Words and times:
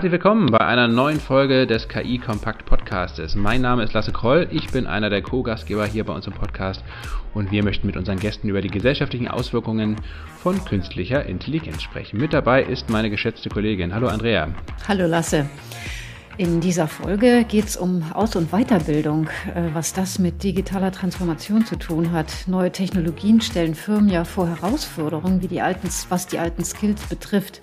Herzlich 0.00 0.12
willkommen 0.12 0.46
bei 0.50 0.60
einer 0.60 0.88
neuen 0.88 1.20
Folge 1.20 1.66
des 1.66 1.86
KI 1.86 2.16
Kompakt 2.16 2.64
Podcastes. 2.64 3.34
Mein 3.34 3.60
Name 3.60 3.82
ist 3.82 3.92
Lasse 3.92 4.12
Kroll, 4.12 4.48
ich 4.50 4.70
bin 4.70 4.86
einer 4.86 5.10
der 5.10 5.20
Co-Gastgeber 5.20 5.84
hier 5.84 6.04
bei 6.04 6.14
uns 6.14 6.26
im 6.26 6.32
Podcast 6.32 6.82
und 7.34 7.50
wir 7.50 7.62
möchten 7.62 7.86
mit 7.86 7.98
unseren 7.98 8.18
Gästen 8.18 8.48
über 8.48 8.62
die 8.62 8.70
gesellschaftlichen 8.70 9.28
Auswirkungen 9.28 9.96
von 10.42 10.64
künstlicher 10.64 11.26
Intelligenz 11.26 11.82
sprechen. 11.82 12.18
Mit 12.18 12.32
dabei 12.32 12.62
ist 12.62 12.88
meine 12.88 13.10
geschätzte 13.10 13.50
Kollegin. 13.50 13.94
Hallo 13.94 14.08
Andrea. 14.08 14.48
Hallo 14.88 15.06
Lasse. 15.06 15.50
In 16.38 16.62
dieser 16.62 16.88
Folge 16.88 17.44
geht 17.46 17.66
es 17.66 17.76
um 17.76 18.02
Aus- 18.14 18.36
und 18.36 18.52
Weiterbildung, 18.52 19.28
äh, 19.54 19.68
was 19.74 19.92
das 19.92 20.18
mit 20.18 20.42
digitaler 20.42 20.92
Transformation 20.92 21.66
zu 21.66 21.76
tun 21.76 22.12
hat. 22.12 22.32
Neue 22.46 22.72
Technologien 22.72 23.42
stellen 23.42 23.74
Firmen 23.74 24.08
ja 24.08 24.24
vor 24.24 24.48
Herausforderungen, 24.48 25.40
die 25.40 25.60
alten, 25.60 25.90
was 26.08 26.26
die 26.26 26.38
alten 26.38 26.64
Skills 26.64 27.02
betrifft. 27.02 27.60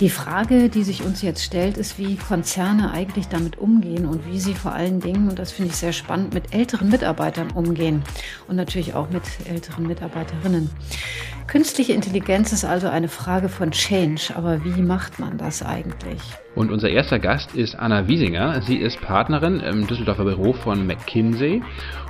Die 0.00 0.10
Frage, 0.10 0.70
die 0.70 0.82
sich 0.82 1.04
uns 1.04 1.22
jetzt 1.22 1.44
stellt, 1.44 1.76
ist, 1.76 1.98
wie 2.00 2.16
Konzerne 2.16 2.90
eigentlich 2.90 3.28
damit 3.28 3.58
umgehen 3.58 4.06
und 4.06 4.26
wie 4.26 4.40
sie 4.40 4.54
vor 4.54 4.72
allen 4.72 4.98
Dingen, 4.98 5.28
und 5.28 5.38
das 5.38 5.52
finde 5.52 5.70
ich 5.70 5.76
sehr 5.76 5.92
spannend, 5.92 6.34
mit 6.34 6.52
älteren 6.52 6.88
Mitarbeitern 6.88 7.52
umgehen 7.52 8.02
und 8.48 8.56
natürlich 8.56 8.94
auch 8.94 9.08
mit 9.10 9.22
älteren 9.48 9.86
Mitarbeiterinnen. 9.86 10.68
Künstliche 11.46 11.92
Intelligenz 11.92 12.52
ist 12.52 12.64
also 12.64 12.88
eine 12.88 13.06
Frage 13.06 13.48
von 13.48 13.70
Change, 13.70 14.32
aber 14.34 14.64
wie 14.64 14.82
macht 14.82 15.20
man 15.20 15.38
das 15.38 15.62
eigentlich? 15.62 16.20
Und 16.56 16.72
unser 16.72 16.88
erster 16.88 17.20
Gast 17.20 17.54
ist 17.54 17.76
Anna 17.76 18.08
Wiesinger. 18.08 18.62
Sie 18.62 18.78
ist 18.78 19.00
Partnerin 19.00 19.60
im 19.60 19.86
Düsseldorfer 19.86 20.24
Büro 20.24 20.54
von 20.54 20.86
McKinsey 20.86 21.62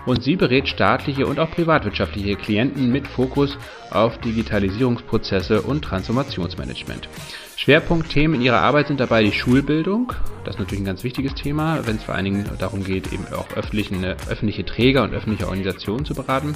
und 0.07 0.23
sie 0.23 0.37
berät 0.37 0.69
staatliche 0.69 1.27
und 1.27 1.39
auch 1.39 1.51
privatwirtschaftliche 1.51 2.37
Klienten 2.37 2.91
mit 2.91 3.07
Fokus 3.09 3.59
auf 3.91 4.17
Digitalisierungsprozesse 4.19 5.61
und 5.61 5.83
Transformationsmanagement. 5.83 7.09
Schwerpunktthemen 7.57 8.37
in 8.37 8.43
ihrer 8.43 8.61
Arbeit 8.61 8.89
sind 8.89 9.01
dabei 9.01 9.23
die 9.23 9.33
Schulbildung, 9.33 10.13
das 10.45 10.57
ist 10.57 10.61
natürlich 10.61 10.83
ein 10.83 10.87
ganz 10.87 11.05
wichtiges 11.05 11.35
Thema, 11.35 11.87
wenn 11.87 11.97
es 11.97 12.03
vor 12.03 12.15
allen 12.15 12.25
Dingen 12.25 12.51
darum 12.59 12.85
geht, 12.85 13.13
eben 13.13 13.25
auch 13.33 13.51
öffentliche, 13.57 14.65
Träger 14.65 15.03
und 15.05 15.15
öffentliche 15.15 15.47
Organisationen 15.47 16.05
zu 16.05 16.15
beraten. 16.15 16.55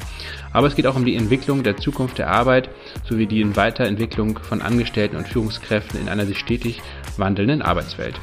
Aber 0.53 0.67
es 0.67 0.77
geht 0.77 0.87
auch 0.87 0.97
um 0.97 1.05
die 1.05 1.15
Entwicklung 1.15 1.63
der 1.63 1.77
Zukunft 1.77 2.19
der 2.19 2.31
Arbeit 2.31 2.69
sowie 3.09 3.27
die 3.27 3.57
Weiterentwicklung 3.57 4.39
von 4.39 4.61
Angestellten 4.61 5.17
und 5.17 5.29
Führungskräften 5.29 6.01
in 6.01 6.09
einer 6.09 6.27
sich 6.27 6.39
stetig 6.39 6.83
wandelnden 7.17 7.63
Arbeitswelt. 7.63 8.21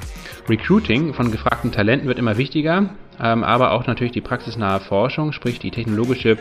Recruiting 0.48 1.14
von 1.14 1.32
gefragten 1.32 1.72
Talenten 1.72 2.08
wird 2.08 2.20
immer 2.20 2.38
wichtiger, 2.38 2.92
aber 3.18 3.72
auch 3.72 3.88
natürlich 3.88 4.14
die 4.14 4.22
praxisnahe 4.22 4.80
Forschung, 4.80 5.32
sprich 5.32 5.60
die 5.60 5.72
technologische 5.72 6.38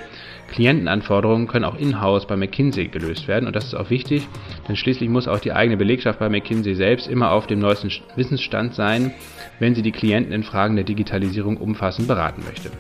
Klientenanforderungen 0.49 1.47
können 1.47 1.65
auch 1.65 1.77
in-house 1.77 2.27
bei 2.27 2.37
McKinsey 2.37 2.89
gelöst 2.89 3.29
werden 3.29 3.47
und 3.47 3.57
das 3.57 3.65
ist 3.65 3.75
auch 3.75 3.91
wichtig, 3.91 4.29
denn 4.69 4.77
schließlich 4.77 5.09
muss 5.09 5.27
auch 5.27 5.39
die 5.39 5.53
eigene 5.53 5.77
Belegschaft 5.77 6.19
bei 6.19 6.29
McKinsey 6.29 6.75
selbst 6.75 7.09
immer 7.09 7.33
auf 7.33 7.47
dem 7.47 7.59
neuesten 7.59 7.91
Wissensstand 8.15 8.75
sein, 8.75 9.13
wenn 9.59 9.75
sie 9.75 9.83
die 9.83 9.93
Klienten 9.93 10.33
in 10.33 10.43
Fragen 10.43 10.77
der 10.77 10.85
Digitalisierung 10.85 11.57
umfassend 11.57 12.09
beraten 12.09 12.43
möchte. 12.45 12.71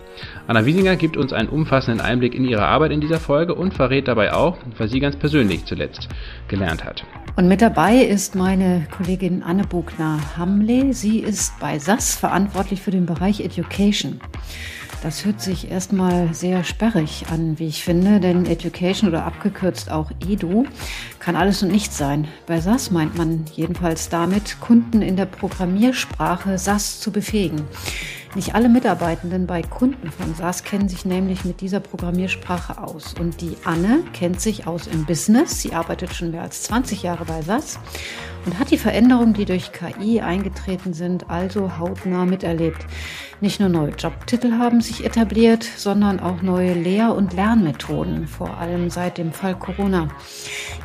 Anna 0.46 0.66
Wiesinger 0.66 0.96
gibt 0.96 1.16
uns 1.16 1.32
einen 1.32 1.48
umfassenden 1.48 2.04
Einblick 2.04 2.34
in 2.34 2.44
ihre 2.44 2.66
Arbeit 2.66 2.92
in 2.92 3.00
dieser 3.00 3.20
Folge 3.20 3.54
und 3.54 3.74
verrät 3.74 4.08
dabei 4.08 4.32
auch, 4.32 4.58
was 4.78 4.90
sie 4.90 5.00
ganz 5.00 5.16
persönlich 5.16 5.64
zuletzt 5.64 6.08
gelernt 6.54 6.84
hat. 6.84 7.04
Und 7.36 7.48
mit 7.48 7.60
dabei 7.62 7.96
ist 7.96 8.36
meine 8.36 8.86
Kollegin 8.96 9.42
Anne 9.42 9.64
Bogner-Hamle. 9.64 10.94
Sie 10.94 11.18
ist 11.18 11.58
bei 11.58 11.78
SAS 11.78 12.14
verantwortlich 12.14 12.80
für 12.80 12.92
den 12.92 13.06
Bereich 13.06 13.40
Education. 13.40 14.20
Das 15.02 15.24
hört 15.26 15.40
sich 15.40 15.70
erstmal 15.70 16.32
sehr 16.32 16.64
sperrig 16.64 17.26
an, 17.30 17.58
wie 17.58 17.66
ich 17.66 17.84
finde, 17.84 18.20
denn 18.20 18.46
Education 18.46 19.08
oder 19.08 19.26
abgekürzt 19.26 19.90
auch 19.90 20.10
Edu 20.26 20.64
kann 21.18 21.36
alles 21.36 21.62
und 21.62 21.70
nichts 21.70 21.98
sein. 21.98 22.26
Bei 22.46 22.58
SAS 22.60 22.90
meint 22.90 23.18
man 23.18 23.44
jedenfalls 23.54 24.08
damit, 24.08 24.60
Kunden 24.60 25.02
in 25.02 25.16
der 25.16 25.26
Programmiersprache 25.26 26.56
SAS 26.56 27.00
zu 27.00 27.10
befähigen. 27.10 27.62
Nicht 28.34 28.56
alle 28.56 28.68
Mitarbeitenden 28.68 29.46
bei 29.46 29.62
Kunden 29.62 30.10
von 30.10 30.34
SAS 30.34 30.64
kennen 30.64 30.88
sich 30.88 31.04
nämlich 31.04 31.44
mit 31.44 31.60
dieser 31.60 31.78
Programmiersprache 31.78 32.82
aus. 32.82 33.14
Und 33.20 33.40
die 33.40 33.56
Anne 33.64 34.02
kennt 34.12 34.40
sich 34.40 34.66
aus 34.66 34.88
im 34.88 35.04
Business. 35.04 35.62
Sie 35.62 35.72
arbeitet 35.72 36.12
schon 36.12 36.32
mehr 36.32 36.42
als 36.42 36.64
20 36.64 37.04
Jahre 37.04 37.26
bei 37.26 37.42
SAS 37.42 37.78
und 38.44 38.58
hat 38.58 38.72
die 38.72 38.76
Veränderungen, 38.76 39.34
die 39.34 39.44
durch 39.44 39.70
KI 39.70 40.20
eingetreten 40.20 40.94
sind, 40.94 41.30
also 41.30 41.78
hautnah 41.78 42.24
miterlebt. 42.24 42.84
Nicht 43.40 43.60
nur 43.60 43.68
neue 43.68 43.90
Jobtitel 43.90 44.58
haben 44.58 44.80
sich 44.80 45.04
etabliert, 45.04 45.62
sondern 45.62 46.18
auch 46.18 46.42
neue 46.42 46.74
Lehr- 46.74 47.14
und 47.14 47.34
Lernmethoden, 47.34 48.26
vor 48.26 48.58
allem 48.58 48.90
seit 48.90 49.16
dem 49.16 49.32
Fall 49.32 49.54
Corona. 49.54 50.08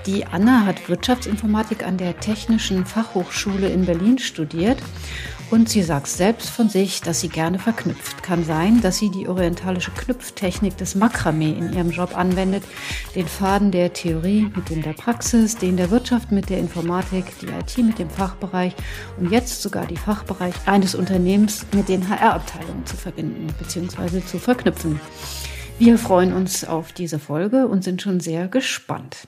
Die 0.06 0.24
Anne 0.24 0.68
hat 0.68 0.88
Wirtschaftsinformatik 0.88 1.84
an 1.84 1.98
der 1.98 2.20
Technischen 2.20 2.86
Fachhochschule 2.86 3.70
in 3.70 3.86
Berlin 3.86 4.20
studiert 4.20 4.78
und 5.52 5.70
sie 5.70 5.82
sagt 5.82 6.08
selbst 6.08 6.50
von 6.50 6.70
sich, 6.70 7.02
dass 7.02 7.22
sie 7.22 7.30
gerne 7.30 7.60
verknüpft. 7.60 8.24
Kann 8.24 8.44
sein, 8.44 8.82
dass 8.82 8.98
sie 8.98 9.10
die 9.10 9.28
orientalische 9.28 9.92
Knüpftechnik 9.92 10.78
des 10.78 10.96
Makramee 10.96 11.52
in 11.52 11.74
ihrem 11.74 11.92
Job 11.92 12.16
anwendet, 12.18 12.64
den 13.16 13.28
Faden 13.28 13.72
der 13.72 13.94
Theorie 13.94 14.52
mit 14.56 14.70
dem 14.70 14.82
der 14.82 14.94
Praxis, 14.94 15.58
den 15.58 15.78
der 15.78 15.92
Wirtschaft 15.92 16.32
mit 16.32 16.50
der 16.50 16.60
Informatik, 16.60 17.26
die 17.42 17.48
IT 17.48 17.84
mit 17.84 18.00
dem 18.00 18.10
Fachbereich 18.10 18.76
und 19.18 19.32
jetzt 19.32 19.62
sogar 19.62 19.86
die 19.86 19.98
Fachbereich 19.98 20.56
eines 20.66 20.96
Unternehmens 20.96 21.66
mit 21.74 21.90
den 21.90 22.08
HR-Abteilungen 22.08 22.86
zu 22.86 22.98
verbinden 22.98 23.48
bzw. 23.58 24.22
zu 24.26 24.38
verknüpfen. 24.38 25.00
Wir 25.80 25.98
freuen 25.98 26.34
uns 26.34 26.66
auf 26.66 26.92
diese 26.92 27.20
Folge 27.20 27.68
und 27.68 27.84
sind 27.84 28.02
schon 28.02 28.20
sehr 28.20 28.48
gespannt. 28.48 29.28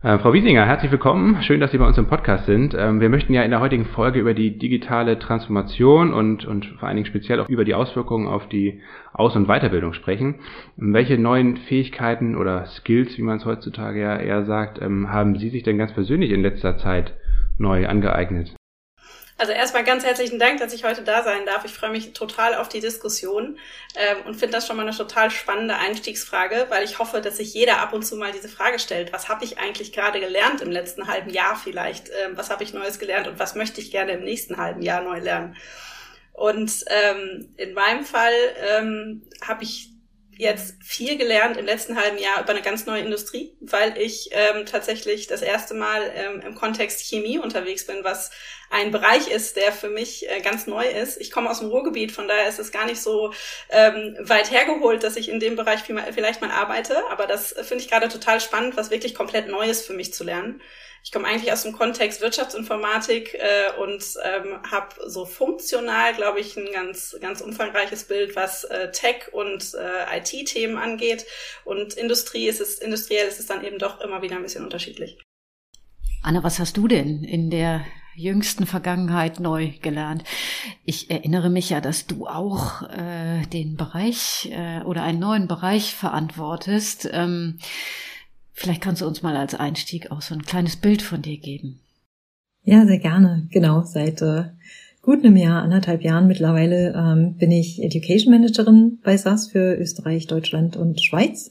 Äh, 0.00 0.18
Frau 0.18 0.32
Wiesinger, 0.32 0.64
herzlich 0.64 0.92
willkommen. 0.92 1.42
Schön, 1.42 1.58
dass 1.58 1.72
Sie 1.72 1.78
bei 1.78 1.86
uns 1.86 1.98
im 1.98 2.06
Podcast 2.06 2.46
sind. 2.46 2.72
Ähm, 2.72 3.00
wir 3.00 3.08
möchten 3.08 3.34
ja 3.34 3.42
in 3.42 3.50
der 3.50 3.58
heutigen 3.58 3.84
Folge 3.84 4.20
über 4.20 4.32
die 4.32 4.56
digitale 4.56 5.18
Transformation 5.18 6.12
und, 6.12 6.44
und 6.44 6.66
vor 6.78 6.86
allen 6.86 6.94
Dingen 6.94 7.08
speziell 7.08 7.40
auch 7.40 7.48
über 7.48 7.64
die 7.64 7.74
Auswirkungen 7.74 8.28
auf 8.28 8.48
die 8.48 8.80
Aus- 9.12 9.34
und 9.34 9.48
Weiterbildung 9.48 9.94
sprechen. 9.94 10.36
Welche 10.76 11.18
neuen 11.18 11.56
Fähigkeiten 11.56 12.36
oder 12.36 12.66
Skills, 12.66 13.18
wie 13.18 13.22
man 13.22 13.38
es 13.38 13.44
heutzutage 13.44 14.00
ja 14.00 14.16
eher 14.16 14.44
sagt, 14.44 14.80
ähm, 14.80 15.10
haben 15.10 15.36
Sie 15.36 15.48
sich 15.48 15.64
denn 15.64 15.78
ganz 15.78 15.92
persönlich 15.92 16.30
in 16.30 16.42
letzter 16.42 16.78
Zeit 16.78 17.14
neu 17.58 17.88
angeeignet? 17.88 18.54
Also 19.40 19.52
erstmal 19.52 19.84
ganz 19.84 20.04
herzlichen 20.04 20.40
Dank, 20.40 20.58
dass 20.58 20.72
ich 20.72 20.82
heute 20.82 21.02
da 21.02 21.22
sein 21.22 21.46
darf. 21.46 21.64
Ich 21.64 21.72
freue 21.72 21.90
mich 21.90 22.12
total 22.12 22.56
auf 22.56 22.68
die 22.68 22.80
Diskussion 22.80 23.56
ähm, 23.94 24.16
und 24.26 24.34
finde 24.34 24.56
das 24.56 24.66
schon 24.66 24.76
mal 24.76 24.82
eine 24.82 24.96
total 24.96 25.30
spannende 25.30 25.76
Einstiegsfrage, 25.76 26.66
weil 26.70 26.84
ich 26.84 26.98
hoffe, 26.98 27.20
dass 27.20 27.36
sich 27.36 27.54
jeder 27.54 27.78
ab 27.78 27.92
und 27.92 28.04
zu 28.04 28.16
mal 28.16 28.32
diese 28.32 28.48
Frage 28.48 28.80
stellt, 28.80 29.12
was 29.12 29.28
habe 29.28 29.44
ich 29.44 29.58
eigentlich 29.58 29.92
gerade 29.92 30.18
gelernt 30.18 30.60
im 30.60 30.72
letzten 30.72 31.06
halben 31.06 31.30
Jahr 31.30 31.54
vielleicht? 31.54 32.08
Ähm, 32.08 32.36
was 32.36 32.50
habe 32.50 32.64
ich 32.64 32.74
Neues 32.74 32.98
gelernt 32.98 33.28
und 33.28 33.38
was 33.38 33.54
möchte 33.54 33.80
ich 33.80 33.92
gerne 33.92 34.10
im 34.10 34.24
nächsten 34.24 34.56
halben 34.56 34.82
Jahr 34.82 35.02
neu 35.02 35.20
lernen? 35.20 35.56
Und 36.32 36.84
ähm, 36.88 37.54
in 37.56 37.74
meinem 37.74 38.04
Fall 38.04 38.34
ähm, 38.76 39.22
habe 39.46 39.62
ich 39.62 39.90
jetzt 40.38 40.76
viel 40.82 41.18
gelernt 41.18 41.56
im 41.56 41.66
letzten 41.66 42.00
halben 42.00 42.16
Jahr 42.16 42.40
über 42.40 42.50
eine 42.50 42.62
ganz 42.62 42.86
neue 42.86 43.02
Industrie, 43.02 43.52
weil 43.60 43.98
ich 43.98 44.30
ähm, 44.30 44.66
tatsächlich 44.66 45.26
das 45.26 45.42
erste 45.42 45.74
Mal 45.74 46.12
ähm, 46.14 46.40
im 46.40 46.54
Kontext 46.54 47.00
Chemie 47.00 47.38
unterwegs 47.38 47.86
bin, 47.86 48.04
was 48.04 48.30
ein 48.70 48.92
Bereich 48.92 49.28
ist, 49.28 49.56
der 49.56 49.72
für 49.72 49.88
mich 49.88 50.30
äh, 50.30 50.40
ganz 50.40 50.68
neu 50.68 50.86
ist. 50.86 51.20
Ich 51.20 51.32
komme 51.32 51.50
aus 51.50 51.58
dem 51.58 51.68
Ruhrgebiet, 51.68 52.12
von 52.12 52.28
daher 52.28 52.48
ist 52.48 52.60
es 52.60 52.70
gar 52.70 52.86
nicht 52.86 53.02
so 53.02 53.34
ähm, 53.70 54.16
weit 54.20 54.52
hergeholt, 54.52 55.02
dass 55.02 55.16
ich 55.16 55.28
in 55.28 55.40
dem 55.40 55.56
Bereich 55.56 55.80
vielleicht 55.82 56.40
mal 56.40 56.52
arbeite. 56.52 56.96
Aber 57.10 57.26
das 57.26 57.52
finde 57.52 57.82
ich 57.82 57.90
gerade 57.90 58.08
total 58.08 58.40
spannend, 58.40 58.76
was 58.76 58.92
wirklich 58.92 59.16
komplett 59.16 59.48
Neues 59.48 59.84
für 59.84 59.92
mich 59.92 60.14
zu 60.14 60.22
lernen. 60.22 60.62
Ich 61.08 61.12
komme 61.12 61.26
eigentlich 61.26 61.50
aus 61.50 61.62
dem 61.62 61.72
Kontext 61.72 62.20
Wirtschaftsinformatik 62.20 63.32
äh, 63.32 63.80
und 63.80 64.04
ähm, 64.26 64.60
habe 64.70 64.88
so 65.06 65.24
funktional, 65.24 66.12
glaube 66.12 66.38
ich, 66.38 66.54
ein 66.58 66.70
ganz, 66.70 67.16
ganz 67.22 67.40
umfangreiches 67.40 68.04
Bild, 68.04 68.36
was 68.36 68.64
äh, 68.64 68.90
Tech 68.92 69.32
und 69.32 69.72
äh, 69.72 70.18
IT-Themen 70.18 70.76
angeht. 70.76 71.24
Und 71.64 71.94
Industrie 71.94 72.46
ist 72.46 72.60
es, 72.60 72.78
industriell 72.78 73.26
ist 73.26 73.40
es 73.40 73.46
dann 73.46 73.64
eben 73.64 73.78
doch 73.78 74.02
immer 74.02 74.20
wieder 74.20 74.36
ein 74.36 74.42
bisschen 74.42 74.62
unterschiedlich. 74.62 75.18
Anne, 76.22 76.44
was 76.44 76.58
hast 76.58 76.76
du 76.76 76.86
denn 76.86 77.24
in 77.24 77.48
der 77.48 77.86
jüngsten 78.14 78.66
Vergangenheit 78.66 79.40
neu 79.40 79.70
gelernt. 79.80 80.24
Ich 80.84 81.08
erinnere 81.08 81.48
mich 81.48 81.70
ja, 81.70 81.80
dass 81.80 82.06
du 82.06 82.26
auch 82.26 82.82
äh, 82.82 83.46
den 83.46 83.76
Bereich 83.76 84.50
äh, 84.52 84.82
oder 84.82 85.04
einen 85.04 85.20
neuen 85.20 85.46
Bereich 85.46 85.94
verantwortest. 85.94 87.08
Ähm, 87.12 87.60
vielleicht 88.58 88.82
kannst 88.82 89.02
du 89.02 89.06
uns 89.06 89.22
mal 89.22 89.36
als 89.36 89.54
Einstieg 89.54 90.10
auch 90.10 90.22
so 90.22 90.34
ein 90.34 90.42
kleines 90.42 90.76
Bild 90.76 91.02
von 91.02 91.22
dir 91.22 91.38
geben. 91.38 91.80
Ja, 92.64 92.84
sehr 92.86 92.98
gerne. 92.98 93.48
Genau, 93.50 93.82
seit 93.82 94.20
äh, 94.20 94.44
gut 95.02 95.24
einem 95.24 95.36
Jahr, 95.36 95.62
anderthalb 95.62 96.02
Jahren 96.02 96.26
mittlerweile 96.26 96.92
ähm, 96.94 97.36
bin 97.36 97.50
ich 97.50 97.82
Education 97.82 98.32
Managerin 98.32 98.98
bei 99.02 99.16
SAS 99.16 99.48
für 99.48 99.74
Österreich, 99.76 100.26
Deutschland 100.26 100.76
und 100.76 101.00
Schweiz 101.00 101.50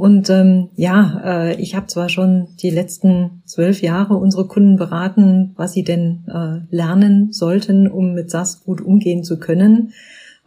und 0.00 0.30
ähm, 0.30 0.70
ja, 0.76 1.20
äh, 1.24 1.60
ich 1.60 1.74
habe 1.74 1.86
zwar 1.88 2.08
schon 2.08 2.48
die 2.62 2.70
letzten 2.70 3.42
zwölf 3.44 3.82
Jahre 3.82 4.16
unsere 4.16 4.46
Kunden 4.46 4.76
beraten, 4.76 5.52
was 5.56 5.74
sie 5.74 5.84
denn 5.84 6.24
äh, 6.26 6.74
lernen 6.74 7.32
sollten, 7.32 7.86
um 7.86 8.14
mit 8.14 8.30
SAS 8.30 8.64
gut 8.64 8.80
umgehen 8.80 9.24
zu 9.24 9.38
können, 9.38 9.92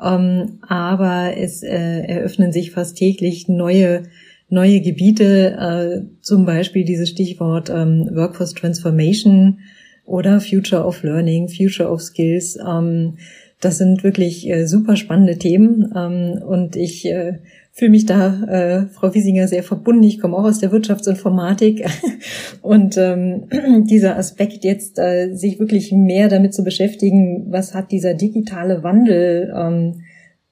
ähm, 0.01 0.57
aber 0.67 1.37
es 1.37 1.61
äh, 1.61 1.99
eröffnen 2.01 2.51
sich 2.51 2.71
fast 2.71 2.97
täglich 2.97 3.47
neue 3.47 4.03
neue 4.49 4.81
Gebiete, 4.81 5.57
äh, 5.59 6.21
zum 6.21 6.45
Beispiel 6.45 6.85
dieses 6.85 7.09
Stichwort 7.09 7.69
ähm, 7.69 8.09
Workforce 8.13 8.53
Transformation 8.53 9.59
oder 10.05 10.39
Future 10.39 10.85
of 10.85 11.03
Learning, 11.03 11.49
Future 11.49 11.89
of 11.89 12.01
Skills. 12.01 12.57
Ähm, 12.57 13.17
das 13.61 13.77
sind 13.77 14.03
wirklich 14.03 14.49
äh, 14.49 14.67
super 14.67 14.95
spannende 14.97 15.37
Themen 15.37 15.91
ähm, 15.95 16.41
und 16.43 16.75
ich 16.75 17.05
äh, 17.05 17.39
fühle 17.75 17.91
mich 17.91 18.05
da, 18.05 18.87
Frau 18.93 19.15
Wiesinger, 19.15 19.47
sehr 19.47 19.63
verbunden. 19.63 20.03
Ich 20.03 20.19
komme 20.19 20.37
auch 20.37 20.43
aus 20.43 20.59
der 20.59 20.71
Wirtschaftsinformatik 20.71 21.83
und 22.61 22.95
dieser 23.89 24.15
Aspekt 24.15 24.63
jetzt, 24.63 24.97
sich 25.31 25.59
wirklich 25.59 25.91
mehr 25.91 26.29
damit 26.29 26.53
zu 26.53 26.63
beschäftigen, 26.63 27.47
was 27.49 27.73
hat 27.73 27.91
dieser 27.91 28.13
digitale 28.13 28.83
Wandel, 28.83 29.51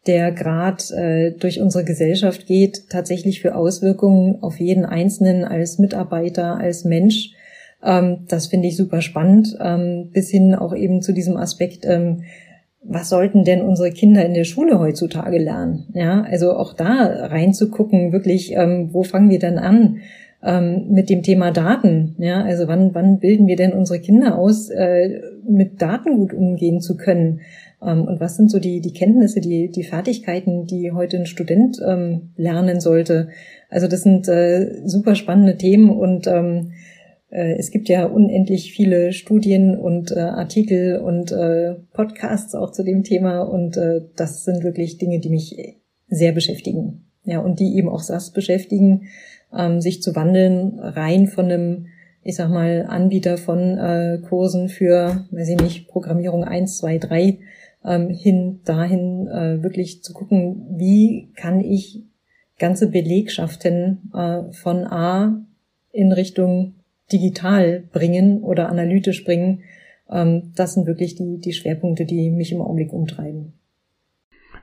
der 0.07 0.31
gerade 0.31 0.83
äh, 0.95 1.31
durch 1.31 1.61
unsere 1.61 1.83
Gesellschaft 1.83 2.47
geht, 2.47 2.89
tatsächlich 2.89 3.41
für 3.41 3.55
Auswirkungen 3.55 4.41
auf 4.41 4.59
jeden 4.59 4.85
Einzelnen 4.85 5.43
als 5.43 5.77
Mitarbeiter, 5.77 6.57
als 6.57 6.85
Mensch. 6.85 7.33
Ähm, 7.83 8.25
das 8.27 8.47
finde 8.47 8.67
ich 8.67 8.77
super 8.77 9.01
spannend, 9.01 9.57
ähm, 9.61 10.09
bis 10.11 10.29
hin 10.29 10.55
auch 10.55 10.75
eben 10.75 11.01
zu 11.01 11.13
diesem 11.13 11.37
Aspekt, 11.37 11.85
ähm, 11.85 12.23
was 12.83 13.09
sollten 13.09 13.43
denn 13.43 13.61
unsere 13.61 13.91
Kinder 13.91 14.25
in 14.25 14.33
der 14.33 14.43
Schule 14.43 14.79
heutzutage 14.79 15.37
lernen? 15.37 15.85
Ja, 15.93 16.23
also 16.23 16.53
auch 16.53 16.73
da 16.73 17.27
reinzugucken, 17.27 18.11
wirklich, 18.11 18.53
ähm, 18.53 18.89
wo 18.91 19.03
fangen 19.03 19.29
wir 19.29 19.37
denn 19.37 19.59
an 19.59 19.97
ähm, 20.43 20.87
mit 20.89 21.09
dem 21.09 21.23
Thema 21.23 21.51
Daten? 21.51 22.15
Ja, 22.17 22.43
also 22.43 22.67
wann, 22.67 22.93
wann 22.93 23.19
bilden 23.19 23.47
wir 23.47 23.55
denn 23.55 23.73
unsere 23.73 23.99
Kinder 23.99 24.37
aus, 24.37 24.69
äh, 24.69 25.21
mit 25.47 25.81
Daten 25.81 26.17
gut 26.17 26.33
umgehen 26.33 26.81
zu 26.81 26.97
können? 26.97 27.41
Ähm, 27.81 28.03
und 28.03 28.19
was 28.19 28.37
sind 28.37 28.51
so 28.51 28.59
die, 28.59 28.81
die 28.81 28.93
Kenntnisse, 28.93 29.41
die, 29.41 29.69
die 29.69 29.83
Fertigkeiten, 29.83 30.65
die 30.65 30.91
heute 30.91 31.17
ein 31.17 31.25
Student 31.25 31.77
ähm, 31.85 32.31
lernen 32.35 32.79
sollte? 32.79 33.29
Also 33.69 33.87
das 33.87 34.03
sind 34.03 34.27
äh, 34.27 34.85
super 34.85 35.15
spannende 35.15 35.57
Themen 35.57 35.89
und 35.89 36.27
ähm, 36.27 36.73
äh, 37.29 37.55
es 37.57 37.71
gibt 37.71 37.89
ja 37.89 38.05
unendlich 38.05 38.73
viele 38.73 39.13
Studien 39.13 39.77
und 39.77 40.11
äh, 40.11 40.19
Artikel 40.19 40.99
und 40.99 41.31
äh, 41.31 41.75
Podcasts 41.93 42.53
auch 42.53 42.71
zu 42.71 42.83
dem 42.83 43.03
Thema 43.03 43.41
und 43.41 43.77
äh, 43.77 44.01
das 44.15 44.43
sind 44.43 44.63
wirklich 44.63 44.97
Dinge, 44.97 45.19
die 45.19 45.29
mich 45.29 45.55
sehr 46.07 46.33
beschäftigen. 46.33 47.05
Ja, 47.23 47.39
und 47.39 47.59
die 47.59 47.75
eben 47.75 47.87
auch 47.87 48.01
SAS 48.01 48.31
beschäftigen, 48.31 49.03
ähm, 49.55 49.81
sich 49.81 50.01
zu 50.01 50.15
wandeln, 50.15 50.79
rein 50.79 51.27
von 51.27 51.45
einem, 51.45 51.87
ich 52.23 52.35
sag 52.35 52.49
mal, 52.49 52.85
Anbieter 52.87 53.37
von 53.37 53.77
äh, 53.77 54.19
Kursen 54.27 54.69
für, 54.69 55.25
weiß 55.31 55.49
ich 55.49 55.61
nicht, 55.61 55.87
Programmierung 55.87 56.43
1, 56.43 56.77
2, 56.77 56.97
3, 56.97 57.39
ähm, 57.85 58.09
hin 58.09 58.61
dahin 58.63 59.27
äh, 59.27 59.63
wirklich 59.63 60.03
zu 60.03 60.13
gucken, 60.13 60.65
wie 60.77 61.29
kann 61.35 61.59
ich 61.61 62.03
ganze 62.59 62.89
Belegschaften 62.89 64.11
äh, 64.13 64.51
von 64.53 64.85
A 64.85 65.43
in 65.91 66.11
Richtung 66.11 66.75
digital 67.11 67.83
bringen 67.91 68.43
oder 68.43 68.69
analytisch 68.69 69.25
bringen. 69.25 69.63
Ähm, 70.09 70.53
das 70.55 70.75
sind 70.75 70.85
wirklich 70.85 71.15
die, 71.15 71.39
die 71.39 71.53
Schwerpunkte, 71.53 72.05
die 72.05 72.29
mich 72.29 72.51
im 72.51 72.61
Augenblick 72.61 72.93
umtreiben. 72.93 73.53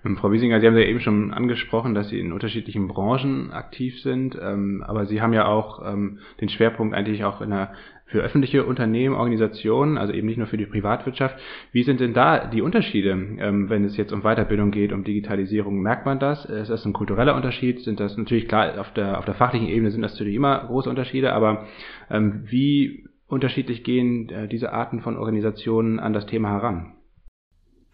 Ähm, 0.08 0.16
Frau 0.16 0.32
Wiesinger, 0.32 0.60
Sie 0.60 0.66
haben 0.66 0.76
ja 0.76 0.84
eben 0.84 1.00
schon 1.00 1.32
angesprochen, 1.32 1.94
dass 1.94 2.08
Sie 2.08 2.18
in 2.18 2.32
unterschiedlichen 2.32 2.88
Branchen 2.88 3.52
aktiv 3.52 4.00
sind, 4.00 4.38
ähm, 4.40 4.82
aber 4.86 5.06
Sie 5.06 5.20
haben 5.20 5.32
ja 5.32 5.46
auch 5.46 5.84
ähm, 5.86 6.18
den 6.40 6.48
Schwerpunkt 6.48 6.94
eigentlich 6.94 7.24
auch 7.24 7.40
in 7.40 7.50
der 7.50 7.72
für 8.06 8.22
öffentliche 8.22 8.64
Unternehmen, 8.64 9.14
Organisationen, 9.14 9.98
also 9.98 10.14
eben 10.14 10.26
nicht 10.26 10.38
nur 10.38 10.46
für 10.46 10.56
die 10.56 10.64
Privatwirtschaft. 10.64 11.38
Wie 11.72 11.82
sind 11.82 12.00
denn 12.00 12.14
da 12.14 12.46
die 12.46 12.62
Unterschiede, 12.62 13.10
ähm, 13.10 13.68
wenn 13.68 13.84
es 13.84 13.98
jetzt 13.98 14.14
um 14.14 14.22
Weiterbildung 14.22 14.70
geht, 14.70 14.94
um 14.94 15.04
Digitalisierung? 15.04 15.82
Merkt 15.82 16.06
man 16.06 16.18
das? 16.18 16.46
Ist 16.46 16.70
das 16.70 16.86
ein 16.86 16.94
kultureller 16.94 17.36
Unterschied? 17.36 17.80
Sind 17.80 18.00
das 18.00 18.16
natürlich 18.16 18.48
klar, 18.48 18.80
auf 18.80 18.94
der, 18.94 19.18
auf 19.18 19.26
der 19.26 19.34
fachlichen 19.34 19.68
Ebene 19.68 19.90
sind 19.90 20.00
das 20.00 20.12
natürlich 20.12 20.36
immer 20.36 20.64
große 20.64 20.88
Unterschiede, 20.88 21.34
aber 21.34 21.66
ähm, 22.08 22.44
wie 22.46 23.04
unterschiedlich 23.26 23.84
gehen 23.84 24.30
äh, 24.30 24.48
diese 24.48 24.72
Arten 24.72 25.00
von 25.00 25.18
Organisationen 25.18 26.00
an 26.00 26.14
das 26.14 26.24
Thema 26.24 26.48
heran? 26.48 26.94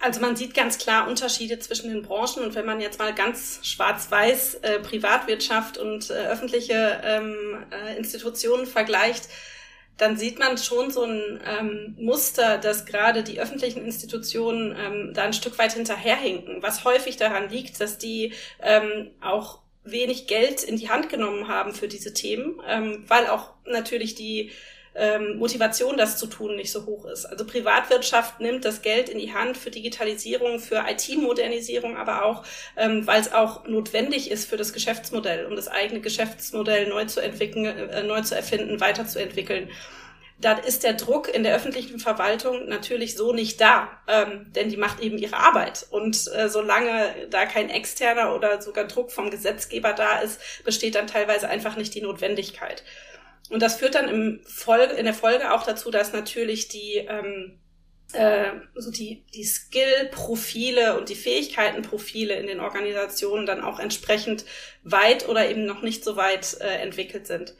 Also 0.04 0.20
man 0.20 0.36
sieht 0.36 0.52
ganz 0.52 0.76
klar 0.76 1.08
Unterschiede 1.08 1.58
zwischen 1.60 1.88
den 1.88 2.02
Branchen 2.02 2.44
und 2.44 2.54
wenn 2.54 2.66
man 2.66 2.78
jetzt 2.78 2.98
mal 2.98 3.14
ganz 3.14 3.60
schwarz-weiß 3.62 4.56
äh, 4.56 4.78
Privatwirtschaft 4.80 5.78
und 5.78 6.10
äh, 6.10 6.26
öffentliche 6.26 7.00
ähm, 7.02 7.64
äh, 7.70 7.96
Institutionen 7.96 8.66
vergleicht, 8.66 9.30
dann 9.96 10.18
sieht 10.18 10.38
man 10.38 10.58
schon 10.58 10.90
so 10.90 11.04
ein 11.04 11.40
ähm, 11.46 11.96
Muster, 11.98 12.58
dass 12.58 12.84
gerade 12.84 13.22
die 13.22 13.40
öffentlichen 13.40 13.82
Institutionen 13.82 14.76
ähm, 14.78 15.14
da 15.14 15.22
ein 15.22 15.32
Stück 15.32 15.56
weit 15.58 15.72
hinterherhinken, 15.72 16.62
was 16.62 16.84
häufig 16.84 17.16
daran 17.16 17.48
liegt, 17.48 17.80
dass 17.80 17.96
die 17.96 18.34
ähm, 18.60 19.10
auch 19.22 19.60
wenig 19.84 20.26
Geld 20.26 20.62
in 20.64 20.76
die 20.76 20.90
Hand 20.90 21.08
genommen 21.08 21.48
haben 21.48 21.72
für 21.74 21.88
diese 21.88 22.12
Themen, 22.12 22.60
ähm, 22.68 23.04
weil 23.08 23.26
auch 23.28 23.54
natürlich 23.64 24.14
die 24.14 24.52
ähm, 24.94 25.38
Motivation, 25.38 25.96
das 25.96 26.19
zu 26.19 26.26
tun, 26.26 26.56
nicht 26.56 26.70
so 26.70 26.87
hoch 26.87 27.05
ist. 27.06 27.26
Also 27.26 27.44
Privatwirtschaft 27.44 28.41
nimmt 28.41 28.64
das 28.64 28.82
Geld 28.82 29.08
in 29.08 29.19
die 29.19 29.35
Hand 29.35 29.56
für 29.56 29.70
Digitalisierung, 29.70 30.61
für 30.61 30.85
IT-Modernisierung, 30.88 31.96
aber 31.96 32.25
auch, 32.25 32.44
ähm, 32.76 33.06
weil 33.06 33.20
es 33.20 33.32
auch 33.32 33.67
notwendig 33.67 34.31
ist 34.31 34.49
für 34.49 34.56
das 34.56 34.73
Geschäftsmodell, 34.73 35.46
um 35.46 35.56
das 35.56 35.69
eigene 35.69 36.00
Geschäftsmodell 36.00 36.88
neu 36.88 37.05
zu 37.06 37.20
entwickeln, 37.20 37.67
äh, 37.67 38.02
neu 38.02 38.20
zu 38.23 38.37
erfinden, 38.37 38.81
weiterzuentwickeln. 38.81 39.69
Da 40.41 40.55
ist 40.55 40.82
der 40.82 40.94
Druck 40.94 41.32
in 41.32 41.44
der 41.44 41.55
öffentlichen 41.55 42.00
Verwaltung 42.00 42.69
natürlich 42.69 43.17
so 43.17 43.32
nicht 43.32 43.61
da, 43.61 43.88
ähm, 44.08 44.52
denn 44.52 44.69
die 44.69 44.76
macht 44.76 45.00
eben 45.00 45.17
ihre 45.17 45.37
Arbeit. 45.37 45.87
Und 45.90 46.29
äh, 46.35 46.49
solange 46.49 47.29
da 47.31 47.47
kein 47.47 47.70
externer 47.70 48.35
oder 48.35 48.61
sogar 48.61 48.85
Druck 48.85 49.12
vom 49.12 49.31
Gesetzgeber 49.31 49.93
da 49.93 50.19
ist, 50.19 50.64
besteht 50.64 50.97
dann 50.97 51.06
teilweise 51.06 51.49
einfach 51.49 51.76
nicht 51.76 51.94
die 51.94 52.02
Notwendigkeit. 52.02 52.82
Und 53.50 53.61
das 53.61 53.76
führt 53.76 53.94
dann 53.94 54.08
im 54.08 54.41
Folge, 54.44 54.94
in 54.94 55.05
der 55.05 55.14
Folge 55.14 55.52
auch 55.52 55.64
dazu, 55.64 55.91
dass 55.91 56.12
natürlich 56.12 56.69
die, 56.69 56.96
ähm, 56.96 57.58
äh, 58.12 58.52
so 58.75 58.91
die, 58.91 59.25
die 59.35 59.44
Skill-Profile 59.44 60.99
und 60.99 61.08
die 61.08 61.14
Fähigkeiten-Profile 61.14 62.35
in 62.35 62.46
den 62.46 62.61
Organisationen 62.61 63.46
dann 63.46 63.62
auch 63.62 63.79
entsprechend 63.79 64.44
weit 64.82 65.29
oder 65.29 65.49
eben 65.49 65.67
noch 65.67 65.82
nicht 65.82 66.05
so 66.05 66.17
weit 66.17 66.56
äh, 66.61 66.76
entwickelt 66.76 67.26
sind. 67.26 67.55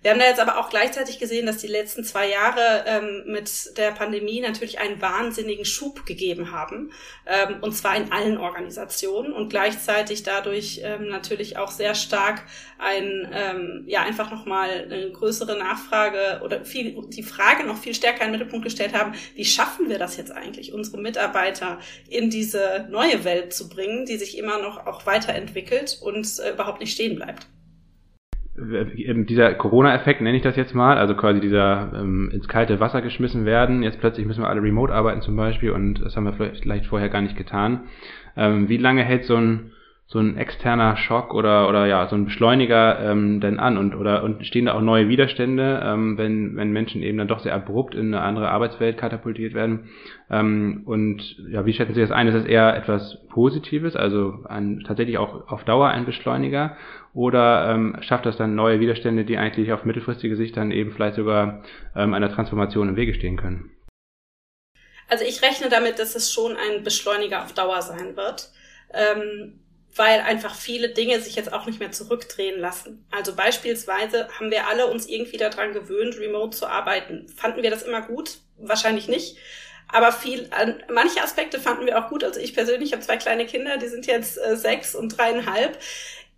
Wir 0.00 0.12
haben 0.12 0.20
da 0.20 0.26
jetzt 0.26 0.40
aber 0.40 0.58
auch 0.58 0.70
gleichzeitig 0.70 1.18
gesehen, 1.18 1.46
dass 1.46 1.58
die 1.58 1.66
letzten 1.66 2.04
zwei 2.04 2.30
Jahre 2.30 2.84
ähm, 2.86 3.24
mit 3.26 3.76
der 3.76 3.90
Pandemie 3.90 4.40
natürlich 4.40 4.78
einen 4.78 5.02
wahnsinnigen 5.02 5.64
Schub 5.64 6.06
gegeben 6.06 6.52
haben, 6.52 6.92
ähm, 7.26 7.56
und 7.62 7.72
zwar 7.72 7.96
in 7.96 8.12
allen 8.12 8.38
Organisationen 8.38 9.32
und 9.32 9.48
gleichzeitig 9.48 10.22
dadurch 10.22 10.82
ähm, 10.84 11.08
natürlich 11.08 11.56
auch 11.56 11.72
sehr 11.72 11.96
stark 11.96 12.44
ein, 12.78 13.28
ähm, 13.32 13.84
ja, 13.86 14.02
einfach 14.02 14.30
nochmal 14.30 14.86
eine 14.88 15.10
größere 15.10 15.58
Nachfrage 15.58 16.42
oder 16.44 16.64
viel, 16.64 16.96
die 17.08 17.24
Frage 17.24 17.64
noch 17.64 17.78
viel 17.78 17.94
stärker 17.94 18.24
in 18.24 18.28
den 18.28 18.38
Mittelpunkt 18.38 18.64
gestellt 18.64 18.94
haben, 18.94 19.14
wie 19.34 19.44
schaffen 19.44 19.88
wir 19.88 19.98
das 19.98 20.16
jetzt 20.16 20.30
eigentlich, 20.30 20.72
unsere 20.72 20.98
Mitarbeiter 20.98 21.80
in 22.08 22.30
diese 22.30 22.86
neue 22.88 23.24
Welt 23.24 23.52
zu 23.52 23.68
bringen, 23.68 24.06
die 24.06 24.16
sich 24.16 24.38
immer 24.38 24.62
noch 24.62 24.86
auch 24.86 25.06
weiterentwickelt 25.06 25.98
und 26.00 26.38
äh, 26.38 26.52
überhaupt 26.52 26.78
nicht 26.78 26.92
stehen 26.92 27.16
bleibt 27.16 27.48
dieser 29.26 29.54
Corona-Effekt, 29.54 30.20
nenne 30.20 30.36
ich 30.36 30.42
das 30.42 30.56
jetzt 30.56 30.74
mal, 30.74 30.98
also 30.98 31.14
quasi 31.14 31.40
dieser 31.40 31.92
ähm, 31.94 32.30
ins 32.32 32.48
kalte 32.48 32.80
Wasser 32.80 33.02
geschmissen 33.02 33.44
werden, 33.44 33.82
jetzt 33.82 34.00
plötzlich 34.00 34.26
müssen 34.26 34.42
wir 34.42 34.48
alle 34.48 34.62
remote 34.62 34.92
arbeiten 34.92 35.22
zum 35.22 35.36
Beispiel 35.36 35.70
und 35.70 36.02
das 36.04 36.16
haben 36.16 36.24
wir 36.24 36.32
vielleicht 36.32 36.86
vorher 36.86 37.08
gar 37.08 37.22
nicht 37.22 37.36
getan. 37.36 37.82
Ähm, 38.36 38.68
wie 38.68 38.76
lange 38.76 39.02
hält 39.04 39.24
so 39.24 39.36
ein 39.36 39.72
so 40.10 40.18
ein 40.20 40.38
externer 40.38 40.96
Schock 40.96 41.34
oder 41.34 41.68
oder 41.68 41.86
ja 41.86 42.08
so 42.08 42.16
ein 42.16 42.24
Beschleuniger 42.24 42.98
ähm, 42.98 43.40
denn 43.40 43.60
an 43.60 43.76
und 43.76 43.94
oder 43.94 44.22
und 44.22 44.44
stehen 44.46 44.64
da 44.64 44.72
auch 44.72 44.80
neue 44.80 45.10
Widerstände, 45.10 45.82
ähm, 45.84 46.16
wenn 46.16 46.56
wenn 46.56 46.72
Menschen 46.72 47.02
eben 47.02 47.18
dann 47.18 47.28
doch 47.28 47.40
sehr 47.40 47.54
abrupt 47.54 47.94
in 47.94 48.14
eine 48.14 48.22
andere 48.22 48.48
Arbeitswelt 48.48 48.96
katapultiert 48.96 49.52
werden 49.52 49.90
ähm, 50.30 50.80
und 50.86 51.36
ja 51.50 51.66
wie 51.66 51.74
schätzen 51.74 51.92
Sie 51.92 52.00
das 52.00 52.10
ein? 52.10 52.26
Ist 52.26 52.36
das 52.36 52.46
eher 52.46 52.74
etwas 52.74 53.18
Positives, 53.28 53.96
also 53.96 54.44
ein, 54.48 54.82
tatsächlich 54.86 55.18
auch 55.18 55.46
auf 55.46 55.64
Dauer 55.64 55.88
ein 55.88 56.06
Beschleuniger 56.06 56.78
oder 57.12 57.74
ähm, 57.74 57.96
schafft 58.00 58.24
das 58.24 58.38
dann 58.38 58.54
neue 58.54 58.80
Widerstände, 58.80 59.26
die 59.26 59.36
eigentlich 59.36 59.72
auf 59.72 59.84
mittelfristige 59.84 60.36
Sicht 60.36 60.56
dann 60.56 60.70
eben 60.70 60.92
vielleicht 60.92 61.16
sogar 61.16 61.62
ähm, 61.94 62.14
einer 62.14 62.32
Transformation 62.32 62.88
im 62.88 62.96
Wege 62.96 63.12
stehen 63.12 63.36
können? 63.36 63.72
Also 65.10 65.24
ich 65.24 65.42
rechne 65.42 65.68
damit, 65.68 65.98
dass 65.98 66.16
es 66.16 66.32
schon 66.32 66.52
ein 66.56 66.82
Beschleuniger 66.82 67.42
auf 67.42 67.52
Dauer 67.52 67.82
sein 67.82 68.16
wird. 68.16 68.50
Ähm, 68.94 69.60
weil 69.94 70.20
einfach 70.20 70.54
viele 70.54 70.90
Dinge 70.90 71.20
sich 71.20 71.34
jetzt 71.34 71.52
auch 71.52 71.66
nicht 71.66 71.80
mehr 71.80 71.92
zurückdrehen 71.92 72.60
lassen. 72.60 73.04
Also 73.10 73.34
beispielsweise 73.34 74.28
haben 74.38 74.50
wir 74.50 74.68
alle 74.68 74.86
uns 74.86 75.06
irgendwie 75.06 75.36
daran 75.36 75.72
gewöhnt, 75.72 76.18
remote 76.18 76.56
zu 76.56 76.66
arbeiten. 76.66 77.26
Fanden 77.36 77.62
wir 77.62 77.70
das 77.70 77.82
immer 77.82 78.02
gut? 78.02 78.38
Wahrscheinlich 78.56 79.08
nicht. 79.08 79.36
Aber 79.90 80.12
viel, 80.12 80.50
manche 80.92 81.22
Aspekte 81.22 81.58
fanden 81.58 81.86
wir 81.86 81.98
auch 81.98 82.10
gut. 82.10 82.22
Also 82.22 82.40
ich 82.40 82.54
persönlich 82.54 82.92
habe 82.92 83.02
zwei 83.02 83.16
kleine 83.16 83.46
Kinder, 83.46 83.78
die 83.78 83.88
sind 83.88 84.06
jetzt 84.06 84.38
äh, 84.38 84.54
sechs 84.54 84.94
und 84.94 85.16
dreieinhalb 85.16 85.78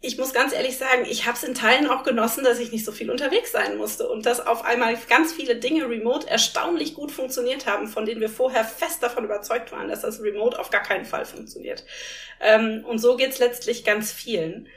ich 0.02 0.16
muss 0.16 0.32
ganz 0.32 0.54
ehrlich 0.54 0.78
sagen, 0.78 1.04
ich 1.06 1.26
habe 1.26 1.36
es 1.36 1.44
in 1.44 1.54
Teilen 1.54 1.86
auch 1.86 2.04
genossen, 2.04 2.42
dass 2.42 2.58
ich 2.58 2.72
nicht 2.72 2.86
so 2.86 2.92
viel 2.92 3.10
unterwegs 3.10 3.52
sein 3.52 3.76
musste 3.76 4.08
und 4.08 4.24
dass 4.24 4.46
auf 4.46 4.64
einmal 4.64 4.96
ganz 5.10 5.32
viele 5.32 5.56
Dinge 5.56 5.90
remote 5.90 6.26
erstaunlich 6.26 6.94
gut 6.94 7.12
funktioniert 7.12 7.66
haben, 7.66 7.86
von 7.86 8.06
denen 8.06 8.22
wir 8.22 8.30
vorher 8.30 8.64
fest 8.64 9.02
davon 9.02 9.24
überzeugt 9.24 9.72
waren, 9.72 9.88
dass 9.88 10.00
das 10.00 10.22
remote 10.22 10.58
auf 10.58 10.70
gar 10.70 10.82
keinen 10.82 11.04
Fall 11.04 11.26
funktioniert. 11.26 11.84
Ähm, 12.40 12.82
und 12.86 12.98
so 12.98 13.16
geht's 13.16 13.38
letztlich 13.38 13.84
ganz 13.84 14.10
vielen. 14.10 14.68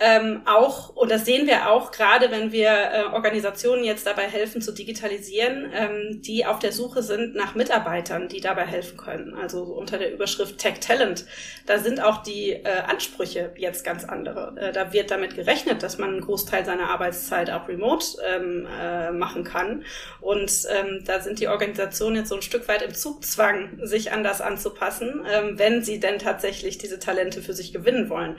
Ähm, 0.00 0.42
auch, 0.44 0.96
und 0.96 1.08
das 1.08 1.24
sehen 1.24 1.46
wir 1.46 1.70
auch 1.70 1.92
gerade, 1.92 2.32
wenn 2.32 2.50
wir 2.50 2.68
äh, 2.68 3.04
Organisationen 3.12 3.84
jetzt 3.84 4.04
dabei 4.04 4.24
helfen 4.24 4.60
zu 4.60 4.72
digitalisieren, 4.72 5.70
ähm, 5.72 6.20
die 6.20 6.44
auf 6.46 6.58
der 6.58 6.72
Suche 6.72 7.00
sind 7.04 7.36
nach 7.36 7.54
Mitarbeitern, 7.54 8.28
die 8.28 8.40
dabei 8.40 8.66
helfen 8.66 8.96
können. 8.96 9.34
Also 9.34 9.62
unter 9.62 9.96
der 9.96 10.12
Überschrift 10.12 10.58
Tech 10.58 10.80
Talent, 10.80 11.26
da 11.66 11.78
sind 11.78 12.02
auch 12.02 12.24
die 12.24 12.50
äh, 12.50 12.82
Ansprüche 12.88 13.52
jetzt 13.56 13.84
ganz 13.84 14.02
andere. 14.04 14.56
Äh, 14.58 14.72
da 14.72 14.92
wird 14.92 15.12
damit 15.12 15.36
gerechnet, 15.36 15.84
dass 15.84 15.96
man 15.96 16.10
einen 16.10 16.20
Großteil 16.22 16.64
seiner 16.64 16.90
Arbeitszeit 16.90 17.50
auch 17.50 17.68
remote 17.68 18.04
ähm, 18.28 18.66
äh, 18.66 19.12
machen 19.12 19.44
kann. 19.44 19.84
Und 20.20 20.50
ähm, 20.70 21.04
da 21.04 21.20
sind 21.20 21.38
die 21.38 21.46
Organisationen 21.46 22.16
jetzt 22.16 22.30
so 22.30 22.34
ein 22.34 22.42
Stück 22.42 22.66
weit 22.66 22.82
im 22.82 22.94
Zugzwang, 22.94 23.78
sich 23.82 24.10
an 24.10 24.24
das 24.24 24.40
anzupassen, 24.40 25.24
ähm, 25.30 25.56
wenn 25.56 25.84
sie 25.84 26.00
denn 26.00 26.18
tatsächlich 26.18 26.78
diese 26.78 26.98
Talente 26.98 27.42
für 27.42 27.52
sich 27.52 27.72
gewinnen 27.72 28.08
wollen. 28.08 28.34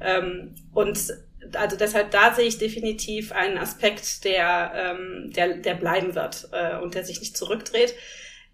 Ähm, 0.00 0.54
und 0.72 0.99
also 1.54 1.76
deshalb 1.76 2.10
da 2.10 2.34
sehe 2.34 2.46
ich 2.46 2.58
definitiv 2.58 3.32
einen 3.32 3.58
Aspekt, 3.58 4.24
der, 4.24 4.72
ähm, 4.74 5.32
der, 5.32 5.54
der 5.54 5.74
bleiben 5.74 6.14
wird 6.14 6.48
äh, 6.52 6.76
und 6.78 6.94
der 6.94 7.04
sich 7.04 7.20
nicht 7.20 7.36
zurückdreht. 7.36 7.94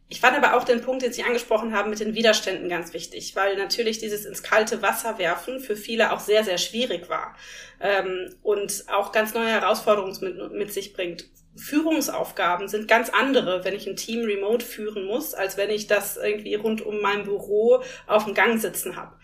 Ich 0.08 0.20
fand 0.20 0.36
aber 0.36 0.56
auch 0.56 0.62
den 0.62 0.82
Punkt, 0.82 1.02
den 1.02 1.12
Sie 1.12 1.24
angesprochen 1.24 1.74
haben, 1.74 1.90
mit 1.90 1.98
den 1.98 2.14
Widerständen 2.14 2.68
ganz 2.68 2.92
wichtig, 2.92 3.34
weil 3.34 3.56
natürlich 3.56 3.98
dieses 3.98 4.24
ins 4.24 4.44
kalte 4.44 4.80
Wasser 4.80 5.18
werfen 5.18 5.58
für 5.58 5.74
viele 5.74 6.12
auch 6.12 6.20
sehr, 6.20 6.44
sehr 6.44 6.58
schwierig 6.58 7.08
war 7.08 7.36
ähm, 7.80 8.32
und 8.42 8.84
auch 8.88 9.10
ganz 9.10 9.34
neue 9.34 9.48
Herausforderungen 9.50 10.16
mit, 10.20 10.52
mit 10.52 10.72
sich 10.72 10.92
bringt. 10.92 11.28
Führungsaufgaben 11.56 12.68
sind 12.68 12.86
ganz 12.86 13.08
andere, 13.08 13.64
wenn 13.64 13.74
ich 13.74 13.88
ein 13.88 13.96
Team 13.96 14.24
remote 14.24 14.64
führen 14.64 15.06
muss, 15.06 15.34
als 15.34 15.56
wenn 15.56 15.70
ich 15.70 15.86
das 15.86 16.16
irgendwie 16.16 16.54
rund 16.54 16.82
um 16.82 17.00
mein 17.00 17.24
Büro 17.24 17.82
auf 18.06 18.26
dem 18.26 18.34
Gang 18.34 18.60
sitzen 18.60 18.94
habe. 18.94 19.16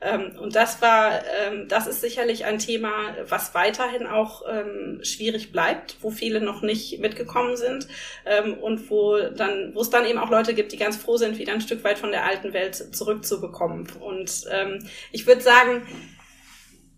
Ähm, 0.00 0.32
und 0.38 0.54
das 0.54 0.82
war, 0.82 1.22
ähm, 1.40 1.68
das 1.68 1.86
ist 1.86 2.00
sicherlich 2.00 2.44
ein 2.44 2.58
Thema, 2.58 2.90
was 3.28 3.54
weiterhin 3.54 4.06
auch 4.06 4.42
ähm, 4.48 5.00
schwierig 5.02 5.52
bleibt, 5.52 5.96
wo 6.02 6.10
viele 6.10 6.40
noch 6.40 6.62
nicht 6.62 7.00
mitgekommen 7.00 7.56
sind 7.56 7.88
und 8.60 8.90
wo 8.90 9.18
dann, 9.18 9.74
wo 9.74 9.80
es 9.80 9.90
dann 9.90 10.04
eben 10.04 10.18
auch 10.18 10.30
Leute 10.30 10.54
gibt, 10.54 10.72
die 10.72 10.76
ganz 10.76 10.96
froh 10.96 11.16
sind, 11.16 11.38
wieder 11.38 11.52
ein 11.52 11.60
Stück 11.60 11.84
weit 11.84 11.98
von 11.98 12.10
der 12.10 12.24
alten 12.24 12.52
Welt 12.52 12.74
zurückzubekommen. 12.94 13.88
Und 14.00 14.46
ich 15.12 15.26
würde 15.26 15.40
sagen, 15.40 15.86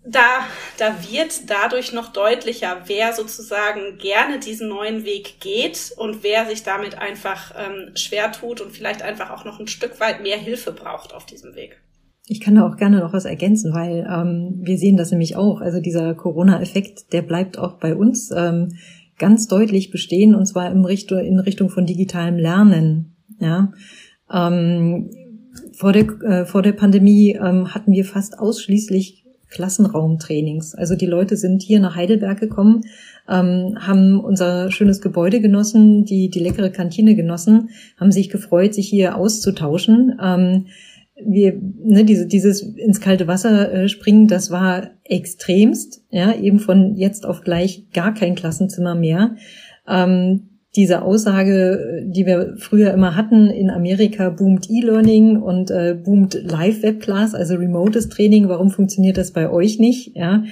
da, 0.04 0.46
da 0.78 0.96
wird 1.08 1.50
dadurch 1.50 1.92
noch 1.92 2.12
deutlicher, 2.12 2.82
wer 2.86 3.12
sozusagen 3.12 3.98
gerne 3.98 4.38
diesen 4.38 4.68
neuen 4.68 5.04
Weg 5.04 5.40
geht 5.40 5.92
und 5.96 6.22
wer 6.22 6.46
sich 6.46 6.62
damit 6.62 6.96
einfach 6.96 7.54
schwer 7.94 8.32
tut 8.32 8.60
und 8.60 8.72
vielleicht 8.72 9.02
einfach 9.02 9.30
auch 9.30 9.44
noch 9.44 9.60
ein 9.60 9.68
Stück 9.68 10.00
weit 10.00 10.22
mehr 10.22 10.38
Hilfe 10.38 10.72
braucht 10.72 11.12
auf 11.12 11.26
diesem 11.26 11.54
Weg. 11.54 11.80
Ich 12.30 12.40
kann 12.40 12.56
da 12.56 12.66
auch 12.66 12.76
gerne 12.76 13.00
noch 13.00 13.12
was 13.12 13.24
ergänzen, 13.24 13.72
weil 13.72 14.06
ähm, 14.10 14.60
wir 14.62 14.76
sehen 14.76 14.96
das 14.96 15.10
nämlich 15.10 15.36
auch. 15.36 15.60
Also 15.60 15.80
dieser 15.80 16.14
Corona-Effekt, 16.14 17.12
der 17.12 17.22
bleibt 17.22 17.58
auch 17.58 17.78
bei 17.78 17.94
uns 17.96 18.30
ähm, 18.36 18.74
ganz 19.18 19.48
deutlich 19.48 19.90
bestehen 19.90 20.34
und 20.34 20.46
zwar 20.46 20.70
in 20.70 20.84
Richtung, 20.84 21.18
in 21.20 21.38
Richtung 21.38 21.70
von 21.70 21.86
digitalem 21.86 22.36
Lernen. 22.36 23.16
Ja. 23.40 23.72
Ähm, 24.32 25.10
vor, 25.72 25.92
der, 25.92 26.04
äh, 26.22 26.44
vor 26.44 26.62
der 26.62 26.72
Pandemie 26.72 27.32
ähm, 27.32 27.74
hatten 27.74 27.92
wir 27.92 28.04
fast 28.04 28.38
ausschließlich 28.38 29.24
Klassenraumtrainings. 29.50 30.74
Also 30.74 30.94
die 30.94 31.06
Leute 31.06 31.36
sind 31.36 31.62
hier 31.62 31.80
nach 31.80 31.96
Heidelberg 31.96 32.38
gekommen, 32.38 32.82
ähm, 33.28 33.76
haben 33.78 34.20
unser 34.20 34.70
schönes 34.70 35.00
Gebäude 35.00 35.40
genossen, 35.40 36.04
die, 36.04 36.28
die 36.28 36.40
leckere 36.40 36.70
Kantine 36.70 37.14
genossen, 37.14 37.70
haben 37.98 38.12
sich 38.12 38.28
gefreut, 38.28 38.74
sich 38.74 38.88
hier 38.88 39.16
auszutauschen. 39.16 40.18
Ähm, 40.22 40.66
wir, 41.24 41.60
ne, 41.84 42.04
diese, 42.04 42.26
dieses 42.26 42.62
ins 42.62 43.00
kalte 43.00 43.26
Wasser 43.26 43.72
äh, 43.72 43.88
springen, 43.88 44.28
das 44.28 44.50
war 44.50 44.90
extremst, 45.04 46.02
ja, 46.10 46.34
eben 46.34 46.58
von 46.58 46.94
jetzt 46.96 47.26
auf 47.26 47.42
gleich 47.42 47.90
gar 47.92 48.14
kein 48.14 48.34
Klassenzimmer 48.34 48.94
mehr. 48.94 49.36
Ähm, 49.88 50.48
diese 50.76 51.02
Aussage, 51.02 52.04
die 52.06 52.26
wir 52.26 52.54
früher 52.58 52.92
immer 52.92 53.16
hatten, 53.16 53.48
in 53.48 53.70
Amerika 53.70 54.28
boomt 54.30 54.68
E-Learning 54.70 55.40
und 55.40 55.70
äh, 55.70 55.96
boomt 56.00 56.34
Live-Webclass, 56.34 57.34
also 57.34 57.54
remotes 57.56 58.08
Training, 58.08 58.48
warum 58.48 58.70
funktioniert 58.70 59.16
das 59.16 59.32
bei 59.32 59.50
euch 59.50 59.78
nicht? 59.78 60.14
Ja, 60.14 60.44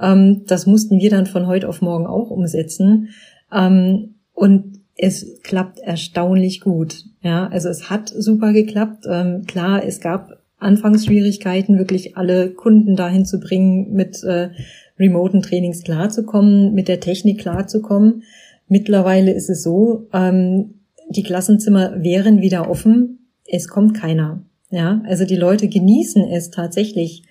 ähm, 0.00 0.42
das 0.46 0.66
mussten 0.66 1.00
wir 1.00 1.10
dann 1.10 1.26
von 1.26 1.46
heute 1.46 1.68
auf 1.68 1.80
morgen 1.80 2.06
auch 2.06 2.30
umsetzen. 2.30 3.08
Ähm, 3.52 4.16
und 4.34 4.80
es 4.96 5.40
klappt 5.42 5.78
erstaunlich 5.80 6.60
gut. 6.60 7.04
Ja, 7.22 7.46
also 7.48 7.68
es 7.68 7.88
hat 7.88 8.08
super 8.08 8.52
geklappt. 8.52 9.04
Ähm, 9.08 9.44
klar, 9.46 9.84
es 9.84 10.00
gab 10.00 10.38
Anfangsschwierigkeiten, 10.58 11.78
wirklich 11.78 12.16
alle 12.16 12.50
Kunden 12.50 12.96
dahin 12.96 13.24
zu 13.24 13.40
bringen, 13.40 13.92
mit 13.92 14.22
äh, 14.24 14.50
remoten 14.98 15.42
Trainings 15.42 15.82
klarzukommen, 15.82 16.74
mit 16.74 16.88
der 16.88 17.00
Technik 17.00 17.40
klarzukommen. 17.40 18.22
Mittlerweile 18.68 19.32
ist 19.32 19.50
es 19.50 19.62
so, 19.62 20.08
ähm, 20.12 20.74
die 21.10 21.22
Klassenzimmer 21.22 22.02
wären 22.02 22.40
wieder 22.40 22.70
offen. 22.70 23.28
Es 23.44 23.68
kommt 23.68 23.94
keiner. 23.94 24.42
Ja, 24.70 25.02
also 25.04 25.26
die 25.26 25.36
Leute 25.36 25.68
genießen 25.68 26.24
es 26.28 26.50
tatsächlich, 26.50 27.24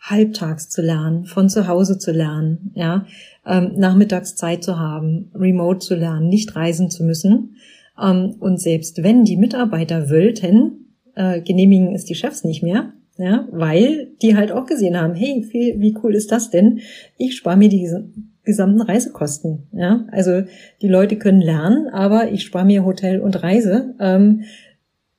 halbtags 0.00 0.68
zu 0.68 0.82
lernen, 0.82 1.24
von 1.24 1.48
zu 1.48 1.66
Hause 1.66 1.98
zu 1.98 2.12
lernen, 2.12 2.70
ja, 2.74 3.06
ähm, 3.44 3.72
nachmittags 3.76 4.36
Zeit 4.36 4.62
zu 4.62 4.78
haben, 4.78 5.30
remote 5.34 5.80
zu 5.80 5.94
lernen, 5.96 6.28
nicht 6.28 6.54
reisen 6.54 6.90
zu 6.90 7.02
müssen. 7.02 7.56
Ähm, 8.00 8.36
und 8.40 8.60
selbst 8.60 9.02
wenn 9.02 9.24
die 9.24 9.36
Mitarbeiter 9.36 10.10
wollten, 10.10 10.86
äh, 11.14 11.40
genehmigen 11.40 11.94
es 11.94 12.04
die 12.04 12.14
Chefs 12.14 12.44
nicht 12.44 12.62
mehr, 12.62 12.92
ja, 13.18 13.48
weil 13.50 14.08
die 14.20 14.36
halt 14.36 14.52
auch 14.52 14.66
gesehen 14.66 15.00
haben, 15.00 15.14
hey, 15.14 15.42
viel, 15.42 15.80
wie 15.80 15.96
cool 16.02 16.14
ist 16.14 16.32
das 16.32 16.50
denn? 16.50 16.80
Ich 17.16 17.36
spare 17.36 17.56
mir 17.56 17.68
diese 17.68 18.08
gesamten 18.44 18.82
Reisekosten. 18.82 19.68
Ja, 19.72 20.06
also 20.12 20.42
die 20.82 20.88
Leute 20.88 21.16
können 21.16 21.40
lernen, 21.40 21.88
aber 21.88 22.30
ich 22.30 22.42
spare 22.42 22.66
mir 22.66 22.84
Hotel 22.84 23.20
und 23.20 23.42
Reise. 23.42 23.94
Ähm, 24.00 24.42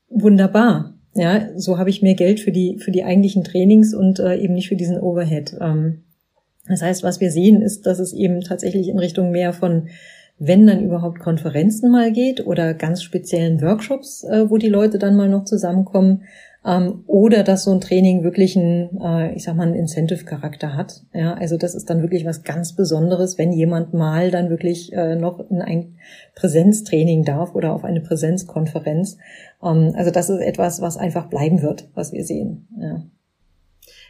wunderbar. 0.09 0.93
Ja, 1.15 1.49
so 1.57 1.79
habe 1.79 1.89
ich 1.89 2.03
mehr 2.03 2.13
Geld 2.13 2.39
für 2.39 2.51
die 2.51 2.77
für 2.77 2.91
die 2.91 3.03
eigentlichen 3.03 3.43
Trainings 3.43 3.95
und 3.95 4.19
äh, 4.19 4.37
eben 4.37 4.53
nicht 4.53 4.69
für 4.69 4.75
diesen 4.75 4.99
Overhead. 4.99 5.55
Ähm, 5.59 6.03
das 6.67 6.81
heißt, 6.81 7.03
was 7.03 7.19
wir 7.19 7.31
sehen, 7.31 7.61
ist, 7.61 7.85
dass 7.87 7.99
es 7.99 8.13
eben 8.13 8.41
tatsächlich 8.41 8.87
in 8.89 8.99
Richtung 8.99 9.31
mehr 9.31 9.53
von 9.53 9.87
wenn 10.39 10.67
dann 10.67 10.83
überhaupt 10.83 11.19
Konferenzen 11.19 11.91
mal 11.91 12.11
geht 12.11 12.45
oder 12.45 12.73
ganz 12.73 13.01
speziellen 13.01 13.61
Workshops, 13.61 14.23
äh, 14.23 14.49
wo 14.49 14.57
die 14.57 14.69
Leute 14.69 14.99
dann 14.99 15.15
mal 15.15 15.29
noch 15.29 15.45
zusammenkommen, 15.45 16.23
ähm, 16.67 17.03
oder 17.07 17.43
dass 17.43 17.63
so 17.63 17.71
ein 17.71 17.79
Training 17.79 18.23
wirklich 18.23 18.57
einen, 18.57 18.99
äh, 19.01 19.33
ich 19.33 19.43
sag 19.43 19.55
mal, 19.55 19.63
einen 19.63 19.75
Incentive-Charakter 19.75 20.75
hat. 20.75 21.01
Ja, 21.13 21.33
also 21.33 21.57
das 21.57 21.73
ist 21.75 21.89
dann 21.89 22.01
wirklich 22.01 22.25
was 22.25 22.43
ganz 22.43 22.75
Besonderes, 22.75 23.37
wenn 23.37 23.53
jemand 23.53 23.93
mal 23.93 24.31
dann 24.31 24.49
wirklich 24.49 24.91
äh, 24.91 25.15
noch 25.15 25.39
in 25.49 25.61
ein 25.61 25.97
Präsenztraining 26.35 27.23
darf 27.23 27.55
oder 27.55 27.71
auf 27.71 27.85
eine 27.85 28.01
Präsenzkonferenz. 28.01 29.17
Ähm, 29.63 29.93
also 29.95 30.11
das 30.11 30.29
ist 30.29 30.41
etwas, 30.41 30.81
was 30.81 30.97
einfach 30.97 31.29
bleiben 31.29 31.61
wird, 31.61 31.87
was 31.95 32.11
wir 32.11 32.25
sehen. 32.25 32.67
Ja. 32.79 33.01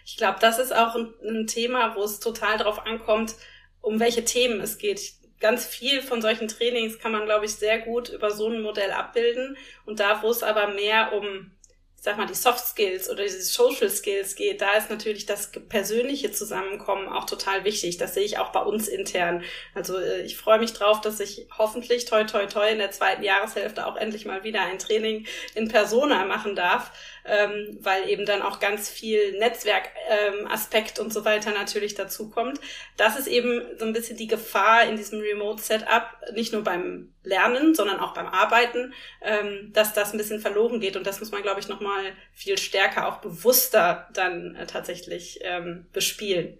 Ich 0.03 0.17
glaube, 0.17 0.37
das 0.41 0.57
ist 0.57 0.75
auch 0.75 0.95
ein, 0.95 1.07
ein 1.29 1.47
Thema, 1.47 1.95
wo 1.95 2.03
es 2.03 2.19
total 2.19 2.57
darauf 2.57 2.85
ankommt, 2.87 3.35
um 3.81 3.99
welche 3.99 4.23
Themen 4.25 4.61
es 4.61 4.79
geht 4.79 4.99
ganz 5.39 5.65
viel 5.65 6.01
von 6.01 6.21
solchen 6.21 6.47
Trainings 6.47 6.99
kann 6.99 7.11
man, 7.11 7.25
glaube 7.25 7.45
ich, 7.45 7.55
sehr 7.55 7.79
gut 7.79 8.09
über 8.09 8.31
so 8.31 8.49
ein 8.49 8.61
Modell 8.61 8.91
abbilden. 8.91 9.57
Und 9.85 9.99
da, 9.99 10.21
wo 10.21 10.29
es 10.29 10.43
aber 10.43 10.67
mehr 10.67 11.13
um 11.13 11.51
ich 11.97 12.03
sag 12.03 12.15
mal, 12.17 12.27
die 12.27 12.35
Soft 12.35 12.63
Skills 12.63 13.09
oder 13.09 13.23
diese 13.23 13.41
Social 13.41 13.89
Skills 13.89 14.35
geht, 14.35 14.61
da 14.61 14.73
ist 14.73 14.91
natürlich 14.91 15.25
das 15.25 15.51
persönliche 15.67 16.31
Zusammenkommen 16.31 17.07
auch 17.07 17.25
total 17.25 17.63
wichtig. 17.63 17.97
Das 17.97 18.13
sehe 18.13 18.23
ich 18.23 18.37
auch 18.37 18.51
bei 18.51 18.61
uns 18.61 18.87
intern. 18.87 19.43
Also 19.73 19.97
äh, 19.97 20.21
ich 20.21 20.37
freue 20.37 20.59
mich 20.59 20.73
drauf, 20.73 21.01
dass 21.01 21.19
ich 21.19 21.47
hoffentlich 21.57 22.05
toi 22.05 22.23
toi 22.23 22.45
toi 22.45 22.69
in 22.69 22.77
der 22.77 22.91
zweiten 22.91 23.23
Jahreshälfte 23.23 23.87
auch 23.87 23.95
endlich 23.95 24.25
mal 24.25 24.43
wieder 24.43 24.61
ein 24.61 24.77
Training 24.77 25.25
in 25.55 25.69
Persona 25.69 26.25
machen 26.25 26.55
darf, 26.55 26.91
ähm, 27.27 27.77
weil 27.81 28.09
eben 28.09 28.25
dann 28.25 28.41
auch 28.41 28.59
ganz 28.59 28.89
viel 28.89 29.37
Netzwerkaspekt 29.39 30.99
ähm, 30.99 31.05
und 31.05 31.13
so 31.13 31.25
weiter 31.25 31.51
natürlich 31.51 31.95
dazu 31.95 32.29
kommt. 32.29 32.59
Das 32.95 33.17
ist 33.17 33.27
eben 33.27 33.61
so 33.77 33.85
ein 33.85 33.93
bisschen 33.93 34.17
die 34.17 34.27
Gefahr 34.27 34.83
in 34.85 34.95
diesem 34.95 35.19
Remote 35.19 35.61
Setup, 35.61 36.09
nicht 36.33 36.53
nur 36.53 36.63
beim 36.63 37.13
Lernen, 37.23 37.75
sondern 37.75 37.99
auch 37.99 38.13
beim 38.13 38.27
Arbeiten, 38.27 38.93
ähm, 39.21 39.71
dass 39.73 39.93
das 39.93 40.13
ein 40.13 40.17
bisschen 40.17 40.39
verloren 40.39 40.79
geht. 40.79 40.95
Und 40.95 41.05
das 41.05 41.19
muss 41.19 41.31
man, 41.31 41.43
glaube 41.43 41.59
ich, 41.59 41.67
nochmal 41.67 42.13
viel 42.31 42.57
stärker, 42.57 43.07
auch 43.07 43.17
bewusster 43.17 44.07
dann 44.13 44.55
äh, 44.55 44.65
tatsächlich 44.65 45.39
ähm, 45.43 45.87
bespielen. 45.91 46.59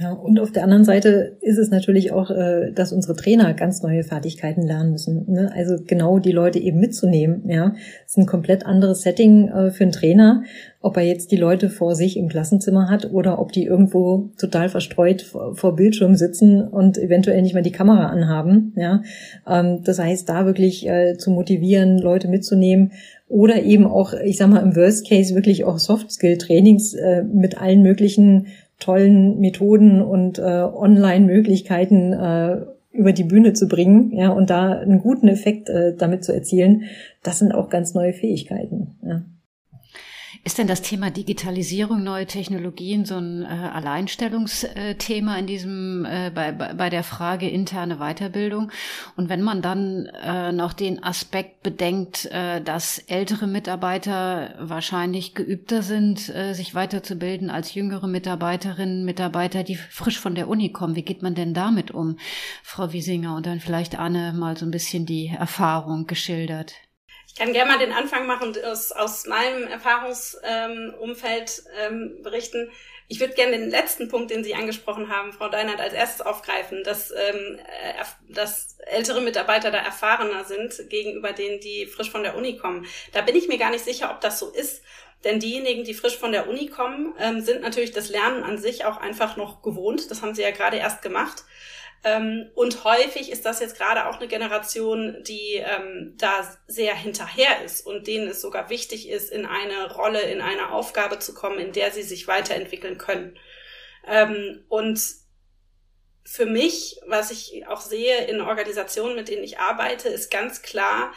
Ja, 0.00 0.12
und 0.12 0.40
auf 0.40 0.50
der 0.50 0.64
anderen 0.64 0.84
Seite 0.84 1.36
ist 1.42 1.58
es 1.58 1.68
natürlich 1.68 2.12
auch, 2.12 2.30
äh, 2.30 2.72
dass 2.72 2.94
unsere 2.94 3.14
Trainer 3.14 3.52
ganz 3.52 3.82
neue 3.82 4.04
Fertigkeiten 4.04 4.62
lernen 4.62 4.92
müssen. 4.92 5.30
Ne? 5.30 5.52
Also 5.54 5.76
genau 5.86 6.18
die 6.18 6.32
Leute 6.32 6.58
eben 6.58 6.80
mitzunehmen. 6.80 7.42
Ja, 7.46 7.74
ist 8.06 8.16
ein 8.16 8.24
komplett 8.24 8.64
anderes 8.64 9.02
Setting 9.02 9.48
äh, 9.48 9.70
für 9.70 9.84
einen 9.84 9.92
Trainer, 9.92 10.44
ob 10.80 10.96
er 10.96 11.02
jetzt 11.02 11.30
die 11.30 11.36
Leute 11.36 11.68
vor 11.68 11.94
sich 11.94 12.16
im 12.16 12.28
Klassenzimmer 12.28 12.88
hat 12.88 13.12
oder 13.12 13.38
ob 13.38 13.52
die 13.52 13.66
irgendwo 13.66 14.30
total 14.38 14.70
verstreut 14.70 15.20
vor, 15.20 15.76
Bildschirm 15.76 16.14
sitzen 16.14 16.66
und 16.66 16.96
eventuell 16.96 17.42
nicht 17.42 17.52
mehr 17.52 17.62
die 17.62 17.70
Kamera 17.70 18.06
anhaben. 18.06 18.72
Ja, 18.76 19.02
ähm, 19.46 19.84
das 19.84 19.98
heißt, 19.98 20.26
da 20.26 20.46
wirklich 20.46 20.88
äh, 20.88 21.18
zu 21.18 21.30
motivieren, 21.30 21.98
Leute 21.98 22.28
mitzunehmen 22.28 22.92
oder 23.28 23.62
eben 23.62 23.86
auch, 23.86 24.14
ich 24.14 24.38
sag 24.38 24.48
mal 24.48 24.62
im 24.62 24.74
Worst 24.74 25.06
Case 25.06 25.34
wirklich 25.34 25.64
auch 25.64 25.78
Soft 25.78 26.10
Skill 26.12 26.36
Trainings 26.36 26.94
mit 27.32 27.58
allen 27.58 27.82
möglichen 27.82 28.48
tollen 28.82 29.38
Methoden 29.40 30.02
und 30.02 30.38
äh, 30.38 30.42
Online-Möglichkeiten 30.42 32.12
äh, 32.12 32.60
über 32.92 33.12
die 33.12 33.24
Bühne 33.24 33.54
zu 33.54 33.68
bringen, 33.68 34.12
ja, 34.12 34.30
und 34.30 34.50
da 34.50 34.72
einen 34.72 34.98
guten 34.98 35.28
Effekt 35.28 35.68
äh, 35.70 35.96
damit 35.96 36.24
zu 36.24 36.34
erzielen, 36.34 36.84
das 37.22 37.38
sind 37.38 37.54
auch 37.54 37.70
ganz 37.70 37.94
neue 37.94 38.12
Fähigkeiten. 38.12 38.96
Ja. 39.02 39.22
Ist 40.44 40.58
denn 40.58 40.66
das 40.66 40.82
Thema 40.82 41.12
Digitalisierung, 41.12 42.02
neue 42.02 42.26
Technologien 42.26 43.04
so 43.04 43.14
ein 43.14 43.42
äh, 43.42 43.46
Alleinstellungsthema 43.46 45.36
in 45.36 45.46
diesem 45.46 46.04
äh, 46.04 46.32
bei, 46.34 46.50
bei 46.50 46.90
der 46.90 47.04
Frage 47.04 47.48
interne 47.48 47.98
Weiterbildung? 47.98 48.72
Und 49.16 49.28
wenn 49.28 49.42
man 49.42 49.62
dann 49.62 50.06
äh, 50.06 50.50
noch 50.50 50.72
den 50.72 51.00
Aspekt 51.00 51.62
bedenkt, 51.62 52.26
äh, 52.26 52.60
dass 52.60 52.98
ältere 52.98 53.46
Mitarbeiter 53.46 54.56
wahrscheinlich 54.58 55.36
geübter 55.36 55.82
sind, 55.82 56.28
äh, 56.30 56.54
sich 56.54 56.74
weiterzubilden 56.74 57.48
als 57.48 57.74
jüngere 57.74 58.08
Mitarbeiterinnen, 58.08 59.04
Mitarbeiter, 59.04 59.62
die 59.62 59.76
frisch 59.76 60.18
von 60.18 60.34
der 60.34 60.48
Uni 60.48 60.72
kommen, 60.72 60.96
wie 60.96 61.04
geht 61.04 61.22
man 61.22 61.36
denn 61.36 61.54
damit 61.54 61.92
um, 61.92 62.16
Frau 62.64 62.92
Wiesinger? 62.92 63.36
Und 63.36 63.46
dann 63.46 63.60
vielleicht 63.60 63.96
Anne 63.96 64.32
mal 64.32 64.56
so 64.56 64.66
ein 64.66 64.72
bisschen 64.72 65.06
die 65.06 65.28
Erfahrung 65.28 66.08
geschildert. 66.08 66.74
Ich 67.32 67.38
kann 67.38 67.54
gerne 67.54 67.72
mal 67.72 67.78
den 67.78 67.92
Anfang 67.92 68.26
machen 68.26 68.48
und 68.48 68.62
aus, 68.62 68.92
aus 68.92 69.26
meinem 69.26 69.66
Erfahrungsumfeld 69.66 71.62
ähm, 71.78 72.18
berichten. 72.22 72.70
Ich 73.08 73.20
würde 73.20 73.32
gerne 73.32 73.52
den 73.52 73.70
letzten 73.70 74.08
Punkt, 74.08 74.30
den 74.30 74.44
Sie 74.44 74.54
angesprochen 74.54 75.08
haben, 75.08 75.32
Frau 75.32 75.48
Deinert, 75.48 75.80
als 75.80 75.94
erstes 75.94 76.20
aufgreifen, 76.20 76.84
dass, 76.84 77.10
ähm, 77.10 77.58
äh, 77.58 78.04
dass 78.28 78.76
ältere 78.86 79.22
Mitarbeiter 79.22 79.70
da 79.70 79.78
erfahrener 79.78 80.44
sind 80.44 80.90
gegenüber 80.90 81.32
denen, 81.32 81.58
die 81.60 81.86
frisch 81.86 82.10
von 82.10 82.22
der 82.22 82.36
Uni 82.36 82.58
kommen. 82.58 82.86
Da 83.12 83.22
bin 83.22 83.34
ich 83.34 83.48
mir 83.48 83.58
gar 83.58 83.70
nicht 83.70 83.84
sicher, 83.84 84.10
ob 84.10 84.20
das 84.20 84.38
so 84.38 84.50
ist. 84.50 84.82
Denn 85.24 85.40
diejenigen, 85.40 85.84
die 85.84 85.94
frisch 85.94 86.18
von 86.18 86.32
der 86.32 86.48
Uni 86.48 86.66
kommen, 86.66 87.14
ähm, 87.18 87.40
sind 87.40 87.62
natürlich 87.62 87.92
das 87.92 88.10
Lernen 88.10 88.42
an 88.42 88.58
sich 88.58 88.84
auch 88.84 88.98
einfach 88.98 89.36
noch 89.36 89.62
gewohnt. 89.62 90.10
Das 90.10 90.20
haben 90.20 90.34
sie 90.34 90.42
ja 90.42 90.50
gerade 90.50 90.76
erst 90.76 91.00
gemacht. 91.00 91.44
Ähm, 92.04 92.50
und 92.54 92.82
häufig 92.84 93.30
ist 93.30 93.44
das 93.44 93.60
jetzt 93.60 93.76
gerade 93.76 94.08
auch 94.08 94.16
eine 94.16 94.26
Generation, 94.26 95.22
die 95.22 95.56
ähm, 95.56 96.14
da 96.18 96.56
sehr 96.66 96.94
hinterher 96.96 97.64
ist 97.64 97.86
und 97.86 98.08
denen 98.08 98.28
es 98.28 98.40
sogar 98.40 98.70
wichtig 98.70 99.08
ist, 99.08 99.30
in 99.30 99.46
eine 99.46 99.92
Rolle, 99.94 100.22
in 100.22 100.40
eine 100.40 100.72
Aufgabe 100.72 101.20
zu 101.20 101.32
kommen, 101.32 101.60
in 101.60 101.72
der 101.72 101.92
sie 101.92 102.02
sich 102.02 102.26
weiterentwickeln 102.26 102.98
können. 102.98 103.38
Ähm, 104.06 104.64
und 104.68 105.00
für 106.24 106.46
mich, 106.46 107.00
was 107.06 107.30
ich 107.30 107.66
auch 107.68 107.80
sehe 107.80 108.24
in 108.26 108.40
Organisationen, 108.40 109.14
mit 109.14 109.28
denen 109.28 109.44
ich 109.44 109.58
arbeite, 109.58 110.08
ist 110.08 110.30
ganz 110.30 110.62
klar, 110.62 111.12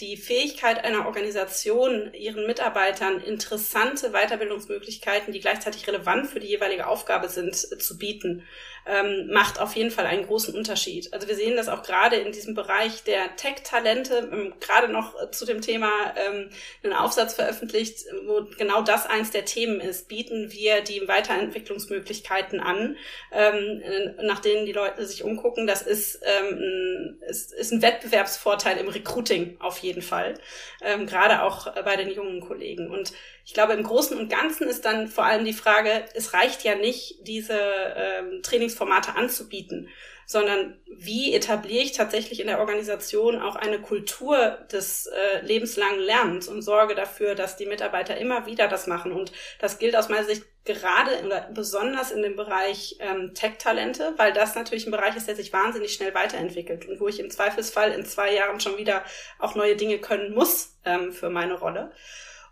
die 0.00 0.16
Fähigkeit 0.16 0.84
einer 0.84 1.06
Organisation, 1.06 2.12
ihren 2.14 2.46
Mitarbeitern 2.46 3.20
interessante 3.20 4.10
Weiterbildungsmöglichkeiten, 4.10 5.32
die 5.32 5.40
gleichzeitig 5.40 5.86
relevant 5.88 6.28
für 6.28 6.38
die 6.38 6.46
jeweilige 6.46 6.86
Aufgabe 6.86 7.28
sind, 7.28 7.56
zu 7.56 7.98
bieten 7.98 8.44
ähm, 8.88 9.28
macht 9.30 9.60
auf 9.60 9.76
jeden 9.76 9.90
Fall 9.90 10.06
einen 10.06 10.26
großen 10.26 10.54
Unterschied. 10.54 11.12
Also 11.12 11.28
wir 11.28 11.36
sehen 11.36 11.56
das 11.56 11.68
auch 11.68 11.82
gerade 11.82 12.16
in 12.16 12.32
diesem 12.32 12.54
Bereich 12.54 13.04
der 13.04 13.36
Tech-Talente, 13.36 14.30
ähm, 14.32 14.54
gerade 14.60 14.88
noch 14.88 15.14
äh, 15.20 15.30
zu 15.30 15.44
dem 15.44 15.60
Thema 15.60 15.90
ähm, 16.16 16.48
einen 16.82 16.94
Aufsatz 16.94 17.34
veröffentlicht, 17.34 18.06
wo 18.26 18.46
genau 18.56 18.82
das 18.82 19.06
eins 19.06 19.30
der 19.30 19.44
Themen 19.44 19.80
ist. 19.80 20.08
Bieten 20.08 20.50
wir 20.52 20.80
die 20.80 21.06
Weiterentwicklungsmöglichkeiten 21.06 22.60
an, 22.60 22.96
ähm, 23.30 23.82
nach 24.22 24.40
denen 24.40 24.64
die 24.64 24.72
Leute 24.72 25.04
sich 25.06 25.22
umgucken. 25.22 25.66
Das 25.66 25.82
ist, 25.82 26.20
ähm, 26.24 27.18
ist, 27.28 27.52
ist 27.52 27.72
ein 27.72 27.82
Wettbewerbsvorteil 27.82 28.78
im 28.78 28.88
Recruiting 28.88 29.56
auf 29.60 29.78
jeden 29.78 30.02
Fall, 30.02 30.34
ähm, 30.82 31.06
gerade 31.06 31.42
auch 31.42 31.74
bei 31.84 31.96
den 31.96 32.10
jungen 32.10 32.40
Kollegen. 32.40 32.90
Und 32.90 33.12
ich 33.48 33.54
glaube, 33.54 33.72
im 33.72 33.82
Großen 33.82 34.18
und 34.18 34.28
Ganzen 34.28 34.68
ist 34.68 34.84
dann 34.84 35.08
vor 35.08 35.24
allem 35.24 35.46
die 35.46 35.54
Frage, 35.54 36.04
es 36.12 36.34
reicht 36.34 36.64
ja 36.64 36.74
nicht, 36.74 37.26
diese 37.26 37.58
ähm, 37.96 38.42
Trainingsformate 38.42 39.16
anzubieten, 39.16 39.88
sondern 40.26 40.78
wie 40.86 41.32
etabliere 41.32 41.82
ich 41.82 41.92
tatsächlich 41.92 42.40
in 42.40 42.46
der 42.48 42.58
Organisation 42.58 43.40
auch 43.40 43.56
eine 43.56 43.80
Kultur 43.80 44.58
des 44.70 45.06
äh, 45.06 45.40
lebenslangen 45.46 45.98
Lernens 46.00 46.46
und 46.46 46.60
sorge 46.60 46.94
dafür, 46.94 47.34
dass 47.34 47.56
die 47.56 47.64
Mitarbeiter 47.64 48.18
immer 48.18 48.44
wieder 48.44 48.68
das 48.68 48.86
machen. 48.86 49.12
Und 49.12 49.32
das 49.60 49.78
gilt 49.78 49.96
aus 49.96 50.10
meiner 50.10 50.24
Sicht 50.24 50.44
gerade 50.66 51.24
oder 51.24 51.48
besonders 51.54 52.10
in 52.10 52.20
dem 52.20 52.36
Bereich 52.36 52.98
ähm, 53.00 53.32
Tech-Talente, 53.32 54.12
weil 54.18 54.34
das 54.34 54.56
natürlich 54.56 54.86
ein 54.86 54.92
Bereich 54.92 55.16
ist, 55.16 55.26
der 55.26 55.36
sich 55.36 55.54
wahnsinnig 55.54 55.94
schnell 55.94 56.12
weiterentwickelt 56.12 56.86
und 56.86 57.00
wo 57.00 57.08
ich 57.08 57.18
im 57.18 57.30
Zweifelsfall 57.30 57.92
in 57.92 58.04
zwei 58.04 58.34
Jahren 58.34 58.60
schon 58.60 58.76
wieder 58.76 59.02
auch 59.38 59.54
neue 59.54 59.74
Dinge 59.74 60.00
können 60.00 60.34
muss 60.34 60.76
ähm, 60.84 61.12
für 61.12 61.30
meine 61.30 61.54
Rolle. 61.54 61.92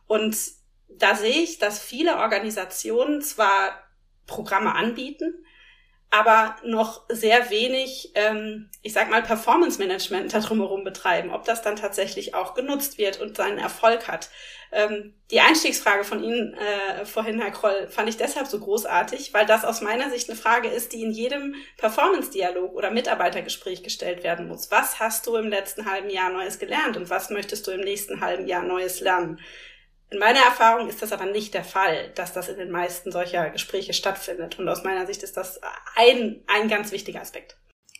Und 0.07 0.56
da 0.89 1.15
sehe 1.15 1.43
ich, 1.43 1.59
dass 1.59 1.83
viele 1.83 2.17
Organisationen 2.17 3.23
zwar 3.23 3.83
Programme 4.27 4.75
anbieten, 4.75 5.45
aber 6.11 6.57
noch 6.65 7.05
sehr 7.09 7.51
wenig, 7.51 8.13
ähm, 8.15 8.71
ich 8.83 8.93
sag 8.93 9.11
mal, 9.11 9.23
Performance 9.23 9.79
Management 9.79 10.33
da 10.33 10.41
drumherum 10.41 10.85
betreiben, 10.85 11.31
ob 11.31 11.45
das 11.45 11.63
dann 11.63 11.77
tatsächlich 11.77 12.35
auch 12.35 12.55
genutzt 12.55 12.97
wird 12.97 13.21
und 13.21 13.37
seinen 13.37 13.59
Erfolg 13.59 14.09
hat. 14.09 14.31
Ähm, 14.73 15.15
die 15.31 15.41
Einstiegsfrage 15.41 16.05
von 16.05 16.23
Ihnen 16.23 16.55
äh, 16.55 17.05
vorhin, 17.05 17.41
Herr 17.41 17.51
Kroll, 17.51 17.89
fand 17.89 18.09
ich 18.09 18.17
deshalb 18.17 18.47
so 18.47 18.61
großartig, 18.61 19.35
weil 19.35 19.47
das 19.47 19.65
aus 19.65 19.81
meiner 19.81 20.11
Sicht 20.11 20.29
eine 20.29 20.39
Frage 20.39 20.69
ist, 20.69 20.93
die 20.93 21.03
in 21.03 21.11
jedem 21.11 21.55
Performance-Dialog 21.77 22.73
oder 22.73 22.91
Mitarbeitergespräch 22.91 23.83
gestellt 23.83 24.23
werden 24.23 24.49
muss. 24.49 24.71
Was 24.71 25.01
hast 25.01 25.27
du 25.27 25.37
im 25.37 25.49
letzten 25.49 25.91
halben 25.91 26.11
Jahr 26.11 26.31
Neues 26.31 26.59
gelernt 26.59 26.97
und 26.97 27.11
was 27.11 27.31
möchtest 27.31 27.67
du 27.67 27.73
im 27.73 27.81
nächsten 27.81 28.21
halben 28.21 28.47
Jahr 28.47 28.63
Neues 28.63 29.01
lernen? 29.01 29.41
In 30.11 30.21
meiner 30.21 30.39
Erfahrung 30.39 30.89
ist 30.89 31.03
das 31.03 31.13
aber 31.13 31.27
nicht 31.27 31.53
der 31.55 31.65
Fall, 31.65 32.13
dass 32.15 32.33
das 32.33 32.49
in 32.49 32.59
den 32.59 32.71
meisten 32.71 33.11
solcher 33.11 33.51
Gespräche 33.51 33.93
stattfindet. 33.93 34.59
Und 34.59 34.69
aus 34.69 34.85
meiner 34.85 35.07
Sicht 35.07 35.23
ist 35.23 35.37
das 35.37 35.61
ein, 35.97 36.41
ein 36.47 36.69
ganz 36.69 36.93
wichtiger 36.93 37.21
Aspekt. 37.21 37.57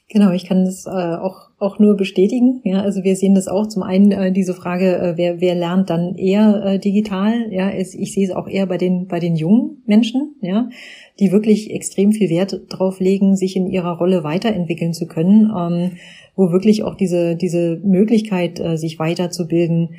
Genau, 0.09 0.31
ich 0.31 0.47
kann 0.47 0.65
das 0.65 0.87
äh, 0.87 0.91
auch, 0.91 1.49
auch 1.59 1.81
nur 1.81 1.97
bestätigen. 1.97 2.61
Ja, 2.63 2.81
also 2.83 3.03
wir 3.03 3.17
sehen 3.17 3.35
das 3.35 3.49
auch 3.49 3.67
zum 3.67 3.83
einen 3.83 4.13
äh, 4.13 4.31
diese 4.31 4.55
Frage, 4.55 4.97
äh, 4.97 5.17
wer, 5.17 5.41
wer 5.41 5.57
lernt 5.57 5.91
dann 5.91 6.15
eher 6.15 6.63
äh, 6.65 6.79
digital? 6.79 7.53
Ja, 7.53 7.71
ist, 7.71 7.93
ich 7.97 8.15
sehe 8.15 8.29
es 8.29 8.33
auch 8.33 8.47
eher 8.47 8.67
bei 8.67 8.79
den, 8.79 9.09
bei 9.09 9.19
den 9.19 9.35
jungen 9.35 9.83
Menschen, 9.85 10.37
ja, 10.43 10.69
die 11.19 11.33
wirklich 11.33 11.73
extrem 11.73 12.13
viel 12.13 12.31
Wert 12.31 12.57
drauf 12.69 13.01
legen, 13.01 13.35
sich 13.35 13.57
in 13.57 13.67
ihrer 13.67 13.99
Rolle 13.99 14.23
weiterentwickeln 14.23 14.93
zu 14.93 15.09
können, 15.09 15.51
ähm, 15.51 15.97
wo 16.37 16.53
wirklich 16.53 16.85
auch 16.85 16.95
diese, 16.95 17.35
diese 17.35 17.81
Möglichkeit, 17.83 18.61
äh, 18.61 18.77
sich 18.77 19.01
weiterzubilden, 19.01 19.97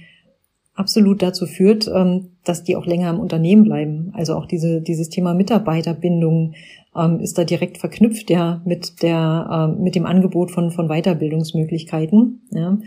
absolut 0.77 1.21
dazu 1.21 1.45
führt, 1.45 1.89
ähm, 1.93 2.29
dass 2.45 2.63
die 2.63 2.75
auch 2.75 2.85
länger 2.85 3.09
im 3.09 3.19
Unternehmen 3.19 3.63
bleiben. 3.63 4.11
Also 4.13 4.35
auch 4.35 4.45
diese, 4.45 4.81
dieses 4.81 5.09
Thema 5.09 5.33
Mitarbeiterbindung 5.33 6.53
ähm, 6.95 7.19
ist 7.19 7.37
da 7.37 7.43
direkt 7.43 7.79
verknüpft 7.79 8.29
ja 8.29 8.61
mit 8.63 9.01
der, 9.01 9.49
ähm, 9.51 9.83
mit 9.83 9.95
dem 9.95 10.05
Angebot 10.05 10.51
von, 10.51 10.71
von 10.71 10.87
Weiterbildungsmöglichkeiten. 10.87 12.41
Ja. 12.51 12.77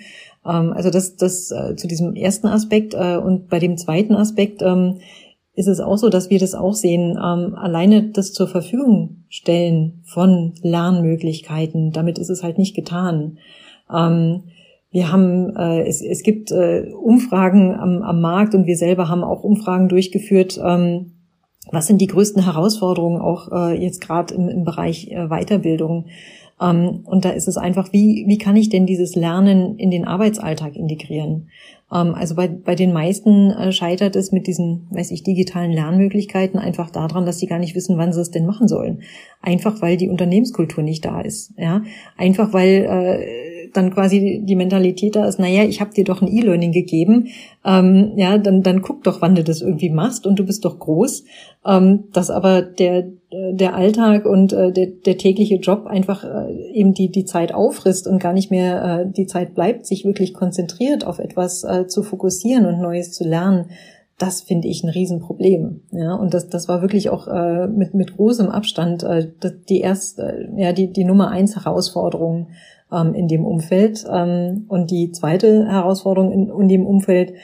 Also 0.43 0.89
das, 0.89 1.17
das 1.17 1.51
äh, 1.51 1.77
zu 1.77 1.87
diesem 1.87 2.15
ersten 2.17 2.47
Aspekt 2.47 2.95
äh, 2.95 3.19
und 3.19 3.51
bei 3.51 3.59
dem 3.59 3.77
zweiten 3.77 4.15
Aspekt 4.15 4.63
ist 5.53 5.67
es 5.67 5.81
auch 5.81 5.99
so, 5.99 6.09
dass 6.09 6.31
wir 6.31 6.39
das 6.39 6.55
auch 6.55 6.73
sehen. 6.73 7.19
Alleine 7.19 8.05
das 8.05 8.33
zur 8.33 8.49
Verfügung 8.49 9.25
stellen 9.29 10.01
von 10.05 10.55
Lernmöglichkeiten, 10.63 11.93
damit 11.93 12.19
ist 12.19 12.31
es 12.31 12.43
halt 12.43 12.57
nicht 12.57 12.75
getan. 12.75 13.37
Wir 14.91 15.13
haben, 15.13 15.55
äh, 15.57 15.83
es, 15.87 16.03
es 16.03 16.23
gibt 16.23 16.51
äh, 16.51 16.91
Umfragen 16.93 17.75
am, 17.75 18.03
am 18.03 18.21
Markt 18.21 18.55
und 18.55 18.67
wir 18.67 18.77
selber 18.77 19.09
haben 19.09 19.23
auch 19.23 19.45
Umfragen 19.45 19.89
durchgeführt. 19.89 20.61
Ähm, 20.63 21.13
was 21.71 21.87
sind 21.87 22.01
die 22.01 22.09
größten 22.09 22.45
Herausforderungen 22.45 23.21
auch 23.21 23.53
äh, 23.53 23.81
jetzt 23.81 24.01
gerade 24.01 24.35
im, 24.35 24.49
im 24.49 24.65
Bereich 24.65 25.09
äh, 25.11 25.29
Weiterbildung? 25.29 26.07
Ähm, 26.61 27.03
und 27.05 27.25
da 27.25 27.31
ist 27.31 27.49
es 27.49 27.57
einfach, 27.57 27.93
wie, 27.93 28.25
wie 28.27 28.39
kann 28.39 28.57
ich 28.57 28.69
denn 28.69 28.87
dieses 28.87 29.15
Lernen 29.15 29.77
in 29.79 29.91
den 29.91 30.05
Arbeitsalltag 30.05 30.77
integrieren? 30.77 31.49
Ähm, 31.93 32.15
also 32.15 32.35
bei, 32.35 32.49
bei 32.49 32.75
den 32.75 32.93
meisten 32.93 33.51
äh, 33.51 33.73
scheitert 33.73 34.17
es 34.17 34.33
mit 34.33 34.47
diesen, 34.47 34.87
weiß 34.91 35.11
ich, 35.11 35.23
digitalen 35.23 35.73
Lernmöglichkeiten 35.73 36.59
einfach 36.59 36.91
daran, 36.91 37.27
dass 37.27 37.39
sie 37.39 37.47
gar 37.47 37.59
nicht 37.59 37.75
wissen, 37.75 37.97
wann 37.97 38.13
sie 38.13 38.21
es 38.21 38.31
denn 38.31 38.47
machen 38.47 38.69
sollen. 38.69 39.03
Einfach 39.41 39.81
weil 39.83 39.97
die 39.97 40.09
Unternehmenskultur 40.09 40.83
nicht 40.83 41.05
da 41.05 41.21
ist. 41.21 41.55
Ja, 41.57 41.83
einfach 42.17 42.53
weil 42.53 42.87
äh, 42.89 43.40
dann 43.73 43.93
quasi 43.93 44.43
die 44.45 44.57
Mentalität 44.57 45.17
da 45.17 45.27
ist, 45.27 45.39
naja, 45.39 45.65
ich 45.65 45.81
habe 45.81 45.93
dir 45.93 46.05
doch 46.05 46.23
ein 46.23 46.29
E-Learning 46.29 46.73
gegeben, 46.73 47.29
ähm, 47.65 48.13
ja, 48.17 48.39
dann, 48.39 48.63
dann 48.63 48.83
guck 48.83 49.03
doch, 49.05 49.21
wann 49.21 49.35
du 49.35 49.45
das 49.45 49.63
irgendwie 49.63 49.91
machst 49.91 50.27
und 50.27 50.39
du 50.39 50.45
bist 50.45 50.65
doch 50.65 50.79
groß. 50.79 51.25
Ähm, 51.67 52.05
dass 52.13 52.31
aber 52.31 52.63
der, 52.63 53.09
der 53.31 53.75
Alltag 53.75 54.25
und 54.25 54.53
äh, 54.53 54.73
der, 54.73 54.87
der 54.87 55.19
tägliche 55.19 55.57
Job 55.57 55.87
einfach 55.87 56.25
äh, 56.25 56.73
eben 56.73 56.95
die, 56.95 57.11
die 57.11 57.27
Zeit 57.27 57.53
auffrisst 57.53 58.07
und 58.07 58.19
gar 58.19 58.33
nicht 58.33 58.51
mehr 58.51 59.03
äh, 59.03 59.13
die 59.13 59.27
Zeit 59.27 59.55
bleibt, 59.55 59.87
sich 59.87 60.05
wirklich 60.05 60.33
konzentriert 60.33 61.07
auf 61.07 61.19
etwas 61.19 61.65
äh, 61.65 61.87
zu 61.87 62.03
fokussieren 62.03 62.65
und 62.65 62.81
Neues 62.81 63.13
zu 63.13 63.25
lernen 63.25 63.67
das 64.21 64.43
finde 64.43 64.69
ich 64.69 64.85
ein 64.85 64.91
Riesenproblem. 64.91 65.81
Ja, 65.93 66.15
und 66.15 66.35
das, 66.35 66.49
das 66.49 66.69
war 66.69 66.83
wirklich 66.83 67.09
auch 67.09 67.27
äh, 67.27 67.67
mit, 67.67 67.95
mit 67.95 68.17
großem 68.17 68.51
Abstand 68.51 69.03
äh, 69.03 69.29
die 69.69 69.81
erste, 69.81 70.51
ja, 70.57 70.73
die, 70.73 70.93
die 70.93 71.05
Nummer 71.05 71.31
eins 71.31 71.57
Herausforderung 71.57 72.49
ähm, 72.93 73.15
in 73.15 73.29
dem 73.29 73.45
Umfeld. 73.45 74.05
Ähm, 74.11 74.65
und 74.69 74.91
die 74.91 75.13
zweite 75.13 75.67
Herausforderung 75.67 76.33
in, 76.33 76.51
in 76.51 76.69
dem 76.69 76.87
Umfeld 76.87 77.35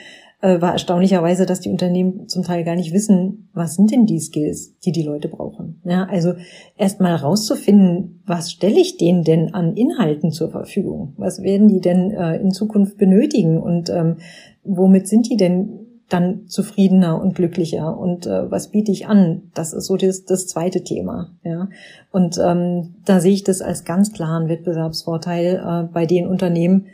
äh, 0.41 0.61
war 0.61 0.73
erstaunlicherweise, 0.73 1.45
dass 1.45 1.61
die 1.61 1.69
Unternehmen 1.69 2.27
zum 2.27 2.43
Teil 2.43 2.63
gar 2.63 2.75
nicht 2.75 2.93
wissen, 2.93 3.49
was 3.53 3.75
sind 3.75 3.91
denn 3.91 4.05
die 4.05 4.19
Skills, 4.19 4.77
die 4.79 4.91
die 4.91 5.03
Leute 5.03 5.29
brauchen. 5.29 5.81
Ja, 5.83 6.05
also 6.05 6.33
erst 6.77 7.01
mal 7.01 7.15
rauszufinden, 7.15 8.21
was 8.25 8.51
stelle 8.51 8.79
ich 8.79 8.97
denen 8.97 9.23
denn 9.23 9.53
an 9.53 9.75
Inhalten 9.75 10.31
zur 10.31 10.49
Verfügung? 10.49 11.13
Was 11.17 11.41
werden 11.41 11.67
die 11.67 11.81
denn 11.81 12.11
äh, 12.11 12.37
in 12.37 12.51
Zukunft 12.51 12.97
benötigen 12.97 13.57
und 13.57 13.89
ähm, 13.89 14.17
womit 14.63 15.07
sind 15.07 15.29
die 15.29 15.37
denn 15.37 15.86
dann 16.09 16.47
zufriedener 16.47 17.21
und 17.21 17.35
glücklicher 17.35 17.97
und 17.97 18.25
äh, 18.27 18.49
was 18.49 18.71
biete 18.71 18.91
ich 18.91 19.07
an? 19.07 19.51
Das 19.53 19.73
ist 19.73 19.87
so 19.87 19.97
das, 19.97 20.23
das 20.23 20.47
zweite 20.47 20.83
Thema. 20.83 21.31
Ja. 21.43 21.67
Und 22.11 22.37
ähm, 22.37 22.95
da 23.05 23.19
sehe 23.19 23.33
ich 23.33 23.43
das 23.43 23.61
als 23.61 23.83
ganz 23.83 24.13
klaren 24.13 24.47
Wettbewerbsvorteil 24.47 25.55
äh, 25.55 25.93
bei 25.93 26.05
den 26.05 26.27
Unternehmen, 26.27 26.87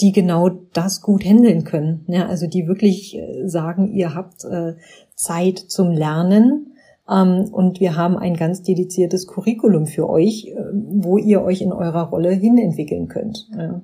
die 0.00 0.12
genau 0.12 0.50
das 0.72 1.00
gut 1.02 1.24
handeln 1.24 1.64
können. 1.64 2.04
Ja, 2.08 2.26
also 2.28 2.46
die 2.46 2.66
wirklich 2.66 3.16
äh, 3.16 3.48
sagen, 3.48 3.88
ihr 3.88 4.14
habt 4.14 4.44
äh, 4.44 4.74
Zeit 5.16 5.58
zum 5.58 5.90
Lernen 5.90 6.74
ähm, 7.08 7.48
und 7.50 7.80
wir 7.80 7.96
haben 7.96 8.16
ein 8.16 8.36
ganz 8.36 8.62
dediziertes 8.62 9.26
Curriculum 9.26 9.86
für 9.86 10.08
euch, 10.08 10.46
äh, 10.46 10.54
wo 10.72 11.18
ihr 11.18 11.42
euch 11.42 11.60
in 11.60 11.72
eurer 11.72 12.04
Rolle 12.04 12.30
hinentwickeln 12.30 13.08
könnt. 13.08 13.48
Ja. 13.56 13.82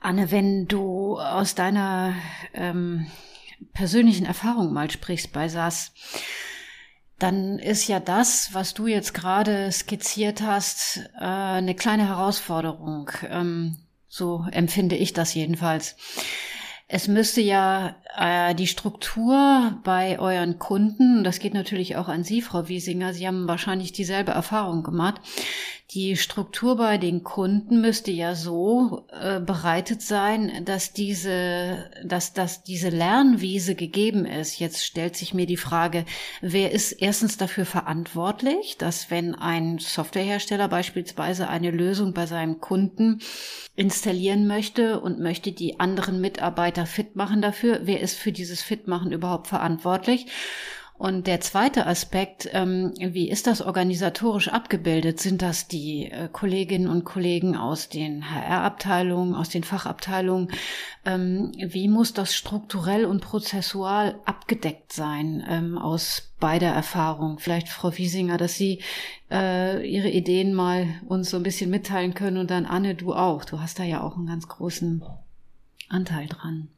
Anne, 0.00 0.30
wenn 0.30 0.66
du 0.66 1.18
aus 1.18 1.54
deiner 1.54 2.12
ähm, 2.54 3.06
persönlichen 3.72 4.26
Erfahrung 4.26 4.72
mal 4.72 4.90
sprichst 4.90 5.32
bei 5.32 5.48
SAS, 5.48 5.92
dann 7.18 7.58
ist 7.58 7.88
ja 7.88 7.98
das, 8.00 8.52
was 8.52 8.74
du 8.74 8.86
jetzt 8.86 9.14
gerade 9.14 9.72
skizziert 9.72 10.42
hast, 10.42 11.08
äh, 11.18 11.24
eine 11.24 11.74
kleine 11.74 12.08
Herausforderung. 12.08 13.10
Ähm, 13.28 13.78
so 14.08 14.44
empfinde 14.50 14.96
ich 14.96 15.12
das 15.12 15.34
jedenfalls. 15.34 15.96
Es 16.88 17.08
müsste 17.08 17.40
ja 17.40 17.96
äh, 18.16 18.54
die 18.54 18.68
Struktur 18.68 19.80
bei 19.82 20.20
euren 20.20 20.58
Kunden, 20.58 21.24
das 21.24 21.40
geht 21.40 21.52
natürlich 21.52 21.96
auch 21.96 22.06
an 22.06 22.22
Sie, 22.22 22.42
Frau 22.42 22.68
Wiesinger, 22.68 23.12
Sie 23.12 23.26
haben 23.26 23.48
wahrscheinlich 23.48 23.90
dieselbe 23.92 24.30
Erfahrung 24.32 24.84
gemacht, 24.84 25.20
die 25.90 26.16
Struktur 26.16 26.76
bei 26.76 26.98
den 26.98 27.22
Kunden 27.22 27.80
müsste 27.80 28.10
ja 28.10 28.34
so 28.34 29.06
äh, 29.12 29.38
bereitet 29.38 30.02
sein, 30.02 30.64
dass 30.64 30.92
diese, 30.92 31.90
dass, 32.04 32.32
dass 32.32 32.64
diese 32.64 32.88
Lernwiese 32.88 33.76
gegeben 33.76 34.26
ist. 34.26 34.58
Jetzt 34.58 34.84
stellt 34.84 35.16
sich 35.16 35.32
mir 35.32 35.46
die 35.46 35.56
Frage, 35.56 36.04
wer 36.40 36.72
ist 36.72 36.90
erstens 36.90 37.36
dafür 37.36 37.64
verantwortlich, 37.66 38.76
dass 38.78 39.12
wenn 39.12 39.36
ein 39.36 39.78
Softwarehersteller 39.78 40.68
beispielsweise 40.68 41.48
eine 41.48 41.70
Lösung 41.70 42.14
bei 42.14 42.26
seinem 42.26 42.60
Kunden 42.60 43.20
installieren 43.76 44.48
möchte 44.48 44.98
und 44.98 45.20
möchte 45.20 45.52
die 45.52 45.78
anderen 45.78 46.20
Mitarbeiter 46.20 46.86
fit 46.86 47.14
machen 47.14 47.42
dafür, 47.42 47.80
wer 47.84 48.00
ist 48.00 48.18
für 48.18 48.32
dieses 48.32 48.60
Fitmachen 48.60 49.12
überhaupt 49.12 49.46
verantwortlich? 49.46 50.26
Und 50.98 51.26
der 51.26 51.40
zweite 51.40 51.86
Aspekt, 51.86 52.48
ähm, 52.52 52.94
wie 52.98 53.28
ist 53.28 53.46
das 53.46 53.60
organisatorisch 53.60 54.48
abgebildet? 54.48 55.20
Sind 55.20 55.42
das 55.42 55.68
die 55.68 56.10
äh, 56.10 56.28
Kolleginnen 56.32 56.88
und 56.88 57.04
Kollegen 57.04 57.54
aus 57.54 57.90
den 57.90 58.30
HR-Abteilungen, 58.30 59.34
aus 59.34 59.50
den 59.50 59.62
Fachabteilungen? 59.62 60.50
Ähm, 61.04 61.52
wie 61.58 61.88
muss 61.88 62.14
das 62.14 62.34
strukturell 62.34 63.04
und 63.04 63.20
prozessual 63.20 64.18
abgedeckt 64.24 64.90
sein 64.92 65.44
ähm, 65.46 65.76
aus 65.76 66.32
beider 66.40 66.70
Erfahrung? 66.70 67.40
Vielleicht 67.40 67.68
Frau 67.68 67.94
Wiesinger, 67.98 68.38
dass 68.38 68.54
Sie 68.54 68.82
äh, 69.30 69.86
Ihre 69.86 70.08
Ideen 70.08 70.54
mal 70.54 70.86
uns 71.06 71.28
so 71.28 71.36
ein 71.36 71.42
bisschen 71.42 71.68
mitteilen 71.68 72.14
können 72.14 72.38
und 72.38 72.50
dann 72.50 72.64
Anne, 72.64 72.94
du 72.94 73.12
auch. 73.12 73.44
Du 73.44 73.60
hast 73.60 73.78
da 73.78 73.82
ja 73.82 74.00
auch 74.00 74.16
einen 74.16 74.28
ganz 74.28 74.48
großen 74.48 75.04
Anteil 75.90 76.26
dran. 76.26 76.68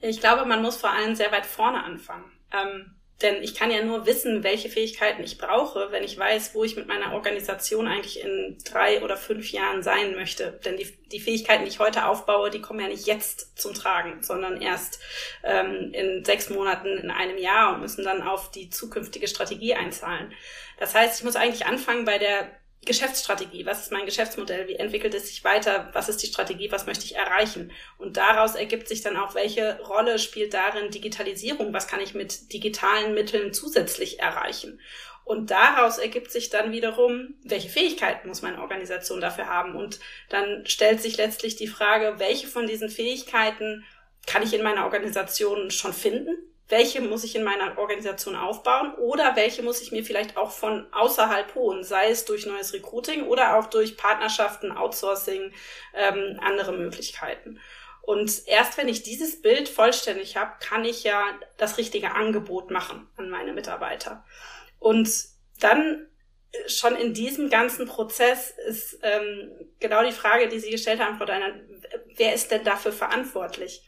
Ich 0.00 0.20
glaube, 0.20 0.44
man 0.44 0.62
muss 0.62 0.76
vor 0.76 0.92
allem 0.92 1.16
sehr 1.16 1.32
weit 1.32 1.46
vorne 1.46 1.82
anfangen. 1.82 2.30
Ähm 2.52 2.95
denn 3.22 3.42
ich 3.42 3.54
kann 3.54 3.70
ja 3.70 3.82
nur 3.82 4.04
wissen, 4.04 4.44
welche 4.44 4.68
Fähigkeiten 4.68 5.22
ich 5.22 5.38
brauche, 5.38 5.90
wenn 5.90 6.04
ich 6.04 6.18
weiß, 6.18 6.54
wo 6.54 6.64
ich 6.64 6.76
mit 6.76 6.86
meiner 6.86 7.14
Organisation 7.14 7.88
eigentlich 7.88 8.20
in 8.20 8.58
drei 8.64 9.02
oder 9.02 9.16
fünf 9.16 9.52
Jahren 9.52 9.82
sein 9.82 10.14
möchte. 10.14 10.60
Denn 10.66 10.76
die, 10.76 10.86
die 11.10 11.20
Fähigkeiten, 11.20 11.64
die 11.64 11.70
ich 11.70 11.78
heute 11.78 12.06
aufbaue, 12.06 12.50
die 12.50 12.60
kommen 12.60 12.80
ja 12.80 12.88
nicht 12.88 13.06
jetzt 13.06 13.58
zum 13.58 13.72
Tragen, 13.72 14.22
sondern 14.22 14.60
erst 14.60 15.00
ähm, 15.44 15.92
in 15.94 16.26
sechs 16.26 16.50
Monaten, 16.50 16.88
in 16.88 17.10
einem 17.10 17.38
Jahr 17.38 17.74
und 17.74 17.80
müssen 17.80 18.04
dann 18.04 18.20
auf 18.20 18.50
die 18.50 18.68
zukünftige 18.68 19.28
Strategie 19.28 19.74
einzahlen. 19.74 20.34
Das 20.78 20.94
heißt, 20.94 21.18
ich 21.18 21.24
muss 21.24 21.36
eigentlich 21.36 21.64
anfangen 21.64 22.04
bei 22.04 22.18
der 22.18 22.50
Geschäftsstrategie, 22.86 23.66
was 23.66 23.82
ist 23.82 23.92
mein 23.92 24.06
Geschäftsmodell, 24.06 24.68
wie 24.68 24.76
entwickelt 24.76 25.14
es 25.14 25.28
sich 25.28 25.44
weiter, 25.44 25.90
was 25.92 26.08
ist 26.08 26.22
die 26.22 26.28
Strategie, 26.28 26.72
was 26.72 26.86
möchte 26.86 27.04
ich 27.04 27.16
erreichen. 27.16 27.72
Und 27.98 28.16
daraus 28.16 28.54
ergibt 28.54 28.88
sich 28.88 29.02
dann 29.02 29.16
auch, 29.16 29.34
welche 29.34 29.78
Rolle 29.82 30.18
spielt 30.18 30.54
darin 30.54 30.90
Digitalisierung, 30.90 31.72
was 31.72 31.88
kann 31.88 32.00
ich 32.00 32.14
mit 32.14 32.52
digitalen 32.52 33.14
Mitteln 33.14 33.52
zusätzlich 33.52 34.20
erreichen. 34.20 34.80
Und 35.24 35.50
daraus 35.50 35.98
ergibt 35.98 36.30
sich 36.30 36.50
dann 36.50 36.70
wiederum, 36.70 37.34
welche 37.42 37.68
Fähigkeiten 37.68 38.28
muss 38.28 38.42
meine 38.42 38.60
Organisation 38.60 39.20
dafür 39.20 39.48
haben. 39.48 39.74
Und 39.74 39.98
dann 40.28 40.64
stellt 40.66 41.02
sich 41.02 41.16
letztlich 41.16 41.56
die 41.56 41.66
Frage, 41.66 42.14
welche 42.18 42.46
von 42.46 42.68
diesen 42.68 42.88
Fähigkeiten 42.88 43.84
kann 44.26 44.44
ich 44.44 44.54
in 44.54 44.62
meiner 44.62 44.84
Organisation 44.84 45.72
schon 45.72 45.92
finden? 45.92 46.36
Welche 46.68 47.00
muss 47.00 47.22
ich 47.22 47.36
in 47.36 47.44
meiner 47.44 47.78
Organisation 47.78 48.34
aufbauen 48.34 48.94
oder 48.94 49.36
welche 49.36 49.62
muss 49.62 49.80
ich 49.80 49.92
mir 49.92 50.04
vielleicht 50.04 50.36
auch 50.36 50.50
von 50.50 50.86
außerhalb 50.92 51.54
holen, 51.54 51.84
sei 51.84 52.10
es 52.10 52.24
durch 52.24 52.46
neues 52.46 52.72
Recruiting 52.72 53.26
oder 53.26 53.56
auch 53.56 53.66
durch 53.66 53.96
Partnerschaften, 53.96 54.72
Outsourcing, 54.72 55.52
ähm, 55.94 56.40
andere 56.42 56.72
Möglichkeiten. 56.72 57.60
Und 58.02 58.46
erst 58.46 58.78
wenn 58.78 58.88
ich 58.88 59.02
dieses 59.02 59.42
Bild 59.42 59.68
vollständig 59.68 60.36
habe, 60.36 60.52
kann 60.60 60.84
ich 60.84 61.04
ja 61.04 61.24
das 61.56 61.78
richtige 61.78 62.12
Angebot 62.14 62.70
machen 62.70 63.08
an 63.16 63.30
meine 63.30 63.52
Mitarbeiter. 63.52 64.24
Und 64.78 65.08
dann 65.60 66.08
äh, 66.52 66.68
schon 66.68 66.96
in 66.96 67.14
diesem 67.14 67.48
ganzen 67.48 67.86
Prozess 67.86 68.54
ist 68.68 68.98
ähm, 69.02 69.52
genau 69.78 70.04
die 70.04 70.12
Frage, 70.12 70.48
die 70.48 70.58
Sie 70.58 70.70
gestellt 70.70 71.00
haben, 71.00 71.16
Frau 71.16 71.24
Deiner, 71.24 71.54
wer 72.16 72.34
ist 72.34 72.50
denn 72.50 72.64
dafür 72.64 72.92
verantwortlich? 72.92 73.82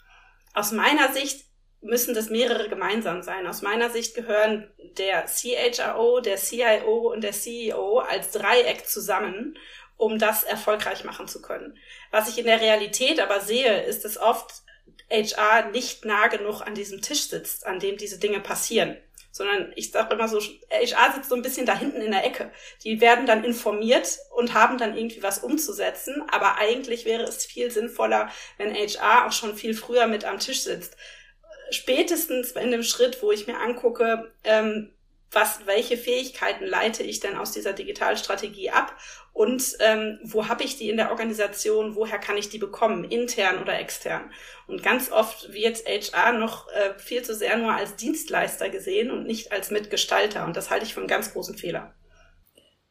Aus 0.55 0.73
meiner 0.73 1.13
Sicht 1.13 1.48
müssen 1.81 2.15
das 2.15 2.31
mehrere 2.31 2.69
gemeinsam 2.69 3.23
sein. 3.23 3.47
Aus 3.47 3.63
meiner 3.63 3.91
Sicht 3.91 4.15
gehören 4.15 4.69
der 4.97 5.27
CHRO, 5.27 6.21
der 6.21 6.37
CIO 6.37 7.13
und 7.13 7.23
der 7.23 7.33
CEO 7.33 8.01
als 8.01 8.33
Dreieck 8.33 8.87
zusammen, 8.87 9.57
um 9.97 10.19
das 10.19 10.45
erfolgreich 10.45 11.05
machen 11.05 11.29
zu 11.29 11.41
können. 11.41 11.79
Was 12.11 12.29
ich 12.29 12.39
in 12.39 12.47
der 12.47 12.61
Realität 12.61 13.21
aber 13.21 13.41
sehe, 13.41 13.83
ist, 13.83 14.05
dass 14.05 14.19
oft 14.19 14.63
HR 15.11 15.71
nicht 15.71 16.05
nah 16.05 16.27
genug 16.29 16.63
an 16.63 16.75
diesem 16.75 17.01
Tisch 17.01 17.29
sitzt, 17.29 17.67
an 17.67 17.79
dem 17.79 17.97
diese 17.97 18.19
Dinge 18.19 18.41
passieren. 18.41 18.97
Sondern 19.31 19.73
ich 19.77 19.93
sage 19.93 20.15
immer 20.15 20.27
so, 20.27 20.41
HR 20.41 21.13
sitzt 21.15 21.29
so 21.29 21.37
ein 21.37 21.43
bisschen 21.43 21.67
da 21.67 21.79
hinten 21.79 22.01
in 22.01 22.11
der 22.11 22.25
Ecke. 22.25 22.51
Die 22.83 23.01
werden 23.01 23.27
dann 23.27 23.45
informiert 23.45 24.19
und 24.35 24.55
haben 24.55 24.79
dann 24.79 24.97
irgendwie 24.97 25.23
was 25.23 25.39
umzusetzen. 25.39 26.25
Aber 26.31 26.57
eigentlich 26.57 27.05
wäre 27.05 27.23
es 27.23 27.45
viel 27.45 27.71
sinnvoller, 27.71 28.31
wenn 28.57 28.75
HR 28.75 29.27
auch 29.27 29.33
schon 29.33 29.55
viel 29.55 29.75
früher 29.75 30.09
mit 30.09 30.25
am 30.25 30.41
Tisch 30.41 30.63
sitzt 30.63 30.97
spätestens 31.71 32.53
in 32.53 32.71
dem 32.71 32.83
Schritt, 32.83 33.23
wo 33.23 33.33
ich 33.33 33.47
mir 33.47 33.59
angucke, 33.59 34.33
ähm, 34.45 34.91
was, 35.31 35.61
welche 35.67 35.97
Fähigkeiten 35.97 36.65
leite 36.65 37.03
ich 37.03 37.21
denn 37.21 37.37
aus 37.37 37.53
dieser 37.53 37.75
Digitalstrategie 37.75 38.71
ab 38.71 38.97
und 39.39 39.77
ähm, 39.81 40.19
wo 40.25 40.49
habe 40.49 40.65
ich 40.65 40.79
die 40.79 40.89
in 40.89 40.97
der 40.97 41.11
Organisation, 41.11 41.95
woher 41.95 42.19
kann 42.19 42.37
ich 42.37 42.49
die 42.49 42.59
bekommen, 42.59 43.05
intern 43.05 43.63
oder 43.63 43.79
extern. 43.79 44.31
Und 44.67 44.83
ganz 44.83 45.13
oft 45.13 45.53
wird 45.53 45.85
HR 45.87 46.33
noch 46.33 46.67
äh, 46.69 46.99
viel 46.99 47.23
zu 47.23 47.35
sehr 47.35 47.57
nur 47.57 47.73
als 47.73 47.95
Dienstleister 47.97 48.69
gesehen 48.69 49.11
und 49.11 49.27
nicht 49.27 49.53
als 49.53 49.71
Mitgestalter. 49.71 50.45
Und 50.45 50.57
das 50.57 50.71
halte 50.71 50.87
ich 50.87 50.95
für 50.95 51.01
einen 51.01 51.09
ganz 51.09 51.33
großen 51.33 51.57
Fehler. 51.57 51.95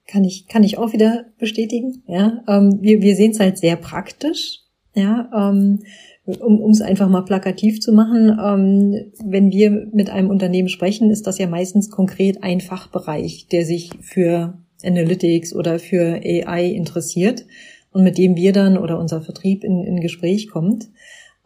Kann 0.08 0.24
ich, 0.24 0.48
kann 0.48 0.64
ich 0.64 0.78
auch 0.78 0.94
wieder 0.94 1.26
bestätigen. 1.38 2.04
Ja, 2.08 2.44
ähm, 2.48 2.78
wir, 2.82 3.02
wir 3.02 3.16
sehen 3.16 3.32
es 3.32 3.42
halt 3.42 3.58
sehr 3.58 3.76
praktisch. 3.76 4.60
Ja, 4.94 5.30
ähm, 5.36 5.84
um 6.28 6.72
es 6.72 6.82
einfach 6.82 7.08
mal 7.08 7.22
plakativ 7.22 7.80
zu 7.80 7.94
machen, 7.94 8.38
ähm, 8.44 9.12
wenn 9.24 9.52
wir 9.52 9.88
mit 9.94 10.10
einem 10.10 10.30
Unternehmen 10.30 10.68
sprechen, 10.68 11.10
ist 11.10 11.26
das 11.26 11.38
ja 11.38 11.48
meistens 11.48 11.90
konkret 11.90 12.44
ein 12.44 12.60
Fachbereich, 12.60 13.48
der 13.50 13.66
sich 13.66 13.92
für 14.02 14.58
Analytics 14.84 15.56
oder 15.56 15.80
für 15.80 16.22
AI 16.24 16.66
interessiert 16.66 17.46
und 17.92 18.04
mit 18.04 18.18
dem 18.18 18.36
wir 18.36 18.52
dann 18.52 18.78
oder 18.78 19.00
unser 19.00 19.22
Vertrieb 19.22 19.64
in, 19.64 19.84
in 19.84 20.02
Gespräch 20.02 20.50
kommt. 20.50 20.90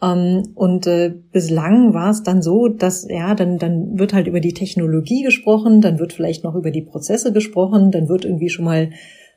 Ähm, 0.01 0.49
und 0.55 0.87
äh, 0.87 1.13
bislang 1.31 1.93
war 1.93 2.09
es 2.09 2.23
dann 2.23 2.41
so, 2.41 2.67
dass 2.67 3.07
ja, 3.07 3.35
dann, 3.35 3.59
dann 3.59 3.99
wird 3.99 4.13
halt 4.13 4.25
über 4.25 4.39
die 4.39 4.53
Technologie 4.53 5.21
gesprochen, 5.21 5.81
dann 5.81 5.99
wird 5.99 6.13
vielleicht 6.13 6.43
noch 6.43 6.55
über 6.55 6.71
die 6.71 6.81
Prozesse 6.81 7.31
gesprochen, 7.31 7.91
dann 7.91 8.09
wird 8.09 8.25
irgendwie 8.25 8.49
schon 8.49 8.65
mal 8.65 8.89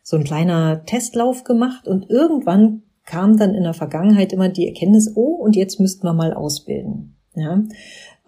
so 0.03 0.17
ein 0.17 0.25
kleiner 0.25 0.85
Testlauf 0.87 1.45
gemacht 1.45 1.87
und 1.87 2.09
irgendwann 2.09 2.83
kam 3.05 3.37
dann 3.37 3.55
in 3.55 3.63
der 3.63 3.75
Vergangenheit 3.75 4.33
immer 4.33 4.49
die 4.49 4.67
Erkenntnis, 4.67 5.13
oh, 5.15 5.35
und 5.35 5.57
jetzt 5.57 5.81
müssten 5.81 6.07
wir 6.07 6.15
mal 6.15 6.33
ausbilden. 6.33 7.17
Ja? 7.35 7.63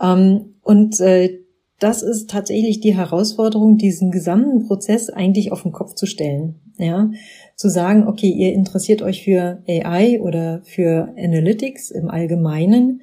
Ähm, 0.00 0.54
und 0.62 1.00
äh, 1.00 1.40
das 1.78 2.02
ist 2.02 2.30
tatsächlich 2.30 2.80
die 2.80 2.96
Herausforderung, 2.96 3.76
diesen 3.76 4.10
gesamten 4.10 4.66
Prozess 4.66 5.10
eigentlich 5.10 5.52
auf 5.52 5.62
den 5.62 5.72
Kopf 5.72 5.94
zu 5.94 6.06
stellen. 6.06 6.60
Ja? 6.78 7.10
Zu 7.54 7.68
sagen, 7.68 8.06
okay, 8.06 8.30
ihr 8.30 8.52
interessiert 8.52 9.02
euch 9.02 9.24
für 9.24 9.62
AI 9.68 10.20
oder 10.20 10.60
für 10.64 11.12
Analytics 11.16 11.90
im 11.90 12.10
Allgemeinen. 12.10 13.02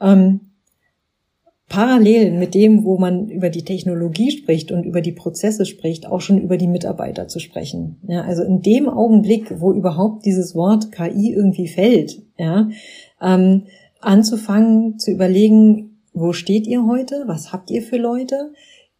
Ähm, 0.00 0.40
parallel 1.74 2.30
mit 2.30 2.54
dem, 2.54 2.84
wo 2.84 2.98
man 2.98 3.28
über 3.28 3.50
die 3.50 3.64
Technologie 3.64 4.30
spricht 4.30 4.70
und 4.70 4.84
über 4.84 5.00
die 5.00 5.12
Prozesse 5.12 5.66
spricht, 5.66 6.06
auch 6.06 6.20
schon 6.20 6.40
über 6.40 6.56
die 6.56 6.68
Mitarbeiter 6.68 7.26
zu 7.26 7.40
sprechen. 7.40 7.96
Ja, 8.06 8.22
also 8.22 8.44
in 8.44 8.62
dem 8.62 8.88
Augenblick, 8.88 9.60
wo 9.60 9.72
überhaupt 9.72 10.24
dieses 10.24 10.54
Wort 10.54 10.92
KI 10.92 11.32
irgendwie 11.32 11.66
fällt, 11.66 12.22
ja, 12.38 12.68
ähm, 13.20 13.64
anzufangen 14.00 14.98
zu 15.00 15.10
überlegen, 15.10 15.98
wo 16.12 16.32
steht 16.32 16.68
ihr 16.68 16.86
heute? 16.86 17.24
Was 17.26 17.52
habt 17.52 17.72
ihr 17.72 17.82
für 17.82 17.96
Leute? 17.96 18.52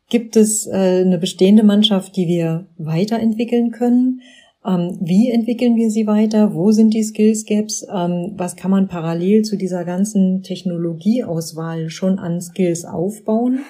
Gibt 0.08 0.36
es 0.36 0.66
äh, 0.66 1.02
eine 1.04 1.18
bestehende 1.18 1.62
Mannschaft, 1.62 2.16
die 2.16 2.26
wir 2.26 2.66
weiterentwickeln 2.76 3.70
können? 3.70 4.20
Ähm, 4.66 4.96
wie 5.00 5.30
entwickeln 5.30 5.76
wir 5.76 5.90
sie 5.90 6.06
weiter? 6.06 6.54
Wo 6.54 6.72
sind 6.72 6.94
die 6.94 7.02
Skills 7.02 7.44
Gaps? 7.44 7.86
Ähm, 7.92 8.32
was 8.36 8.56
kann 8.56 8.70
man 8.70 8.88
parallel 8.88 9.42
zu 9.42 9.56
dieser 9.56 9.84
ganzen 9.84 10.42
Technologieauswahl 10.42 11.90
schon 11.90 12.18
an 12.18 12.40
Skills 12.40 12.84
aufbauen? 12.84 13.60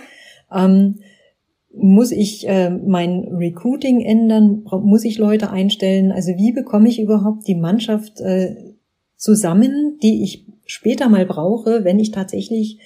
Ähm, 0.52 1.00
muss 1.76 2.12
ich 2.12 2.48
äh, 2.48 2.70
mein 2.70 3.24
Recruiting 3.24 4.00
ändern? 4.00 4.64
Muss 4.70 5.04
ich 5.04 5.18
Leute 5.18 5.50
einstellen? 5.50 6.12
Also 6.12 6.33
wie 6.37 6.52
bekomme 6.52 6.88
ich 6.88 7.00
überhaupt 7.00 7.48
die 7.48 7.57
Mannschaft 7.57 8.20
äh, 8.20 8.54
zusammen, 9.16 9.98
die 10.00 10.22
ich 10.22 10.46
später 10.66 11.09
mal 11.09 11.26
brauche, 11.26 11.83
wenn 11.83 11.98
ich 11.98 12.12
tatsächlich 12.12 12.78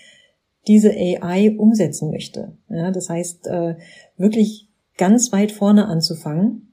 diese 0.66 0.90
AI 0.90 1.54
umsetzen 1.58 2.10
möchte? 2.10 2.56
Das 2.68 3.10
heißt, 3.10 3.46
äh, 3.48 3.74
wirklich 4.16 4.68
ganz 4.96 5.32
weit 5.32 5.52
vorne 5.52 5.86
anzufangen 5.86 6.67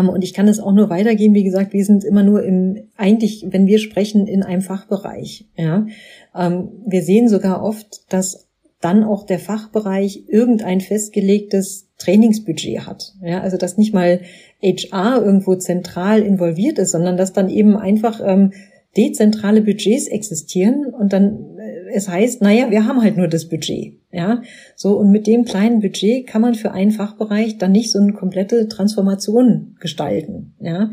und 0.00 0.24
ich 0.24 0.34
kann 0.34 0.48
es 0.48 0.60
auch 0.60 0.72
nur 0.72 0.90
weitergeben. 0.90 1.34
Wie 1.34 1.44
gesagt, 1.44 1.72
wir 1.72 1.84
sind 1.84 2.04
immer 2.04 2.22
nur 2.22 2.42
im, 2.42 2.88
eigentlich, 2.96 3.46
wenn 3.50 3.66
wir 3.66 3.78
sprechen, 3.78 4.26
in 4.26 4.42
einem 4.42 4.62
Fachbereich. 4.62 5.46
Ja. 5.56 5.86
Ähm, 6.34 6.68
wir 6.86 7.02
sehen 7.02 7.28
sogar 7.28 7.62
oft, 7.62 8.12
dass 8.12 8.48
dann 8.80 9.04
auch 9.04 9.24
der 9.24 9.38
Fachbereich 9.38 10.24
irgendein 10.26 10.80
festgelegtes 10.80 11.88
Trainingsbudget 11.98 12.86
hat. 12.86 13.14
Ja, 13.22 13.40
also 13.40 13.56
dass 13.56 13.78
nicht 13.78 13.94
mal 13.94 14.20
HR 14.60 15.22
irgendwo 15.24 15.54
zentral 15.54 16.22
involviert 16.22 16.78
ist, 16.78 16.90
sondern 16.90 17.16
dass 17.16 17.32
dann 17.32 17.48
eben 17.48 17.76
einfach 17.76 18.20
ähm, 18.24 18.52
dezentrale 18.96 19.62
Budgets 19.62 20.08
existieren 20.08 20.86
und 20.86 21.12
dann 21.12 21.51
es 21.92 22.08
heißt, 22.08 22.42
naja, 22.42 22.70
wir 22.70 22.86
haben 22.86 23.02
halt 23.02 23.16
nur 23.16 23.28
das 23.28 23.48
Budget. 23.48 23.98
Ja, 24.10 24.42
so 24.76 24.98
und 24.98 25.10
mit 25.10 25.26
dem 25.26 25.44
kleinen 25.44 25.80
Budget 25.80 26.26
kann 26.26 26.42
man 26.42 26.54
für 26.54 26.72
einen 26.72 26.90
Fachbereich 26.90 27.58
dann 27.58 27.72
nicht 27.72 27.90
so 27.90 27.98
eine 27.98 28.12
komplette 28.12 28.68
Transformation 28.68 29.76
gestalten. 29.80 30.54
Ja, 30.60 30.90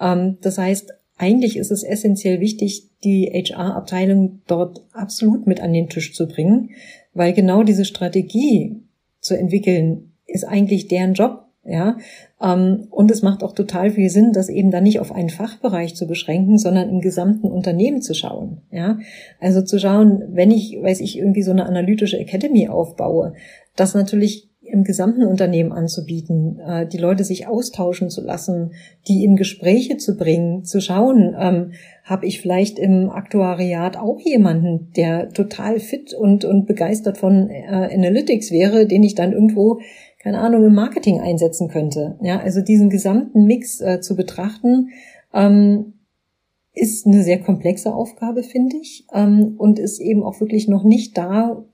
ähm, 0.00 0.38
das 0.40 0.58
heißt, 0.58 0.92
eigentlich 1.16 1.56
ist 1.56 1.70
es 1.70 1.82
essentiell 1.82 2.40
wichtig, 2.40 2.88
die 3.04 3.26
HR-Abteilung 3.26 4.40
dort 4.46 4.86
absolut 4.92 5.46
mit 5.46 5.60
an 5.60 5.72
den 5.72 5.88
Tisch 5.88 6.14
zu 6.14 6.26
bringen, 6.26 6.70
weil 7.12 7.32
genau 7.32 7.62
diese 7.62 7.84
Strategie 7.84 8.82
zu 9.20 9.36
entwickeln 9.36 10.12
ist 10.26 10.44
eigentlich 10.44 10.88
deren 10.88 11.14
Job. 11.14 11.46
Ja, 11.62 11.98
ähm, 12.42 12.88
und 12.90 13.10
es 13.10 13.20
macht 13.20 13.44
auch 13.44 13.52
total 13.52 13.90
viel 13.90 14.08
Sinn, 14.08 14.32
das 14.32 14.48
eben 14.48 14.70
dann 14.70 14.84
nicht 14.84 14.98
auf 14.98 15.12
einen 15.12 15.28
Fachbereich 15.28 15.94
zu 15.94 16.06
beschränken, 16.06 16.56
sondern 16.56 16.88
im 16.88 17.00
gesamten 17.00 17.48
Unternehmen 17.48 18.00
zu 18.00 18.14
schauen. 18.14 18.62
Ja, 18.70 18.98
also 19.40 19.60
zu 19.60 19.78
schauen, 19.78 20.22
wenn 20.30 20.50
ich, 20.50 20.78
weiß 20.80 21.00
ich, 21.00 21.18
irgendwie 21.18 21.42
so 21.42 21.50
eine 21.50 21.66
analytische 21.66 22.18
Academy 22.18 22.68
aufbaue, 22.68 23.34
das 23.76 23.94
natürlich 23.94 24.50
im 24.62 24.84
gesamten 24.84 25.24
Unternehmen 25.24 25.72
anzubieten, 25.72 26.60
äh, 26.60 26.86
die 26.86 26.98
Leute 26.98 27.24
sich 27.24 27.46
austauschen 27.46 28.08
zu 28.08 28.22
lassen, 28.22 28.72
die 29.08 29.24
in 29.24 29.36
Gespräche 29.36 29.96
zu 29.96 30.16
bringen, 30.16 30.64
zu 30.64 30.80
schauen, 30.80 31.34
ähm, 31.38 31.72
habe 32.04 32.26
ich 32.26 32.40
vielleicht 32.40 32.78
im 32.78 33.10
Aktuariat 33.10 33.96
auch 33.96 34.18
jemanden, 34.20 34.92
der 34.96 35.30
total 35.30 35.78
fit 35.78 36.14
und, 36.14 36.44
und 36.44 36.66
begeistert 36.66 37.18
von 37.18 37.50
äh, 37.50 37.90
Analytics 37.92 38.50
wäre, 38.50 38.86
den 38.86 39.02
ich 39.02 39.14
dann 39.14 39.32
irgendwo 39.32 39.80
keine 40.22 40.38
Ahnung, 40.38 40.64
im 40.64 40.74
Marketing 40.74 41.20
einsetzen 41.20 41.68
könnte. 41.68 42.18
Ja, 42.20 42.40
also 42.40 42.60
diesen 42.60 42.90
gesamten 42.90 43.44
Mix 43.46 43.80
äh, 43.80 44.00
zu 44.00 44.14
betrachten, 44.16 44.90
ähm, 45.32 45.94
ist 46.72 47.06
eine 47.06 47.22
sehr 47.22 47.40
komplexe 47.40 47.92
Aufgabe, 47.92 48.42
finde 48.42 48.76
ich, 48.76 49.06
ähm, 49.12 49.54
und 49.56 49.78
ist 49.78 49.98
eben 49.98 50.22
auch 50.22 50.40
wirklich 50.40 50.68
noch 50.68 50.84
nicht 50.84 51.16
da, 51.16 51.64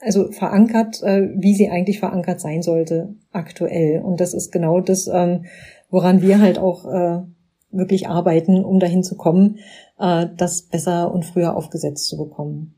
also 0.00 0.30
verankert, 0.30 1.02
äh, 1.02 1.28
wie 1.36 1.54
sie 1.54 1.68
eigentlich 1.68 1.98
verankert 1.98 2.40
sein 2.40 2.62
sollte 2.62 3.14
aktuell. 3.32 4.00
Und 4.00 4.20
das 4.20 4.32
ist 4.32 4.52
genau 4.52 4.80
das, 4.80 5.08
ähm, 5.12 5.44
woran 5.90 6.22
wir 6.22 6.40
halt 6.40 6.58
auch 6.58 6.86
äh, 6.86 7.22
wirklich 7.70 8.08
arbeiten, 8.08 8.64
um 8.64 8.78
dahin 8.78 9.02
zu 9.02 9.16
kommen, 9.16 9.58
äh, 9.98 10.26
das 10.36 10.62
besser 10.62 11.12
und 11.12 11.24
früher 11.24 11.56
aufgesetzt 11.56 12.08
zu 12.08 12.16
bekommen. 12.16 12.74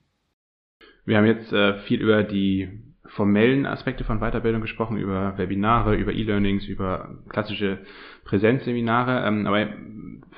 Wir 1.05 1.19
haben 1.19 1.27
jetzt 1.27 1.53
äh, 1.53 1.79
viel 1.87 2.01
über 2.01 2.25
die 2.25 2.90
formellen 3.11 3.67
Aspekte 3.67 4.05
von 4.05 4.21
Weiterbildung 4.21 4.61
gesprochen, 4.61 4.97
über 4.97 5.37
Webinare, 5.37 5.97
über 5.97 6.13
E-Learnings, 6.13 6.67
über 6.67 7.11
klassische 7.29 7.79
Präsenzseminare. 8.25 9.27
Ähm, 9.27 9.47
aber 9.47 9.69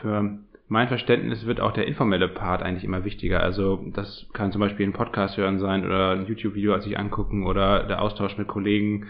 für 0.00 0.38
mein 0.68 0.88
Verständnis 0.88 1.44
wird 1.44 1.60
auch 1.60 1.72
der 1.72 1.86
informelle 1.86 2.28
Part 2.28 2.62
eigentlich 2.62 2.84
immer 2.84 3.04
wichtiger. 3.04 3.42
Also 3.42 3.84
das 3.92 4.26
kann 4.32 4.52
zum 4.52 4.60
Beispiel 4.60 4.86
ein 4.86 4.94
Podcast 4.94 5.36
hören 5.36 5.58
sein 5.58 5.84
oder 5.84 6.12
ein 6.12 6.26
YouTube-Video 6.26 6.78
sich 6.80 6.98
angucken 6.98 7.44
oder 7.44 7.84
der 7.84 8.00
Austausch 8.00 8.38
mit 8.38 8.48
Kollegen 8.48 9.06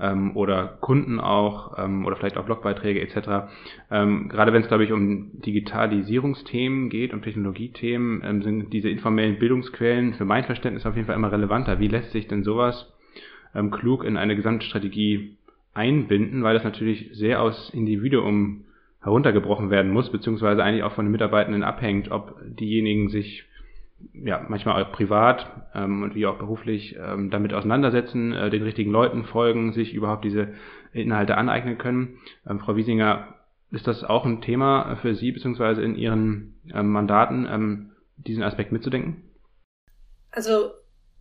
ähm, 0.00 0.34
oder 0.34 0.78
Kunden 0.80 1.20
auch 1.20 1.76
ähm, 1.76 2.06
oder 2.06 2.16
vielleicht 2.16 2.38
auch 2.38 2.46
Blogbeiträge 2.46 3.02
etc. 3.02 3.52
Ähm, 3.90 4.30
gerade 4.30 4.54
wenn 4.54 4.62
es, 4.62 4.68
glaube 4.68 4.84
ich, 4.84 4.92
um 4.92 5.38
Digitalisierungsthemen 5.42 6.88
geht, 6.88 7.12
um 7.12 7.20
Technologiethemen, 7.20 8.40
sind 8.40 8.72
diese 8.72 8.88
informellen 8.88 9.38
Bildungsquellen 9.38 10.14
für 10.14 10.24
mein 10.24 10.44
Verständnis 10.44 10.86
auf 10.86 10.96
jeden 10.96 11.06
Fall 11.06 11.16
immer 11.16 11.30
relevanter. 11.30 11.78
Wie 11.78 11.88
lässt 11.88 12.12
sich 12.12 12.26
denn 12.26 12.42
sowas 12.42 12.90
ähm, 13.54 13.70
klug 13.70 14.04
in 14.04 14.16
eine 14.16 14.36
Gesamtstrategie 14.36 15.36
einbinden, 15.74 16.42
weil 16.42 16.54
das 16.54 16.64
natürlich 16.64 17.10
sehr 17.12 17.40
aus 17.40 17.70
Individuum 17.70 18.64
heruntergebrochen 19.02 19.70
werden 19.70 19.90
muss, 19.90 20.10
beziehungsweise 20.12 20.62
eigentlich 20.62 20.84
auch 20.84 20.92
von 20.92 21.06
den 21.06 21.12
Mitarbeitenden 21.12 21.62
abhängt, 21.62 22.10
ob 22.10 22.36
diejenigen 22.44 23.08
sich 23.08 23.44
ja 24.14 24.44
manchmal 24.48 24.82
auch 24.82 24.92
privat 24.92 25.46
ähm, 25.74 26.02
und 26.02 26.14
wie 26.14 26.26
auch 26.26 26.38
beruflich 26.38 26.96
ähm, 26.98 27.30
damit 27.30 27.52
auseinandersetzen, 27.52 28.32
äh, 28.32 28.50
den 28.50 28.62
richtigen 28.62 28.90
Leuten 28.90 29.24
folgen, 29.24 29.72
sich 29.72 29.94
überhaupt 29.94 30.24
diese 30.24 30.54
Inhalte 30.92 31.36
aneignen 31.36 31.78
können. 31.78 32.18
Ähm, 32.48 32.58
Frau 32.58 32.76
Wiesinger, 32.76 33.34
ist 33.70 33.86
das 33.86 34.04
auch 34.04 34.26
ein 34.26 34.42
Thema 34.42 34.96
für 34.96 35.14
Sie 35.14 35.32
beziehungsweise 35.32 35.82
in 35.82 35.96
Ihren 35.96 36.54
ähm, 36.72 36.90
Mandaten, 36.90 37.46
ähm, 37.50 37.92
diesen 38.16 38.42
Aspekt 38.42 38.70
mitzudenken? 38.70 39.22
Also 40.30 40.72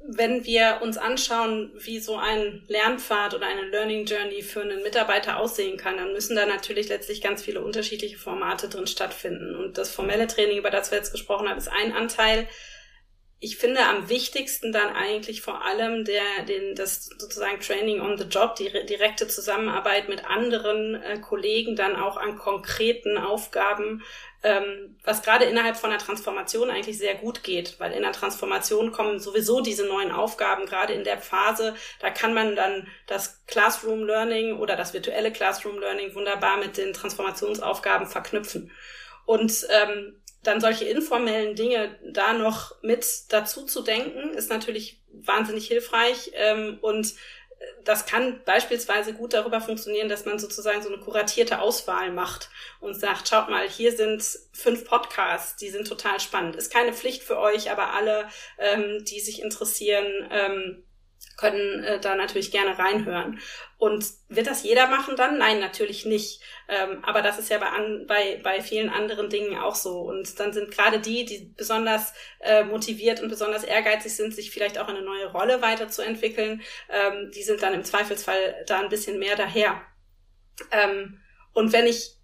wenn 0.04 0.46
wir 0.46 0.80
uns 0.82 0.98
anschauen, 0.98 1.72
wie 1.76 2.00
so 2.00 2.16
ein 2.16 2.64
Lernpfad 2.68 3.34
oder 3.36 3.46
eine 3.46 3.70
Learning 3.70 4.06
Journey 4.06 4.42
für 4.42 4.62
einen 4.62 4.82
Mitarbeiter 4.84 5.38
aussehen 5.38 5.78
kann, 5.78 5.98
dann 5.98 6.14
müssen 6.14 6.36
da 6.36 6.46
natürlich 6.46 6.90
letztlich 6.90 7.22
ganz 7.22 7.44
viele 7.44 7.62
unterschiedliche 7.62 8.18
Formate 8.18 8.68
drin 8.68 8.88
stattfinden. 8.88 9.56
Und 9.56 9.78
das 9.78 9.92
formelle 9.92 10.28
Training, 10.28 10.58
über 10.58 10.72
das 10.72 10.92
wir 10.92 10.98
jetzt 10.98 11.12
gesprochen 11.12 11.48
haben, 11.48 11.58
ist 11.58 11.72
ein 11.72 11.94
Anteil. 11.94 12.48
Ich 13.44 13.58
finde 13.58 13.84
am 13.88 14.08
wichtigsten 14.08 14.72
dann 14.72 14.96
eigentlich 14.96 15.42
vor 15.42 15.66
allem 15.66 16.06
der, 16.06 16.46
den, 16.48 16.76
das 16.76 17.06
sozusagen 17.06 17.60
Training 17.60 18.00
on 18.00 18.16
the 18.16 18.26
Job, 18.26 18.56
die 18.56 18.70
direkte 18.86 19.28
Zusammenarbeit 19.28 20.10
mit 20.10 20.30
anderen 20.30 21.02
äh, 21.02 21.18
Kollegen 21.18 21.76
dann 21.76 21.96
auch 21.96 22.18
an 22.18 22.38
konkreten 22.38 23.18
Aufgaben, 23.18 24.04
ähm, 24.44 24.96
was 25.04 25.24
gerade 25.24 25.46
innerhalb 25.46 25.76
von 25.76 25.90
der 25.90 25.98
Transformation 25.98 26.70
eigentlich 26.70 27.00
sehr 27.00 27.16
gut 27.16 27.42
geht, 27.42 27.80
weil 27.80 27.94
in 27.94 28.04
der 28.04 28.12
Transformation 28.12 28.92
kommen 28.92 29.20
sowieso 29.20 29.62
diese 29.62 29.88
neuen 29.88 30.12
Aufgaben, 30.12 30.68
gerade 30.68 30.94
in 30.94 31.04
der 31.04 31.18
Phase, 31.18 31.76
da 32.00 32.12
kann 32.12 32.36
man 32.36 32.56
dann 32.56 32.88
das 33.08 33.44
Classroom 33.48 34.04
Learning 34.04 34.60
oder 34.60 34.76
das 34.76 34.94
virtuelle 34.94 35.32
Classroom 35.32 35.80
Learning 35.80 36.14
wunderbar 36.14 36.58
mit 36.58 36.78
den 36.78 36.94
Transformationsaufgaben 36.94 38.06
verknüpfen. 38.06 38.72
Und 39.26 39.66
ähm, 39.70 40.21
dann 40.44 40.62
solche 40.62 40.86
informellen 40.86 41.56
Dinge 41.56 41.98
da 42.04 42.34
noch 42.34 42.76
mit 42.82 43.06
dazu 43.30 43.66
zu 43.66 43.82
denken, 43.82 44.34
ist 44.34 44.50
natürlich 44.50 45.02
wahnsinnig 45.12 45.68
hilfreich 45.68 46.32
ähm, 46.34 46.80
und 46.82 47.14
das 47.84 48.06
kann 48.06 48.42
beispielsweise 48.46 49.14
gut 49.14 49.34
darüber 49.34 49.62
funktionieren, 49.62 50.10
dass 50.10 50.26
man 50.26 50.40
sozusagen 50.40 50.82
so 50.82 50.90
eine 50.90 51.00
kuratierte 51.00 51.60
Auswahl 51.60 52.12
macht 52.12 52.50
und 52.80 53.00
sagt, 53.00 53.28
schaut 53.28 53.50
mal, 53.50 53.68
hier 53.68 53.96
sind 53.96 54.24
fünf 54.54 54.86
Podcasts, 54.86 55.56
die 55.56 55.70
sind 55.70 55.88
total 55.88 56.20
spannend. 56.20 56.56
Ist 56.56 56.74
keine 56.74 56.94
Pflicht 56.94 57.24
für 57.24 57.40
euch, 57.40 57.72
aber 57.72 57.94
alle, 57.94 58.28
ähm, 58.58 59.04
die 59.06 59.20
sich 59.20 59.42
interessieren, 59.42 60.28
ähm, 60.32 60.84
können 61.42 61.84
äh, 61.84 62.00
da 62.00 62.16
natürlich 62.16 62.52
gerne 62.52 62.78
reinhören. 62.78 63.40
Und 63.78 64.06
wird 64.30 64.46
das 64.46 64.64
jeder 64.64 64.88
machen 64.88 65.16
dann? 65.16 65.40
Nein, 65.40 65.60
natürlich 65.60 66.06
nicht. 66.06 66.42
Ähm, 66.70 67.04
aber 67.04 67.24
das 67.24 67.40
ist 67.40 67.50
ja 67.50 67.58
bei, 67.58 67.66
an, 67.66 68.06
bei, 68.08 68.40
bei 68.44 68.62
vielen 68.62 68.90
anderen 68.90 69.30
Dingen 69.30 69.58
auch 69.58 69.74
so. 69.74 70.02
Und 70.02 70.40
dann 70.40 70.54
sind 70.54 70.72
gerade 70.72 71.00
die, 71.00 71.26
die 71.26 71.52
besonders 71.58 72.14
äh, 72.40 72.64
motiviert 72.64 73.22
und 73.22 73.30
besonders 73.30 73.64
ehrgeizig 73.64 74.16
sind, 74.16 74.36
sich 74.36 74.52
vielleicht 74.52 74.78
auch 74.78 74.88
in 74.88 74.96
eine 74.96 75.06
neue 75.06 75.32
Rolle 75.32 75.62
weiterzuentwickeln, 75.64 76.62
ähm, 76.90 77.32
die 77.32 77.44
sind 77.44 77.64
dann 77.64 77.74
im 77.74 77.84
Zweifelsfall 77.84 78.64
da 78.68 78.80
ein 78.80 78.90
bisschen 78.90 79.18
mehr 79.18 79.36
daher. 79.36 79.82
Ähm, 80.72 81.20
und 81.54 81.74
wenn 81.74 81.88
ich 81.88 82.21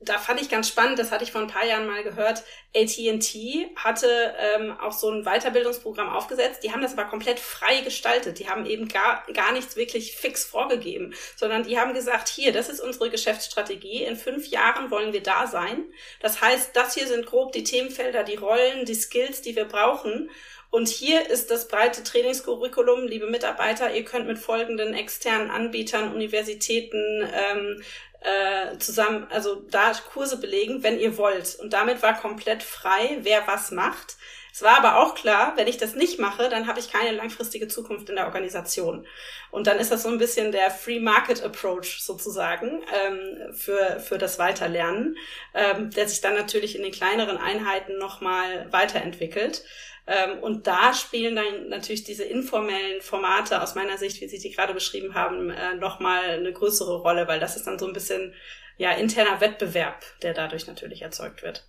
da 0.00 0.18
fand 0.18 0.40
ich 0.40 0.48
ganz 0.48 0.68
spannend, 0.68 1.00
das 1.00 1.10
hatte 1.10 1.24
ich 1.24 1.32
vor 1.32 1.40
ein 1.40 1.48
paar 1.48 1.66
Jahren 1.66 1.86
mal 1.86 2.04
gehört, 2.04 2.44
AT&T 2.76 3.70
hatte 3.74 4.34
ähm, 4.38 4.76
auch 4.80 4.92
so 4.92 5.10
ein 5.10 5.24
Weiterbildungsprogramm 5.24 6.08
aufgesetzt. 6.08 6.62
Die 6.62 6.72
haben 6.72 6.82
das 6.82 6.92
aber 6.92 7.08
komplett 7.08 7.40
frei 7.40 7.80
gestaltet. 7.80 8.38
Die 8.38 8.48
haben 8.48 8.66
eben 8.66 8.86
gar, 8.86 9.24
gar 9.32 9.52
nichts 9.52 9.74
wirklich 9.74 10.16
fix 10.16 10.44
vorgegeben, 10.44 11.14
sondern 11.34 11.64
die 11.64 11.78
haben 11.78 11.92
gesagt, 11.92 12.28
hier, 12.28 12.52
das 12.52 12.68
ist 12.68 12.80
unsere 12.80 13.10
Geschäftsstrategie. 13.10 14.04
In 14.04 14.16
fünf 14.16 14.46
Jahren 14.46 14.92
wollen 14.92 15.12
wir 15.12 15.22
da 15.22 15.48
sein. 15.48 15.84
Das 16.20 16.40
heißt, 16.40 16.76
das 16.76 16.94
hier 16.94 17.08
sind 17.08 17.26
grob 17.26 17.52
die 17.52 17.64
Themenfelder, 17.64 18.22
die 18.22 18.36
Rollen, 18.36 18.84
die 18.84 18.94
Skills, 18.94 19.42
die 19.42 19.56
wir 19.56 19.64
brauchen. 19.64 20.30
Und 20.70 20.88
hier 20.88 21.30
ist 21.30 21.52
das 21.52 21.68
breite 21.68 22.02
Trainingscurriculum, 22.02 23.06
liebe 23.06 23.28
Mitarbeiter, 23.28 23.94
ihr 23.94 24.04
könnt 24.04 24.26
mit 24.26 24.38
folgenden 24.38 24.92
externen 24.92 25.48
Anbietern, 25.48 26.12
Universitäten, 26.12 27.28
ähm, 27.32 27.80
äh, 28.24 28.78
zusammen, 28.78 29.26
also 29.30 29.56
da 29.70 29.92
Kurse 30.12 30.38
belegen, 30.38 30.82
wenn 30.82 30.98
ihr 30.98 31.16
wollt. 31.18 31.56
Und 31.60 31.72
damit 31.72 32.02
war 32.02 32.18
komplett 32.18 32.62
frei, 32.62 33.18
wer 33.20 33.46
was 33.46 33.70
macht. 33.70 34.16
Es 34.54 34.62
war 34.62 34.78
aber 34.78 35.02
auch 35.02 35.16
klar, 35.16 35.54
wenn 35.56 35.66
ich 35.66 35.78
das 35.78 35.96
nicht 35.96 36.20
mache, 36.20 36.48
dann 36.48 36.68
habe 36.68 36.78
ich 36.78 36.92
keine 36.92 37.10
langfristige 37.10 37.66
Zukunft 37.66 38.08
in 38.08 38.14
der 38.14 38.26
Organisation. 38.26 39.04
Und 39.50 39.66
dann 39.66 39.80
ist 39.80 39.90
das 39.90 40.04
so 40.04 40.08
ein 40.08 40.18
bisschen 40.18 40.52
der 40.52 40.70
Free 40.70 41.00
Market 41.00 41.42
Approach 41.42 42.00
sozusagen 42.00 42.84
ähm, 42.94 43.52
für, 43.52 43.98
für 43.98 44.16
das 44.16 44.38
Weiterlernen, 44.38 45.16
ähm, 45.54 45.90
der 45.90 46.08
sich 46.08 46.20
dann 46.20 46.34
natürlich 46.34 46.76
in 46.76 46.82
den 46.84 46.92
kleineren 46.92 47.36
Einheiten 47.36 47.98
nochmal 47.98 48.68
weiterentwickelt. 48.70 49.64
Ähm, 50.06 50.38
und 50.40 50.66
da 50.66 50.92
spielen 50.92 51.36
dann 51.36 51.68
natürlich 51.68 52.04
diese 52.04 52.24
informellen 52.24 53.00
Formate 53.00 53.62
aus 53.62 53.74
meiner 53.74 53.96
Sicht, 53.96 54.20
wie 54.20 54.28
Sie 54.28 54.38
die 54.38 54.54
gerade 54.54 54.74
beschrieben 54.74 55.14
haben, 55.14 55.50
äh, 55.50 55.74
nochmal 55.76 56.22
eine 56.30 56.52
größere 56.52 56.98
Rolle, 56.98 57.26
weil 57.26 57.40
das 57.40 57.56
ist 57.56 57.66
dann 57.66 57.78
so 57.78 57.86
ein 57.86 57.94
bisschen 57.94 58.34
ja 58.76 58.90
interner 58.92 59.40
Wettbewerb, 59.40 60.02
der 60.22 60.34
dadurch 60.34 60.66
natürlich 60.66 61.02
erzeugt 61.02 61.42
wird. 61.42 61.66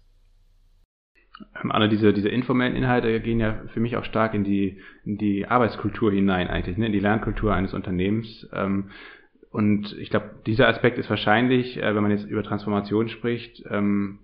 Ähm, 1.61 1.71
Anna, 1.71 1.87
diese, 1.87 2.13
diese 2.13 2.29
informellen 2.29 2.75
Inhalte 2.75 3.19
gehen 3.21 3.39
ja 3.39 3.63
für 3.73 3.79
mich 3.79 3.95
auch 3.95 4.05
stark 4.05 4.33
in 4.33 4.43
die, 4.43 4.81
in 5.05 5.17
die 5.17 5.47
Arbeitskultur 5.47 6.11
hinein 6.11 6.47
eigentlich, 6.47 6.77
ne? 6.77 6.87
in 6.87 6.93
die 6.93 6.99
Lernkultur 6.99 7.53
eines 7.53 7.73
Unternehmens. 7.73 8.47
Ähm, 8.53 8.91
und 9.49 9.95
ich 9.97 10.09
glaube, 10.09 10.41
dieser 10.45 10.67
Aspekt 10.67 10.97
ist 10.97 11.09
wahrscheinlich, 11.09 11.77
äh, 11.77 11.95
wenn 11.95 12.03
man 12.03 12.11
jetzt 12.11 12.25
über 12.25 12.43
Transformation 12.43 13.07
spricht, 13.07 13.63
ähm, 13.69 14.19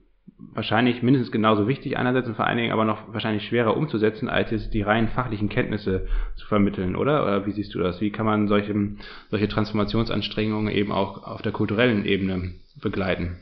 wahrscheinlich 0.54 1.02
mindestens 1.02 1.32
genauso 1.32 1.68
wichtig 1.68 1.98
einerseits 1.98 2.28
und 2.28 2.36
vor 2.36 2.48
allen 2.48 2.58
Dingen 2.58 2.72
aber 2.72 2.86
noch 2.86 3.14
wahrscheinlich 3.14 3.48
schwerer 3.48 3.78
umzusetzen, 3.78 4.28
als 4.28 4.52
jetzt 4.52 4.74
die 4.74 4.82
rein 4.82 5.10
fachlichen 5.10 5.50
Kenntnisse 5.50 6.08
zu 6.36 6.48
vermitteln, 6.48 6.96
oder? 6.96 7.24
Oder 7.24 7.46
wie 7.46 7.52
siehst 7.52 7.74
du 7.74 7.80
das? 7.80 8.02
Wie 8.02 8.12
kann 8.12 8.26
man 8.26 8.48
solche, 8.48 8.74
solche 9.30 9.48
Transformationsanstrengungen 9.48 10.74
eben 10.74 10.92
auch 10.92 11.24
auf 11.24 11.42
der 11.42 11.52
kulturellen 11.52 12.06
Ebene 12.06 12.54
begleiten? 12.82 13.38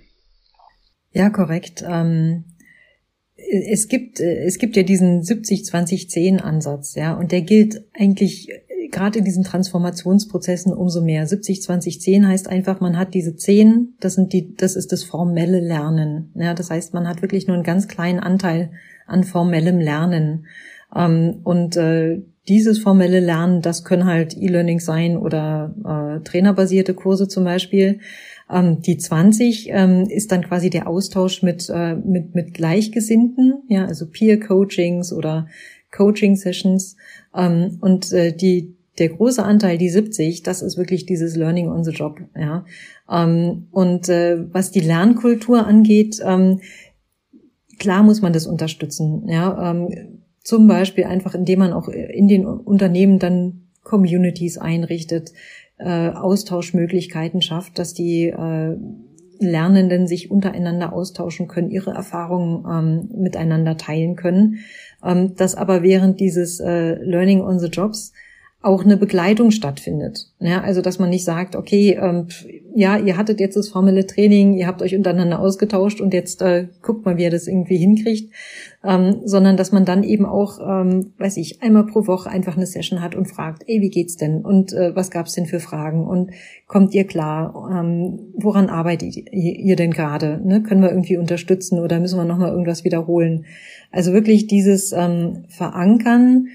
Ja, 1.12 1.30
korrekt. 1.30 1.84
Ähm, 1.88 2.46
es 3.36 3.88
gibt, 3.88 4.20
es 4.20 4.60
gibt 4.60 4.76
ja 4.76 4.84
diesen 4.84 5.22
70-20-10-Ansatz, 5.22 6.96
ja, 6.96 7.14
und 7.14 7.32
der 7.32 7.42
gilt 7.42 7.82
eigentlich 7.94 8.50
gerade 8.92 9.20
in 9.20 9.26
diesen 9.26 9.44
Transformationsprozessen 9.44 10.74
umso 10.74 11.02
mehr. 11.02 11.26
70, 11.26 11.62
20, 11.62 12.02
10 12.02 12.28
heißt 12.28 12.48
einfach, 12.48 12.80
man 12.80 12.98
hat 12.98 13.14
diese 13.14 13.36
10, 13.36 13.96
das 14.00 14.16
sind 14.16 14.34
die, 14.34 14.56
das 14.56 14.76
ist 14.76 14.92
das 14.92 15.04
formelle 15.04 15.60
Lernen. 15.60 16.32
Ja, 16.36 16.54
das 16.54 16.70
heißt, 16.70 16.94
man 16.94 17.08
hat 17.08 17.22
wirklich 17.22 17.48
nur 17.48 17.56
einen 17.56 17.64
ganz 17.64 17.88
kleinen 17.88 18.20
Anteil 18.20 18.72
an 19.08 19.24
formellem 19.24 19.80
Lernen. 19.80 20.46
Ähm, 20.96 21.42
und 21.44 21.78
äh, 21.78 22.22
dieses 22.48 22.80
formelle 22.80 23.20
Lernen, 23.20 23.62
das 23.62 23.84
können 23.84 24.06
halt 24.06 24.36
E-Learning 24.36 24.80
sein 24.80 25.18
oder 25.18 25.76
äh, 25.86 26.24
trainerbasierte 26.24 26.96
Kurse 26.96 27.28
zum 27.28 27.44
Beispiel. 27.44 28.00
Ähm, 28.52 28.82
die 28.82 28.98
20 28.98 29.70
ähm, 29.70 30.08
ist 30.10 30.32
dann 30.32 30.44
quasi 30.44 30.70
der 30.72 30.88
Austausch 30.88 31.44
mit, 31.44 31.70
äh, 31.70 31.96
mit, 31.96 32.34
mit 32.34 32.56
Gleichgesinnten, 32.56 33.64
ja, 33.68 33.86
also 33.86 34.08
Peer-Coachings 34.08 35.14
oder 35.14 35.48
Coaching-Sessions. 35.92 36.96
Ähm, 37.36 37.78
und 37.82 38.12
äh, 38.12 38.36
die, 38.36 38.76
der 39.00 39.10
große 39.10 39.44
Anteil, 39.44 39.78
die 39.78 39.90
70, 39.90 40.44
das 40.44 40.62
ist 40.62 40.78
wirklich 40.78 41.06
dieses 41.06 41.36
Learning 41.36 41.70
on 41.70 41.84
the 41.84 41.92
Job. 41.92 42.20
Ja. 42.36 42.66
Ähm, 43.10 43.68
und 43.72 44.10
äh, 44.10 44.54
was 44.54 44.72
die 44.72 44.82
Lernkultur 44.82 45.66
angeht, 45.66 46.20
ähm, 46.24 46.60
klar 47.80 48.04
muss 48.04 48.22
man 48.22 48.34
das 48.34 48.46
unterstützen. 48.46 49.28
Ja. 49.28 49.72
Ähm, 49.72 50.20
zum 50.44 50.68
Beispiel 50.68 51.06
einfach, 51.06 51.34
indem 51.34 51.60
man 51.60 51.74
auch 51.74 51.88
in 51.88 52.28
den 52.28 52.46
Unternehmen 52.46 53.20
dann 53.20 53.70
Communities 53.84 54.58
einrichtet, 54.58 55.32
äh, 55.78 56.10
Austauschmöglichkeiten 56.10 57.42
schafft, 57.42 57.80
dass 57.80 57.94
die 57.94 58.28
äh, 58.28 58.76
Lernenden 59.42 60.08
sich 60.08 60.30
untereinander 60.30 60.92
austauschen 60.92 61.48
können, 61.48 61.72
ihre 61.72 61.92
Erfahrungen 61.92 63.08
miteinander 63.16 63.78
teilen 63.78 64.18
können. 64.18 64.58
Dass 65.02 65.56
aber 65.56 65.82
während 65.82 66.20
dieses 66.20 66.60
Learning 66.60 67.40
on 67.40 67.58
the 67.58 67.68
Jobs 67.68 68.12
auch 68.62 68.84
eine 68.84 68.98
Begleitung 68.98 69.52
stattfindet. 69.52 70.28
Ja, 70.40 70.62
also 70.62 70.82
dass 70.82 71.00
man 71.00 71.10
nicht 71.10 71.24
sagt, 71.24 71.56
okay, 71.56 71.98
ähm, 72.02 72.28
ja, 72.76 72.98
ihr 72.98 73.16
hattet 73.16 73.40
jetzt 73.40 73.56
das 73.56 73.70
formelle 73.70 74.06
Training, 74.06 74.54
ihr 74.54 74.68
habt 74.68 74.82
euch 74.82 74.96
untereinander 74.96 75.40
ausgetauscht 75.40 76.02
und 76.02 76.14
jetzt 76.14 76.42
äh, 76.42 76.68
guckt 76.82 77.06
mal, 77.06 77.18
wie 77.18 77.24
ihr 77.24 77.32
das 77.32 77.48
irgendwie 77.48 77.78
hinkriegt, 77.78 78.34
ähm, 78.84 79.22
sondern 79.24 79.56
dass 79.56 79.72
man 79.72 79.86
dann 79.86 80.04
eben 80.04 80.26
auch, 80.26 80.60
ähm, 80.60 81.14
weiß 81.18 81.38
ich, 81.38 81.64
einmal 81.64 81.86
pro 81.86 82.06
Woche 82.06 82.30
einfach 82.30 82.58
eine 82.58 82.66
Session 82.66 83.02
hat 83.02 83.16
und 83.16 83.28
fragt, 83.28 83.64
ey, 83.68 83.82
wie 83.82 83.90
geht's 83.90 84.18
denn 84.18 84.44
und 84.44 84.74
äh, 84.74 84.94
was 84.94 85.10
gab's 85.10 85.36
denn 85.36 85.46
für 85.46 85.62
Fragen 85.62 86.06
und 86.06 86.32
kommt 86.68 86.94
ihr 86.94 87.06
klar, 87.06 87.70
ähm, 87.72 88.20
woran 88.36 88.68
arbeitet 88.68 89.16
ihr 89.16 89.76
denn 89.78 89.92
gerade? 89.92 90.42
Ne? 90.46 90.64
Können 90.64 90.82
wir 90.82 90.90
irgendwie 90.90 91.16
unterstützen 91.16 91.80
oder 91.80 92.02
müssen 92.02 92.20
wir 92.20 92.26
nochmal 92.26 92.52
irgendwas 92.52 92.84
wiederholen? 92.84 93.46
Also 93.90 94.12
wirklich 94.12 94.48
dieses 94.48 94.92
ähm, 94.92 95.46
Verankern 95.48 96.48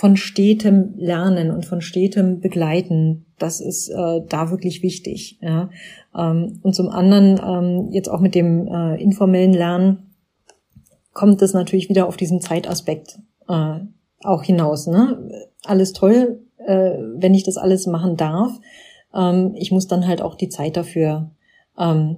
von 0.00 0.16
stetem 0.16 0.94
Lernen 0.96 1.50
und 1.50 1.66
von 1.66 1.82
stetem 1.82 2.40
Begleiten, 2.40 3.26
das 3.38 3.60
ist 3.60 3.90
äh, 3.90 4.22
da 4.26 4.50
wirklich 4.50 4.82
wichtig. 4.82 5.38
Ja. 5.42 5.68
Ähm, 6.16 6.58
und 6.62 6.74
zum 6.74 6.88
anderen 6.88 7.38
ähm, 7.46 7.92
jetzt 7.92 8.08
auch 8.08 8.20
mit 8.20 8.34
dem 8.34 8.66
äh, 8.66 8.94
informellen 8.96 9.52
Lernen 9.52 10.14
kommt 11.12 11.42
es 11.42 11.52
natürlich 11.52 11.90
wieder 11.90 12.08
auf 12.08 12.16
diesen 12.16 12.40
Zeitaspekt 12.40 13.18
äh, 13.46 13.80
auch 14.24 14.42
hinaus. 14.42 14.86
Ne? 14.86 15.46
Alles 15.64 15.92
toll, 15.92 16.40
äh, 16.56 16.92
wenn 17.16 17.34
ich 17.34 17.44
das 17.44 17.58
alles 17.58 17.86
machen 17.86 18.16
darf. 18.16 18.58
Ähm, 19.14 19.52
ich 19.54 19.70
muss 19.70 19.86
dann 19.86 20.06
halt 20.06 20.22
auch 20.22 20.34
die 20.34 20.48
Zeit 20.48 20.78
dafür 20.78 21.30
ähm, 21.78 22.16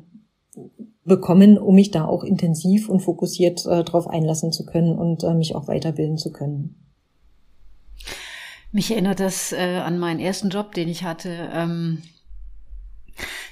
bekommen, 1.04 1.58
um 1.58 1.74
mich 1.74 1.90
da 1.90 2.04
auch 2.04 2.22
intensiv 2.22 2.88
und 2.88 3.00
fokussiert 3.00 3.66
äh, 3.66 3.82
drauf 3.82 4.06
einlassen 4.06 4.52
zu 4.52 4.64
können 4.64 4.96
und 4.96 5.24
äh, 5.24 5.34
mich 5.34 5.56
auch 5.56 5.66
weiterbilden 5.66 6.16
zu 6.16 6.30
können. 6.30 6.76
Mich 8.72 8.90
erinnert 8.90 9.20
das 9.20 9.52
äh, 9.52 9.82
an 9.84 9.98
meinen 9.98 10.18
ersten 10.18 10.48
Job, 10.48 10.72
den 10.72 10.88
ich 10.88 11.04
hatte. 11.04 11.50
Ähm, 11.52 12.02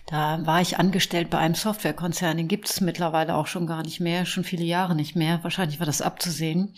da 0.06 0.44
war 0.44 0.60
ich 0.60 0.78
angestellt 0.78 1.30
bei 1.30 1.38
einem 1.38 1.54
Softwarekonzern, 1.54 2.36
den 2.36 2.48
gibt 2.48 2.68
es 2.68 2.80
mittlerweile 2.80 3.36
auch 3.36 3.46
schon 3.46 3.68
gar 3.68 3.84
nicht 3.84 4.00
mehr, 4.00 4.26
schon 4.26 4.42
viele 4.42 4.64
Jahre 4.64 4.96
nicht 4.96 5.14
mehr. 5.14 5.38
Wahrscheinlich 5.42 5.78
war 5.78 5.86
das 5.86 6.02
abzusehen. 6.02 6.74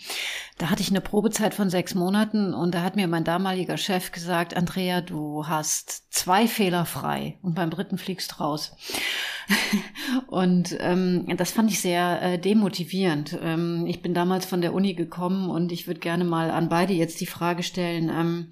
Da 0.59 0.69
hatte 0.69 0.83
ich 0.83 0.89
eine 0.89 1.01
Probezeit 1.01 1.55
von 1.55 1.69
sechs 1.69 1.95
Monaten 1.95 2.53
und 2.53 2.75
da 2.75 2.83
hat 2.83 2.95
mir 2.95 3.07
mein 3.07 3.23
damaliger 3.23 3.77
Chef 3.77 4.11
gesagt, 4.11 4.55
Andrea, 4.55 5.01
du 5.01 5.47
hast 5.47 6.13
zwei 6.13 6.47
Fehler 6.47 6.85
frei 6.85 7.39
und 7.41 7.55
beim 7.55 7.71
dritten 7.71 7.97
fliegst 7.97 8.39
raus. 8.39 8.75
Und 10.27 10.77
ähm, 10.79 11.25
das 11.37 11.51
fand 11.51 11.71
ich 11.71 11.79
sehr 11.79 12.21
äh, 12.21 12.39
demotivierend. 12.39 13.37
Ähm, 13.41 13.85
ich 13.87 14.01
bin 14.01 14.13
damals 14.13 14.45
von 14.45 14.61
der 14.61 14.73
Uni 14.73 14.93
gekommen 14.93 15.49
und 15.49 15.71
ich 15.71 15.87
würde 15.87 15.99
gerne 15.99 16.23
mal 16.23 16.51
an 16.51 16.69
beide 16.69 16.93
jetzt 16.93 17.21
die 17.21 17.25
Frage 17.25 17.63
stellen, 17.63 18.09
ähm, 18.09 18.47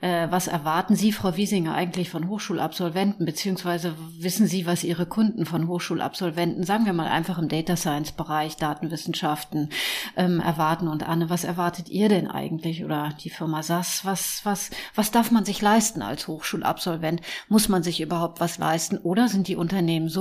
äh, 0.00 0.28
was 0.30 0.46
erwarten 0.46 0.96
Sie, 0.96 1.12
Frau 1.12 1.36
Wiesinger, 1.36 1.74
eigentlich 1.74 2.10
von 2.10 2.28
Hochschulabsolventen, 2.28 3.24
beziehungsweise 3.26 3.94
wissen 4.18 4.46
Sie, 4.46 4.66
was 4.66 4.84
Ihre 4.84 5.06
Kunden 5.06 5.46
von 5.46 5.68
Hochschulabsolventen, 5.68 6.64
sagen 6.64 6.86
wir 6.86 6.92
mal 6.92 7.08
einfach 7.08 7.38
im 7.38 7.48
Data 7.48 7.76
Science 7.76 8.12
Bereich, 8.12 8.56
Datenwissenschaften, 8.56 9.70
ähm, 10.16 10.40
erwarten? 10.40 10.88
Und 10.88 11.08
Anne, 11.08 11.30
was 11.30 11.44
erwartet 11.44 11.88
ihr 11.88 12.08
denn 12.08 12.28
eigentlich 12.28 12.84
oder 12.84 13.14
die 13.22 13.30
Firma 13.30 13.62
SAS? 13.62 14.04
Was, 14.04 14.40
was, 14.44 14.70
was 14.94 15.10
darf 15.10 15.30
man 15.30 15.44
sich 15.44 15.62
leisten 15.62 16.02
als 16.02 16.28
Hochschulabsolvent? 16.28 17.20
Muss 17.48 17.68
man 17.68 17.82
sich 17.82 18.00
überhaupt 18.00 18.40
was 18.40 18.58
leisten 18.58 18.98
oder 18.98 19.28
sind 19.28 19.48
die 19.48 19.56
Unternehmen 19.56 20.08
so 20.08 20.15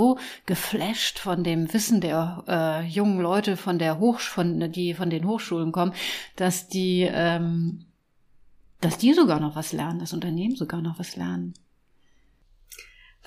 geflasht 0.46 1.20
von 1.20 1.44
dem 1.44 1.74
Wissen 1.74 2.02
der 2.02 2.44
äh, 2.48 2.88
jungen 2.88 3.20
Leute 3.20 3.58
von 3.58 3.80
der 3.80 4.00
Hochsch 4.00 4.30
von 4.30 4.72
die 4.72 4.94
von 4.94 5.10
den 5.10 5.28
Hochschulen 5.28 5.72
kommen, 5.72 5.94
dass 6.36 6.68
die 6.68 7.10
ähm, 7.12 7.86
dass 8.82 8.98
die 8.98 9.14
sogar 9.14 9.40
noch 9.40 9.56
was 9.56 9.74
lernen, 9.74 10.00
das 10.00 10.14
Unternehmen 10.14 10.56
sogar 10.56 10.82
noch 10.82 11.00
was 11.00 11.16
lernen. 11.16 11.54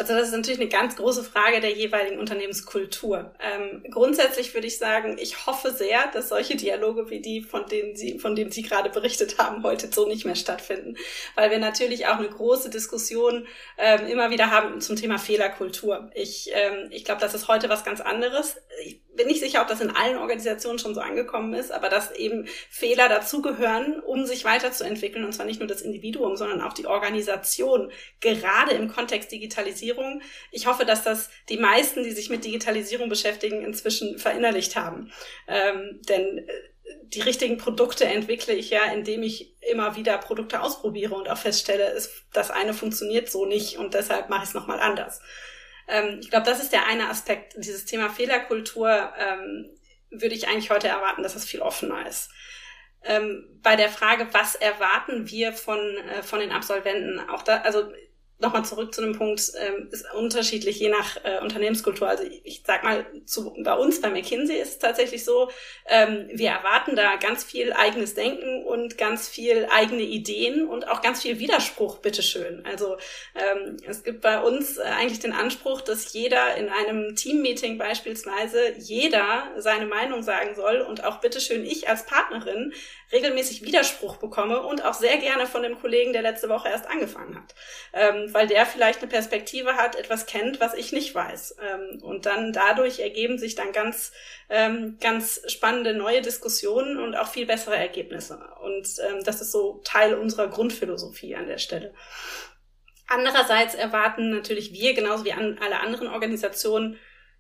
Also 0.01 0.15
das 0.15 0.29
ist 0.29 0.35
natürlich 0.35 0.61
eine 0.61 0.69
ganz 0.69 0.95
große 0.95 1.25
Frage 1.25 1.61
der 1.61 1.73
jeweiligen 1.73 2.21
Unternehmenskultur. 2.21 3.33
Ähm, 3.41 3.85
grundsätzlich 3.91 4.55
würde 4.55 4.69
ich 4.69 4.79
sagen, 4.79 5.17
ich 5.19 5.45
hoffe 5.47 5.73
sehr, 5.73 6.07
dass 6.13 6.29
solche 6.29 6.57
Dialoge 6.57 7.11
wie 7.11 7.21
die, 7.21 7.43
von 7.43 7.67
denen 7.67 7.97
Sie, 7.97 8.21
von 8.21 8.37
denen 8.37 8.53
Sie 8.53 8.63
gerade 8.63 8.91
berichtet 8.91 9.39
haben, 9.39 9.65
heute 9.65 9.89
so 9.93 10.07
nicht 10.07 10.25
mehr 10.25 10.37
stattfinden, 10.37 10.97
weil 11.35 11.51
wir 11.51 11.59
natürlich 11.59 12.07
auch 12.07 12.19
eine 12.19 12.29
große 12.29 12.71
Diskussion 12.71 13.49
ähm, 13.77 14.07
immer 14.07 14.31
wieder 14.31 14.53
haben 14.53 14.81
zum 14.81 14.95
Thema 14.95 15.19
Fehlerkultur. 15.19 16.11
Ich, 16.15 16.49
ähm, 16.53 16.91
ich 16.91 17.05
glaube, 17.05 17.21
das 17.21 17.35
ist 17.35 17.49
heute 17.49 17.69
was 17.69 17.85
ganz 17.85 18.01
anderes. 18.01 18.57
Ich 18.85 19.01
bin 19.19 19.27
nicht 19.27 19.41
sicher, 19.41 19.61
ob 19.61 19.69
das 19.69 19.83
in 19.83 19.91
allen 19.91 20.17
Organisationen 20.17 20.79
schon 20.79 20.95
so 20.95 21.01
angekommen 21.01 21.53
ist, 21.53 21.71
aber 21.71 21.91
dass 21.91 22.13
eben 22.13 22.47
Fehler 22.71 23.09
dazugehören, 23.11 24.01
um 24.01 24.25
sich 24.25 24.45
weiterzuentwickeln, 24.45 25.25
und 25.25 25.33
zwar 25.33 25.45
nicht 25.45 25.61
nur 25.61 25.69
das 25.69 25.83
Individuum, 25.83 26.37
sondern 26.37 26.63
auch 26.63 26.73
die 26.73 26.87
Organisation, 26.87 27.93
gerade 28.21 28.73
im 28.73 28.89
Kontext 28.89 29.31
Digitalisierung. 29.31 30.23
Ich 30.53 30.67
hoffe, 30.67 30.87
dass 30.87 31.03
das 31.03 31.29
die 31.51 31.59
meisten, 31.59 32.05
die 32.05 32.13
sich 32.13 32.31
mit 32.31 32.45
Digitalisierung 32.45 33.11
beschäftigen, 33.11 33.63
inzwischen 33.63 34.19
verinnerlicht 34.19 34.77
haben. 34.77 35.13
Ähm, 35.49 36.01
denn 36.09 36.39
äh, 36.39 36.53
die 37.03 37.21
richtigen 37.21 37.59
Produkte 37.59 38.05
entwickle 38.05 38.55
ich 38.55 38.71
ja, 38.71 38.85
indem 38.93 39.23
ich 39.23 39.55
immer 39.61 39.97
wieder 39.97 40.17
Produkte 40.19 40.63
ausprobiere 40.63 41.15
und 41.15 41.29
auch 41.29 41.37
feststelle, 41.37 41.93
das 42.33 42.51
eine 42.51 42.73
funktioniert 42.73 43.29
so 43.29 43.45
nicht 43.45 43.79
und 43.79 43.95
deshalb 43.95 44.31
mache 44.31 44.45
ich 44.45 44.51
es 44.51 44.55
nochmal 44.55 44.81
anders. 44.81 45.21
Ähm, 45.89 46.19
ich 46.21 46.31
glaube, 46.31 46.47
das 46.47 46.63
ist 46.63 46.73
der 46.73 46.87
eine 46.87 47.09
Aspekt. 47.09 47.55
Dieses 47.57 47.85
Thema 47.85 48.11
Fehlerkultur 48.11 49.13
ähm, 49.19 49.71
würde 50.11 50.35
ich 50.35 50.49
eigentlich 50.49 50.71
heute 50.71 50.89
erwarten, 50.89 51.23
dass 51.23 51.37
es 51.37 51.45
viel 51.45 51.61
offener 51.61 52.07
ist. 52.07 52.31
Ähm, 53.03 53.61
bei 53.63 53.77
der 53.77 53.89
Frage, 53.89 54.29
was 54.33 54.55
erwarten 54.55 55.31
wir 55.31 55.53
von, 55.53 55.79
äh, 55.79 56.23
von 56.23 56.41
den 56.41 56.53
Absolventen, 56.53 57.21
auch 57.31 57.43
da, 57.43 57.59
also 57.59 57.93
nochmal 58.41 58.65
zurück 58.65 58.95
zu 58.95 59.01
dem 59.01 59.17
Punkt, 59.17 59.53
ähm, 59.59 59.89
ist 59.91 60.07
unterschiedlich 60.15 60.79
je 60.79 60.89
nach 60.89 61.17
äh, 61.25 61.41
Unternehmenskultur. 61.41 62.09
Also 62.09 62.23
ich, 62.23 62.41
ich 62.45 62.63
sag 62.65 62.85
mal, 62.85 63.05
zu, 63.25 63.55
bei 63.65 63.75
uns 63.75 64.01
bei 64.01 64.11
McKinsey 64.11 64.57
ist 64.57 64.69
es 64.69 64.79
tatsächlich 64.79 65.25
so, 65.25 65.51
ähm, 65.87 66.29
wir 66.33 66.51
erwarten 66.51 66.95
da 66.95 67.17
ganz 67.17 67.43
viel 67.43 67.73
eigenes 67.73 68.15
Denken 68.15 68.65
und 68.65 68.97
ganz 68.97 69.29
viel 69.29 69.67
eigene 69.71 70.03
Ideen 70.03 70.69
und 70.69 70.87
auch 70.87 71.03
ganz 71.03 71.23
viel 71.23 71.41
Widerspruch, 71.41 71.99
bitteschön. 71.99 72.65
Also 72.65 72.97
ähm, 73.35 73.77
es 73.87 74.05
gibt 74.05 74.21
bei 74.21 74.41
uns 74.41 74.79
äh, 74.79 74.83
eigentlich 74.83 75.19
den 75.19 75.33
Anspruch, 75.33 75.81
dass 75.81 76.13
jeder 76.13 76.55
in 76.57 76.69
einem 76.69 77.17
Teammeeting 77.17 77.77
beispielsweise 77.77 78.75
jeder 78.79 79.49
seine 79.57 79.87
Meinung 79.87 80.23
sagen 80.23 80.55
soll 80.55 80.81
und 80.81 81.03
auch 81.03 81.21
bitteschön 81.21 81.65
ich 81.65 81.89
als 81.89 82.07
Partnerin 82.07 82.73
regelmäßig 83.13 83.63
Widerspruch 83.63 84.17
bekomme 84.17 84.63
und 84.63 84.85
auch 84.85 84.95
sehr 84.95 85.17
gerne 85.17 85.47
von 85.47 85.63
dem 85.63 85.81
Kollegen, 85.81 86.13
der 86.13 86.23
letzte 86.23 86.49
Woche 86.49 86.69
erst 86.69 86.87
angefangen 86.87 87.37
hat. 87.37 87.55
Ähm, 88.29 88.35
weil 88.35 88.47
der 88.47 88.67
vielleicht 88.67 89.01
eine 89.01 89.11
Perspektive 89.11 89.75
hat, 89.75 89.97
etwas 89.97 90.27
kennt, 90.27 90.61
was 90.61 90.75
ich 90.75 90.93
nicht 90.93 91.15
weiß. 91.15 91.57
Ähm, 91.61 92.03
und 92.03 92.27
dann 92.27 92.53
dadurch 92.53 93.01
ergeben 93.01 93.39
sich 93.39 93.55
dann 93.55 93.73
ganz, 93.73 94.13
ähm, 94.49 94.99
ganz 95.01 95.41
spannende 95.51 95.95
neue 95.95 96.23
Diskussionen 96.23 96.99
und 96.99 97.15
auch 97.15 97.29
viel 97.29 97.47
bessere 97.47 97.77
Ergebnisse. 97.77 98.39
Und 98.63 98.89
ähm, 99.09 99.23
das 99.25 99.41
ist 99.41 99.53
so 99.53 99.81
Teil 99.85 100.15
unserer 100.15 100.49
Grundphilosophie 100.49 101.37
an 101.37 101.47
der 101.47 101.59
Stelle. 101.59 101.95
Andererseits 103.07 103.75
erwarten 103.75 104.31
natürlich 104.31 104.73
wir, 104.73 104.95
genauso 104.95 105.25
wie 105.25 105.33
an 105.33 105.59
alle 105.61 105.81
anderen 105.81 106.09
Organisationen, 106.09 106.99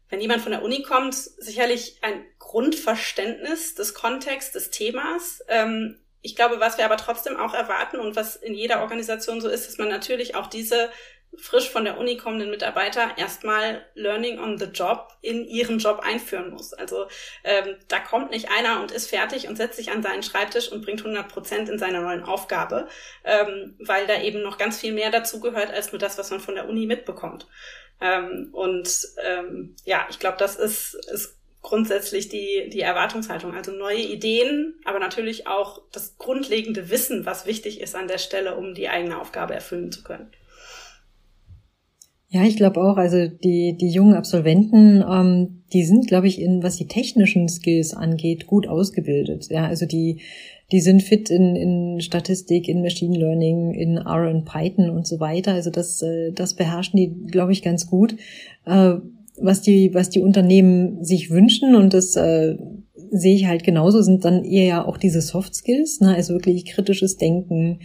wenn 0.09 0.20
jemand 0.20 0.41
von 0.41 0.53
der 0.53 0.62
Uni 0.62 0.82
kommt, 0.82 1.14
sicherlich 1.14 1.99
ein 2.01 2.24
Grundverständnis 2.39 3.74
des 3.74 3.93
Kontexts, 3.93 4.53
des 4.53 4.70
Themas. 4.70 5.45
Ähm, 5.49 6.01
ich 6.23 6.37
glaube, 6.37 6.61
was 6.61 6.79
wir 6.79 6.85
aber 6.85 6.97
trotzdem 6.97 7.37
auch 7.37 7.55
erwarten 7.55 7.99
und 7.99 8.16
was 8.16 8.37
in 8.37 8.55
jeder 8.55 8.81
Organisation 8.83 9.41
so 9.41 9.49
ist, 9.49 9.69
dass 9.69 9.79
man 9.79 9.89
natürlich 9.89 10.35
auch 10.35 10.47
diese 10.47 10.91
frisch 11.37 11.71
von 11.71 11.85
der 11.85 11.99
Uni 11.99 12.16
kommenden 12.16 12.51
Mitarbeiter 12.51 13.16
erstmal 13.16 13.85
Learning 13.95 14.39
on 14.39 14.59
the 14.59 14.66
Job 14.66 15.12
in 15.21 15.45
ihren 15.45 15.79
Job 15.79 16.01
einführen 16.03 16.51
muss. 16.51 16.73
Also 16.73 17.07
ähm, 17.45 17.77
da 17.89 18.01
kommt 18.01 18.31
nicht 18.31 18.51
einer 18.51 18.81
und 18.81 18.91
ist 18.91 19.11
fertig 19.11 19.47
und 19.47 19.57
setzt 19.57 19.77
sich 19.77 19.91
an 19.91 20.03
seinen 20.03 20.23
Schreibtisch 20.23 20.73
und 20.73 20.85
bringt 20.85 21.01
100 21.01 21.29
Prozent 21.29 21.69
in 21.69 21.79
seiner 21.79 22.01
neuen 22.01 22.25
Aufgabe, 22.25 22.89
ähm, 23.25 23.77
weil 23.79 24.07
da 24.07 24.21
eben 24.21 24.43
noch 24.43 24.59
ganz 24.59 24.81
viel 24.81 24.93
mehr 24.93 25.11
dazu 25.11 25.41
gehört 25.41 25.71
als 25.71 25.93
nur 25.93 25.99
das, 25.99 26.19
was 26.19 26.31
man 26.31 26.41
von 26.41 26.55
der 26.55 26.69
Uni 26.69 26.87
mitbekommt. 26.87 27.47
Ähm, 28.01 28.49
und 28.53 28.89
ähm, 29.23 29.77
ja, 29.85 30.07
ich 30.09 30.19
glaube, 30.19 30.39
das 30.39 30.57
ist, 30.57 30.95
ist 30.95 31.38
grundsätzlich 31.63 32.29
die, 32.29 32.71
die 32.73 32.81
Erwartungshaltung. 32.81 33.55
Also 33.55 33.73
neue 33.73 34.03
Ideen, 34.03 34.75
aber 34.85 34.99
natürlich 34.99 35.47
auch 35.47 35.83
das 35.93 36.17
grundlegende 36.19 36.91
Wissen, 36.91 37.27
was 37.27 37.47
wichtig 37.47 37.81
ist 37.81 37.95
an 37.95 38.09
der 38.09 38.19
Stelle, 38.19 38.57
um 38.57 38.75
die 38.75 38.89
eigene 38.89 39.21
Aufgabe 39.21 39.55
erfüllen 39.55 39.93
zu 39.93 40.03
können. 40.03 40.31
Ja, 42.31 42.45
ich 42.45 42.57
glaube 42.57 42.81
auch, 42.81 42.99
also 42.99 43.27
die, 43.27 43.77
die 43.79 43.89
jungen 43.89 44.15
Absolventen, 44.15 45.03
ähm, 45.09 45.63
die 45.73 45.85
sind, 45.85 46.07
glaube 46.07 46.29
ich, 46.29 46.41
in, 46.41 46.63
was 46.63 46.77
die 46.77 46.87
technischen 46.87 47.49
Skills 47.49 47.95
angeht, 47.95 48.47
gut 48.47 48.67
ausgebildet. 48.67 49.47
Ja, 49.49 49.67
also 49.67 49.87
die, 49.87 50.21
die 50.71 50.81
sind 50.81 51.03
fit 51.03 51.31
in, 51.31 51.57
in 51.57 52.01
Statistik, 52.03 52.69
in 52.69 52.83
Machine 52.83 53.19
Learning, 53.19 53.73
in 53.73 53.97
R 53.97 54.29
und 54.29 54.45
Python 54.45 54.91
und 54.91 55.07
so 55.07 55.21
weiter. 55.21 55.55
Also 55.55 55.71
das, 55.71 56.03
äh, 56.03 56.33
das 56.33 56.55
beherrschen 56.55 56.99
die, 56.99 57.27
glaube 57.31 57.53
ich, 57.53 57.63
ganz 57.63 57.87
gut. 57.87 58.15
Äh, 58.67 58.97
was 59.41 59.62
die, 59.62 59.95
was 59.95 60.11
die 60.11 60.20
Unternehmen 60.20 61.05
sich 61.05 61.30
wünschen 61.30 61.74
und 61.74 61.95
das 61.95 62.16
äh, 62.16 62.57
sehe 63.11 63.34
ich 63.34 63.47
halt 63.47 63.64
genauso, 63.64 64.03
sind 64.03 64.24
dann 64.24 64.45
eher 64.45 64.64
ja 64.64 64.84
auch 64.84 64.97
diese 64.97 65.20
Soft 65.20 65.55
Skills, 65.55 66.01
ne? 66.01 66.14
also 66.14 66.34
wirklich 66.34 66.64
kritisches 66.66 67.16
Denken, 67.16 67.80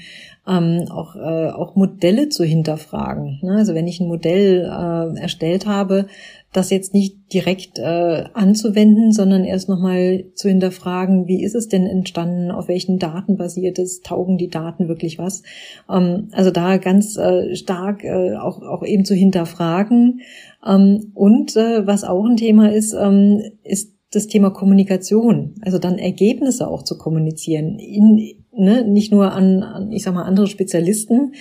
ähm, 0.47 0.85
auch, 0.89 1.15
äh, 1.15 1.49
auch 1.49 1.75
Modelle 1.75 2.29
zu 2.29 2.43
hinterfragen. 2.43 3.39
Ne? 3.41 3.55
Also 3.55 3.73
wenn 3.73 3.87
ich 3.87 4.01
ein 4.01 4.07
Modell 4.07 4.65
äh, 4.65 5.19
erstellt 5.19 5.65
habe, 5.65 6.07
das 6.51 6.69
jetzt 6.69 6.93
nicht 6.93 7.33
direkt 7.33 7.79
äh, 7.79 8.25
anzuwenden, 8.33 9.11
sondern 9.11 9.45
erst 9.45 9.69
nochmal 9.69 10.25
zu 10.35 10.49
hinterfragen, 10.49 11.27
wie 11.27 11.43
ist 11.43 11.55
es 11.55 11.67
denn 11.67 11.87
entstanden, 11.87 12.51
auf 12.51 12.67
welchen 12.67 12.99
Daten 12.99 13.37
basiert 13.37 13.79
es, 13.79 14.01
taugen 14.01 14.37
die 14.37 14.49
Daten 14.49 14.87
wirklich 14.87 15.17
was. 15.17 15.43
Ähm, 15.89 16.27
also 16.33 16.51
da 16.51 16.77
ganz 16.77 17.17
äh, 17.17 17.55
stark 17.55 18.03
äh, 18.03 18.35
auch, 18.35 18.61
auch 18.61 18.83
eben 18.83 19.05
zu 19.05 19.15
hinterfragen. 19.15 20.21
Ähm, 20.65 21.11
und 21.13 21.55
äh, 21.55 21.87
was 21.87 22.03
auch 22.03 22.25
ein 22.25 22.37
Thema 22.37 22.71
ist, 22.71 22.93
ähm, 22.93 23.41
ist 23.63 23.93
das 24.11 24.27
Thema 24.27 24.51
Kommunikation, 24.51 25.55
also 25.61 25.79
dann 25.79 25.97
Ergebnisse 25.97 26.67
auch 26.67 26.83
zu 26.83 26.99
kommunizieren, 26.99 27.79
in, 27.79 28.42
ne, 28.55 28.83
nicht 28.83 29.11
nur 29.11 29.31
an, 29.31 29.63
an, 29.63 29.91
ich 29.91 30.03
sag 30.03 30.13
mal, 30.13 30.23
andere 30.23 30.47
Spezialisten, 30.47 31.33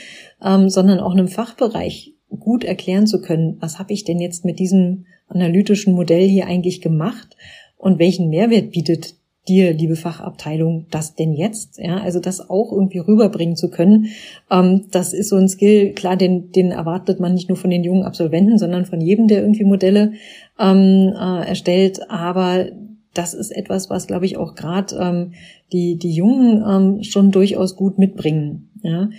ähm, 0.44 0.68
sondern 0.68 1.00
auch 1.00 1.12
einem 1.12 1.28
Fachbereich 1.28 2.14
gut 2.40 2.64
erklären 2.64 3.06
zu 3.06 3.20
können, 3.20 3.56
was 3.60 3.78
habe 3.78 3.92
ich 3.92 4.04
denn 4.04 4.20
jetzt 4.20 4.44
mit 4.44 4.58
diesem 4.58 5.06
analytischen 5.28 5.94
Modell 5.94 6.26
hier 6.26 6.46
eigentlich 6.46 6.80
gemacht 6.80 7.36
und 7.76 7.98
welchen 7.98 8.28
Mehrwert 8.30 8.70
bietet 8.70 9.16
dir, 9.48 9.72
liebe 9.72 9.96
Fachabteilung, 9.96 10.86
das 10.90 11.16
denn 11.16 11.32
jetzt? 11.32 11.78
Ja, 11.78 11.96
also 11.96 12.20
das 12.20 12.48
auch 12.48 12.70
irgendwie 12.72 12.98
rüberbringen 12.98 13.56
zu 13.56 13.70
können. 13.70 14.06
Ähm, 14.50 14.86
das 14.92 15.12
ist 15.12 15.30
so 15.30 15.36
ein 15.36 15.48
Skill, 15.48 15.92
klar, 15.94 16.16
den, 16.16 16.52
den 16.52 16.70
erwartet 16.70 17.18
man 17.18 17.34
nicht 17.34 17.48
nur 17.48 17.58
von 17.58 17.70
den 17.70 17.82
jungen 17.82 18.04
Absolventen, 18.04 18.58
sondern 18.58 18.84
von 18.84 19.00
jedem, 19.00 19.26
der 19.26 19.40
irgendwie 19.40 19.64
Modelle 19.64 20.12
ähm, 20.60 21.12
äh, 21.14 21.48
erstellt. 21.48 22.08
Aber 22.08 22.66
das 23.14 23.34
ist 23.34 23.50
etwas, 23.50 23.90
was, 23.90 24.06
glaube 24.06 24.26
ich, 24.26 24.36
auch 24.36 24.54
gerade 24.54 24.96
ähm, 24.96 25.32
die, 25.72 25.96
die 25.96 26.12
Jungen 26.12 26.62
ähm, 26.66 27.02
schon 27.02 27.30
durchaus 27.30 27.76
gut 27.76 27.98
mitbringen. 27.98 28.70
Ja? 28.82 29.10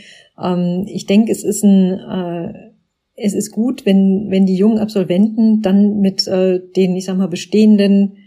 Ähm, 0.41 0.85
ich 0.87 1.05
denke, 1.05 1.31
es 1.31 1.43
ist 1.43 1.63
ein 1.63 1.99
äh, 1.99 2.73
es 3.15 3.33
ist 3.33 3.51
gut, 3.51 3.85
wenn, 3.85 4.27
wenn 4.29 4.45
die 4.45 4.55
jungen 4.55 4.79
Absolventen 4.79 5.61
dann 5.61 5.99
mit 5.99 6.27
äh, 6.27 6.59
den, 6.75 6.95
ich 6.95 7.05
sag 7.05 7.17
mal, 7.17 7.27
bestehenden 7.27 8.17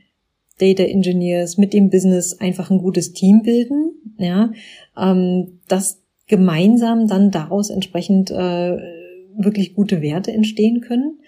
Data 0.59 0.85
Engineers, 0.85 1.59
mit 1.59 1.75
dem 1.75 1.91
Business 1.91 2.35
einfach 2.41 2.71
ein 2.71 2.79
gutes 2.79 3.13
Team 3.13 3.43
bilden, 3.43 3.93
ja, 4.19 4.53
ähm, 4.97 5.61
dass 5.69 6.03
gemeinsam 6.29 7.09
dann 7.09 7.31
daraus 7.31 7.71
entsprechend 7.71 8.31
äh, 8.31 8.79
wirklich 9.37 9.75
gute 9.75 10.01
Werte 10.01 10.33
entstehen 10.33 10.81
können. 10.81 11.19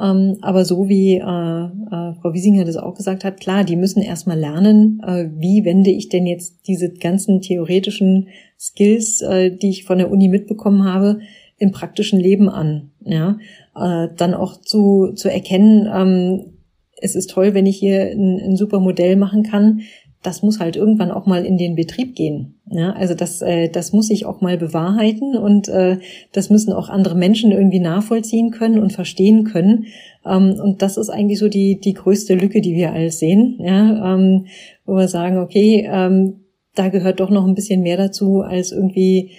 Ähm, 0.00 0.38
aber 0.40 0.64
so 0.64 0.88
wie 0.88 1.16
äh, 1.16 1.20
äh, 1.20 2.14
Frau 2.20 2.32
Wiesinger 2.32 2.64
das 2.64 2.76
auch 2.76 2.94
gesagt 2.94 3.24
hat, 3.24 3.40
klar, 3.40 3.64
die 3.64 3.76
müssen 3.76 4.02
erstmal 4.02 4.38
lernen, 4.38 5.00
äh, 5.06 5.28
wie 5.36 5.64
wende 5.64 5.90
ich 5.90 6.08
denn 6.08 6.26
jetzt 6.26 6.66
diese 6.66 6.90
ganzen 6.90 7.40
theoretischen 7.40 8.28
Skills, 8.58 9.20
äh, 9.20 9.50
die 9.50 9.70
ich 9.70 9.84
von 9.84 9.98
der 9.98 10.10
Uni 10.10 10.28
mitbekommen 10.28 10.84
habe, 10.84 11.20
im 11.58 11.72
praktischen 11.72 12.18
Leben 12.18 12.48
an. 12.48 12.90
Ja, 13.04 13.38
äh, 13.76 14.08
dann 14.16 14.34
auch 14.34 14.60
zu, 14.60 15.12
zu 15.14 15.30
erkennen, 15.30 15.88
ähm, 15.92 16.52
es 17.02 17.14
ist 17.14 17.30
toll, 17.30 17.54
wenn 17.54 17.66
ich 17.66 17.78
hier 17.78 18.10
ein, 18.10 18.38
ein 18.40 18.56
super 18.56 18.80
Modell 18.80 19.16
machen 19.16 19.42
kann. 19.42 19.80
Das 20.22 20.42
muss 20.42 20.60
halt 20.60 20.76
irgendwann 20.76 21.10
auch 21.10 21.26
mal 21.26 21.44
in 21.44 21.56
den 21.56 21.74
Betrieb 21.74 22.14
gehen. 22.14 22.60
Ja, 22.70 22.92
also 22.92 23.14
das, 23.14 23.40
äh, 23.42 23.68
das 23.68 23.92
muss 23.92 24.10
ich 24.10 24.26
auch 24.26 24.40
mal 24.40 24.58
bewahrheiten 24.58 25.36
und 25.36 25.68
äh, 25.68 25.98
das 26.32 26.50
müssen 26.50 26.72
auch 26.72 26.88
andere 26.88 27.16
Menschen 27.16 27.52
irgendwie 27.52 27.80
nachvollziehen 27.80 28.50
können 28.50 28.78
und 28.78 28.92
verstehen 28.92 29.44
können. 29.44 29.86
Ähm, 30.24 30.56
und 30.62 30.82
das 30.82 30.96
ist 30.96 31.10
eigentlich 31.10 31.38
so 31.38 31.48
die, 31.48 31.80
die 31.80 31.94
größte 31.94 32.34
Lücke, 32.34 32.60
die 32.60 32.74
wir 32.74 32.92
alles 32.92 33.18
sehen. 33.18 33.58
Ja, 33.60 34.14
ähm, 34.14 34.46
wo 34.84 34.96
wir 34.96 35.08
sagen, 35.08 35.38
okay, 35.38 35.88
ähm, 35.90 36.40
da 36.74 36.88
gehört 36.88 37.20
doch 37.20 37.30
noch 37.30 37.46
ein 37.46 37.54
bisschen 37.54 37.82
mehr 37.82 37.96
dazu, 37.96 38.42
als 38.42 38.72
irgendwie 38.72 39.30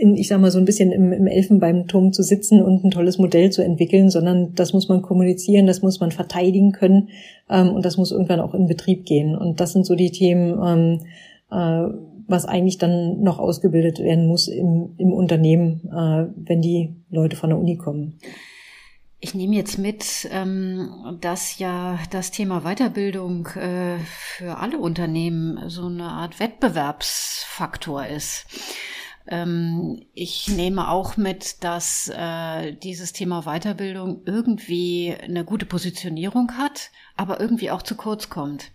in, 0.00 0.16
ich 0.16 0.28
sag 0.28 0.40
mal, 0.40 0.50
so 0.50 0.58
ein 0.58 0.64
bisschen 0.64 0.92
im, 0.92 1.12
im 1.12 1.26
Elfenbeinturm 1.26 2.12
zu 2.12 2.22
sitzen 2.22 2.62
und 2.62 2.84
ein 2.84 2.90
tolles 2.90 3.18
Modell 3.18 3.50
zu 3.50 3.62
entwickeln, 3.62 4.10
sondern 4.10 4.54
das 4.54 4.72
muss 4.72 4.88
man 4.88 5.02
kommunizieren, 5.02 5.66
das 5.66 5.82
muss 5.82 6.00
man 6.00 6.10
verteidigen 6.10 6.72
können 6.72 7.08
ähm, 7.48 7.70
und 7.70 7.84
das 7.84 7.96
muss 7.96 8.12
irgendwann 8.12 8.40
auch 8.40 8.54
in 8.54 8.66
Betrieb 8.66 9.04
gehen. 9.06 9.36
Und 9.36 9.60
das 9.60 9.72
sind 9.72 9.86
so 9.86 9.94
die 9.94 10.10
Themen, 10.10 10.58
ähm, 10.64 11.00
äh, 11.50 11.92
was 12.26 12.44
eigentlich 12.44 12.78
dann 12.78 13.22
noch 13.22 13.38
ausgebildet 13.38 13.98
werden 13.98 14.26
muss 14.26 14.48
im, 14.48 14.94
im 14.98 15.12
Unternehmen, 15.12 15.80
äh, 15.92 16.26
wenn 16.36 16.62
die 16.62 16.94
Leute 17.10 17.36
von 17.36 17.50
der 17.50 17.58
Uni 17.58 17.76
kommen. 17.76 18.18
Ich 19.22 19.34
nehme 19.34 19.54
jetzt 19.54 19.76
mit, 19.76 20.28
ähm, 20.32 21.18
dass 21.20 21.58
ja 21.58 21.98
das 22.10 22.30
Thema 22.30 22.62
Weiterbildung 22.62 23.48
äh, 23.48 23.98
für 23.98 24.56
alle 24.56 24.78
Unternehmen 24.78 25.68
so 25.68 25.86
eine 25.86 26.04
Art 26.04 26.40
Wettbewerbsfaktor 26.40 28.06
ist. 28.06 28.46
Ähm, 29.26 30.02
ich 30.14 30.48
nehme 30.48 30.88
auch 30.88 31.16
mit, 31.16 31.62
dass 31.62 32.08
äh, 32.08 32.72
dieses 32.72 33.12
Thema 33.12 33.42
Weiterbildung 33.42 34.22
irgendwie 34.24 35.14
eine 35.20 35.44
gute 35.44 35.66
Positionierung 35.66 36.52
hat, 36.56 36.90
aber 37.16 37.40
irgendwie 37.40 37.70
auch 37.70 37.82
zu 37.82 37.96
kurz 37.96 38.30
kommt. 38.30 38.70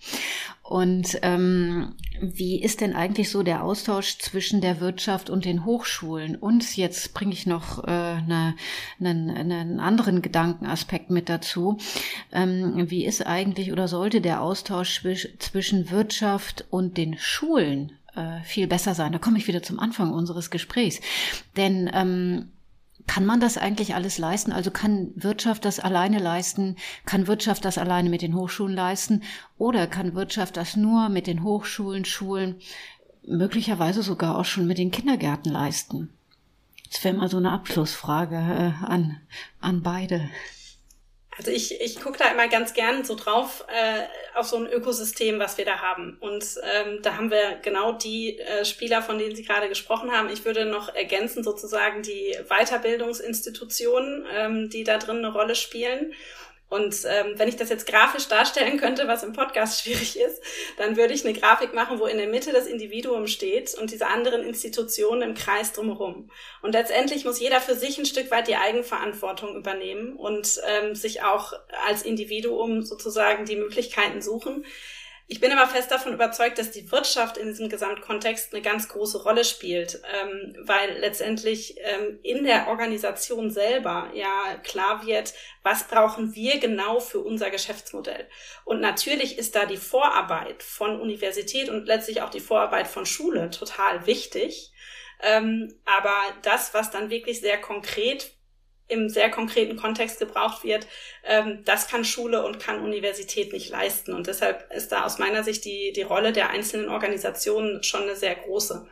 Und 0.62 1.20
ähm, 1.22 1.94
wie 2.22 2.62
ist 2.62 2.82
denn 2.82 2.96
eigentlich 2.96 3.30
so 3.30 3.44
der 3.44 3.64
Austausch 3.64 4.18
zwischen 4.18 4.62
der 4.62 4.80
Wirtschaft 4.80 5.30
und 5.30 5.46
den 5.46 5.64
Hochschulen? 5.66 6.36
Und 6.36 6.76
jetzt 6.76 7.14
bringe 7.14 7.34
ich 7.34 7.46
noch 7.46 7.84
äh, 7.84 7.92
eine, 7.92 8.56
einen, 9.00 9.30
einen 9.30 9.80
anderen 9.80 10.22
Gedankenaspekt 10.22 11.12
mit 11.12 11.30
dazu. 11.30 11.78
Ähm, 12.32 12.90
wie 12.90 13.06
ist 13.06 13.26
eigentlich 13.26 13.72
oder 13.72 13.88
sollte 13.88 14.22
der 14.22 14.42
Austausch 14.42 15.04
zwischen 15.40 15.92
Wirtschaft 15.92 16.66
und 16.72 16.98
den 16.98 17.18
Schulen 17.18 17.92
äh, 18.16 18.44
viel 18.44 18.68
besser 18.68 18.96
sein? 18.96 19.12
Da 19.12 19.20
komme 19.20 19.38
ich 19.38 19.48
wieder 19.48 19.64
zum 19.64 19.80
Anfang 19.80 20.12
unseres 20.12 20.50
Gesprächs. 20.50 21.00
Denn 21.56 21.90
ähm, 21.94 22.52
kann 23.08 23.26
man 23.26 23.40
das 23.40 23.58
eigentlich 23.58 23.94
alles 23.96 24.18
leisten? 24.18 24.52
Also 24.52 24.72
kann 24.72 25.12
Wirtschaft 25.16 25.66
das 25.66 25.80
alleine 25.80 26.20
leisten? 26.20 26.76
Kann 27.06 27.28
Wirtschaft 27.28 27.66
das 27.66 27.78
alleine 27.78 28.10
mit 28.10 28.22
den 28.22 28.36
Hochschulen 28.36 28.76
leisten? 28.76 29.22
Oder 29.58 29.88
kann 29.88 30.16
Wirtschaft 30.16 30.58
das 30.58 30.76
nur 30.76 31.10
mit 31.10 31.28
den 31.28 31.44
Hochschulen, 31.44 32.06
Schulen, 32.06 32.56
möglicherweise 33.28 34.02
sogar 34.02 34.38
auch 34.38 34.46
schon 34.46 34.68
mit 34.68 34.78
den 34.78 34.92
Kindergärten 34.92 35.52
leisten? 35.52 36.10
Das 36.92 37.04
wäre 37.04 37.16
mal 37.16 37.30
so 37.30 37.38
eine 37.38 37.52
Abschlussfrage 37.52 38.36
äh, 38.36 38.86
an, 38.86 39.18
an 39.60 39.82
beide. 39.82 40.30
Also 41.38 41.52
ich, 41.52 41.82
ich 41.82 42.00
gucke 42.00 42.18
da 42.18 42.32
immer 42.32 42.48
ganz 42.48 42.74
gern 42.74 43.04
so 43.04 43.16
drauf 43.16 43.66
äh, 43.68 44.38
auf 44.38 44.48
so 44.48 44.56
ein 44.56 44.68
Ökosystem, 44.68 45.38
was 45.38 45.58
wir 45.58 45.66
da 45.66 45.82
haben. 45.82 46.16
Und 46.22 46.46
ähm, 46.64 47.02
da 47.02 47.18
haben 47.18 47.30
wir 47.30 47.58
genau 47.62 47.92
die 47.92 48.40
äh, 48.40 48.64
Spieler, 48.64 49.02
von 49.02 49.18
denen 49.20 49.36
Sie 49.36 49.44
gerade 49.44 49.68
gesprochen 49.68 50.12
haben. 50.12 50.30
Ich 50.30 50.46
würde 50.46 50.66
noch 50.66 50.96
ergänzen 50.96 51.44
sozusagen 51.44 52.04
die 52.04 52.38
Weiterbildungsinstitutionen, 52.48 54.26
ähm, 54.34 54.70
die 54.70 54.86
da 54.86 54.98
drin 54.98 55.18
eine 55.18 55.34
Rolle 55.34 55.56
spielen. 55.56 56.14
Und 56.68 56.96
ähm, 57.06 57.34
wenn 57.38 57.48
ich 57.48 57.58
das 57.58 57.70
jetzt 57.70 57.86
grafisch 57.88 58.28
darstellen 58.28 58.80
könnte, 58.80 59.08
was 59.08 59.24
im 59.24 59.34
Podcast 59.34 59.82
schwierig 59.84 60.18
ist, 60.20 60.42
dann 60.78 60.98
würde 60.98 61.14
ich 61.14 61.26
eine 61.26 61.38
Grafik 61.38 61.74
machen, 61.74 62.00
wo 62.00 62.06
in 62.06 62.18
der 62.18 62.28
Mitte 62.28 62.52
das 62.52 62.66
Individuum 62.66 63.28
steht 63.28 63.76
und 63.76 63.92
diese 63.92 64.08
anderen 64.08 64.44
Institutionen 64.44 65.22
im 65.22 65.36
Kreis 65.36 65.74
drumherum. 65.74 66.32
Und 66.62 66.72
letztendlich 66.72 67.24
muss 67.24 67.40
jeder 67.40 67.62
für 67.62 67.76
sich 67.76 67.98
ein 67.98 68.06
Stück 68.06 68.32
weit 68.32 68.48
die 68.48 68.56
Eigenverantwortung 68.56 69.56
übernehmen 69.56 70.16
und 70.16 70.60
ähm, 70.68 70.96
sich 70.96 71.24
auch 71.24 71.54
als 71.86 72.02
Individuum 72.02 72.82
sozusagen 72.82 73.46
die 73.46 73.58
Möglichkeiten 73.58 74.22
suchen, 74.22 74.66
ich 75.28 75.40
bin 75.40 75.52
aber 75.52 75.68
fest 75.68 75.90
davon 75.90 76.14
überzeugt, 76.14 76.60
dass 76.60 76.70
die 76.70 76.92
Wirtschaft 76.92 77.38
in 77.38 77.48
diesem 77.48 77.68
Gesamtkontext 77.68 78.54
eine 78.54 78.62
ganz 78.62 78.88
große 78.90 79.24
Rolle 79.24 79.44
spielt, 79.44 80.00
ähm, 80.22 80.56
weil 80.60 81.00
letztendlich 81.00 81.76
ähm, 81.80 82.20
in 82.22 82.44
der 82.44 82.68
Organisation 82.68 83.50
selber 83.50 84.12
ja 84.14 84.56
klar 84.64 85.04
wird, 85.06 85.34
was 85.64 85.88
brauchen 85.88 86.36
wir 86.36 86.60
genau 86.60 87.00
für 87.00 87.22
unser 87.22 87.50
Geschäftsmodell. 87.50 88.30
Und 88.66 88.82
natürlich 88.82 89.40
ist 89.40 89.56
da 89.56 89.66
die 89.66 89.78
Vorarbeit 89.78 90.62
von 90.62 91.02
Universität 91.02 91.70
und 91.70 91.88
letztlich 91.88 92.22
auch 92.22 92.30
die 92.30 92.40
Vorarbeit 92.40 92.88
von 92.88 93.08
Schule 93.08 93.50
total 93.50 94.06
wichtig. 94.06 94.74
Ähm, 95.24 95.80
aber 95.86 96.14
das, 96.44 96.76
was 96.76 96.92
dann 96.92 97.10
wirklich 97.10 97.40
sehr 97.40 97.60
konkret 97.60 98.35
im 98.88 99.10
sehr 99.10 99.32
konkreten 99.32 99.78
Kontext 99.78 100.20
gebraucht 100.20 100.64
wird, 100.64 100.88
ähm, 101.24 101.64
das 101.66 101.88
kann 101.88 102.06
Schule 102.06 102.46
und 102.46 102.60
kann 102.60 102.82
Universität 102.82 103.52
nicht 103.52 103.70
leisten. 103.70 104.14
Und 104.14 104.28
deshalb 104.28 104.72
ist 104.72 104.92
da 104.92 105.06
aus 105.06 105.18
meiner 105.18 105.44
Sicht 105.44 105.66
die, 105.66 105.92
die 105.94 106.04
Rolle 106.04 106.32
der 106.32 106.50
einzelnen 106.50 106.90
Organisationen 106.90 107.84
schon 107.84 108.04
eine 108.04 108.16
sehr 108.16 108.36
große. 108.36 108.88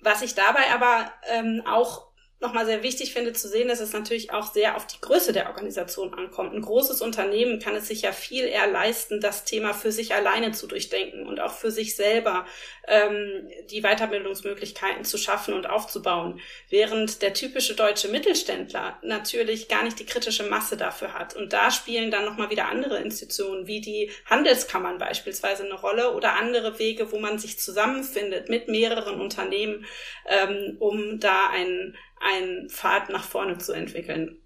Was 0.00 0.22
ich 0.22 0.34
dabei 0.34 0.70
aber 0.72 1.12
ähm, 1.28 1.62
auch 1.66 2.07
nochmal 2.40 2.66
sehr 2.66 2.84
wichtig 2.84 3.12
finde 3.12 3.32
zu 3.32 3.48
sehen, 3.48 3.66
dass 3.66 3.80
es 3.80 3.92
natürlich 3.92 4.32
auch 4.32 4.52
sehr 4.52 4.76
auf 4.76 4.86
die 4.86 5.00
Größe 5.00 5.32
der 5.32 5.48
Organisation 5.48 6.14
ankommt. 6.14 6.54
Ein 6.54 6.62
großes 6.62 7.02
Unternehmen 7.02 7.58
kann 7.58 7.74
es 7.74 7.88
sich 7.88 8.02
ja 8.02 8.12
viel 8.12 8.44
eher 8.44 8.68
leisten, 8.68 9.20
das 9.20 9.44
Thema 9.44 9.74
für 9.74 9.90
sich 9.90 10.14
alleine 10.14 10.52
zu 10.52 10.68
durchdenken 10.68 11.26
und 11.26 11.40
auch 11.40 11.52
für 11.52 11.72
sich 11.72 11.96
selber 11.96 12.46
ähm, 12.86 13.48
die 13.70 13.82
Weiterbildungsmöglichkeiten 13.82 15.04
zu 15.04 15.18
schaffen 15.18 15.52
und 15.52 15.68
aufzubauen, 15.68 16.40
während 16.70 17.22
der 17.22 17.34
typische 17.34 17.74
deutsche 17.74 18.08
Mittelständler 18.08 18.98
natürlich 19.02 19.66
gar 19.66 19.82
nicht 19.82 19.98
die 19.98 20.06
kritische 20.06 20.44
Masse 20.44 20.76
dafür 20.76 21.14
hat. 21.14 21.34
Und 21.34 21.52
da 21.52 21.72
spielen 21.72 22.12
dann 22.12 22.24
nochmal 22.24 22.50
wieder 22.50 22.68
andere 22.68 22.98
Institutionen, 22.98 23.66
wie 23.66 23.80
die 23.80 24.12
Handelskammern 24.26 24.98
beispielsweise 24.98 25.64
eine 25.64 25.74
Rolle 25.74 26.14
oder 26.14 26.34
andere 26.34 26.78
Wege, 26.78 27.10
wo 27.10 27.18
man 27.18 27.40
sich 27.40 27.58
zusammenfindet 27.58 28.48
mit 28.48 28.68
mehreren 28.68 29.20
Unternehmen, 29.20 29.84
ähm, 30.28 30.76
um 30.78 31.18
da 31.18 31.48
einen 31.48 31.96
einen 32.20 32.68
Pfad 32.68 33.08
nach 33.08 33.24
vorne 33.24 33.58
zu 33.58 33.72
entwickeln. 33.72 34.40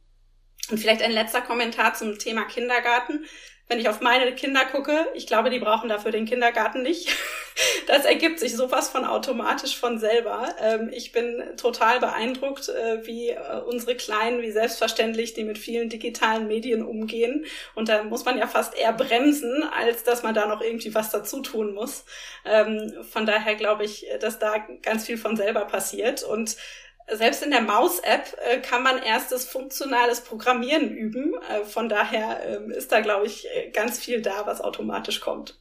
Und 0.71 0.79
vielleicht 0.79 1.03
ein 1.03 1.13
letzter 1.13 1.43
Kommentar 1.43 1.95
zum 1.95 2.19
Thema 2.19 2.45
Kindergarten. 2.45 3.25
Wenn 3.69 3.81
ich 3.81 3.89
auf 3.89 4.01
meine 4.01 4.35
Kinder 4.35 4.65
gucke, 4.67 5.07
ich 5.15 5.27
glaube, 5.27 5.49
die 5.49 5.59
brauchen 5.59 5.89
dafür 5.89 6.11
den 6.11 6.27
Kindergarten 6.27 6.83
nicht. 6.83 7.09
Das 7.87 8.05
ergibt 8.07 8.39
sich 8.39 8.57
sowas 8.57 8.89
von 8.89 9.05
automatisch 9.05 9.77
von 9.77 9.99
selber. 9.99 10.55
Ähm, 10.61 10.91
ich 10.93 11.13
bin 11.13 11.43
total 11.57 12.01
beeindruckt, 12.01 12.69
äh, 12.69 13.05
wie 13.07 13.31
äh, 13.31 13.61
unsere 13.67 13.97
Kleinen, 13.97 14.41
wie 14.41 14.53
selbstverständlich 14.53 15.35
die 15.35 15.45
mit 15.45 15.59
vielen 15.59 15.89
digitalen 15.89 16.47
Medien 16.47 16.83
umgehen. 16.83 17.45
Und 17.75 17.89
da 17.89 18.05
muss 18.05 18.25
man 18.25 18.39
ja 18.39 18.47
fast 18.47 18.75
eher 18.75 18.93
bremsen, 18.93 19.65
als 19.65 20.05
dass 20.05 20.23
man 20.23 20.33
da 20.33 20.47
noch 20.47 20.63
irgendwie 20.63 20.95
was 20.95 21.11
dazu 21.11 21.43
tun 21.43 21.75
muss. 21.75 22.05
Ähm, 22.47 22.95
von 23.11 23.27
daher 23.27 23.57
glaube 23.57 23.85
ich, 23.85 24.07
dass 24.21 24.39
da 24.39 24.65
ganz 24.83 25.05
viel 25.05 25.19
von 25.19 25.37
selber 25.37 25.67
passiert. 25.67 26.23
Und 26.23 26.57
selbst 27.11 27.45
in 27.45 27.51
der 27.51 27.63
Maus-App 27.63 28.37
äh, 28.51 28.61
kann 28.61 28.83
man 28.83 29.03
erstes 29.03 29.45
funktionales 29.45 30.21
Programmieren 30.21 30.91
üben. 30.91 31.35
Äh, 31.51 31.65
von 31.65 31.89
daher 31.89 32.39
äh, 32.45 32.77
ist 32.77 32.93
da, 32.93 33.01
glaube 33.01 33.27
ich, 33.27 33.47
äh, 33.47 33.71
ganz 33.71 33.99
viel 33.99 34.23
da, 34.23 34.47
was 34.47 34.61
automatisch 34.61 35.21
kommt. 35.21 35.59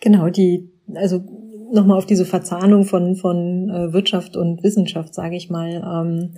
Genau, 0.00 0.28
die, 0.28 0.70
also 0.94 1.24
nochmal 1.72 1.98
auf 1.98 2.06
diese 2.06 2.26
Verzahnung 2.26 2.84
von, 2.84 3.16
von 3.16 3.70
äh, 3.70 3.92
Wirtschaft 3.92 4.36
und 4.36 4.62
Wissenschaft, 4.62 5.14
sage 5.14 5.36
ich 5.36 5.50
mal. 5.50 5.82
Ähm, 5.84 6.34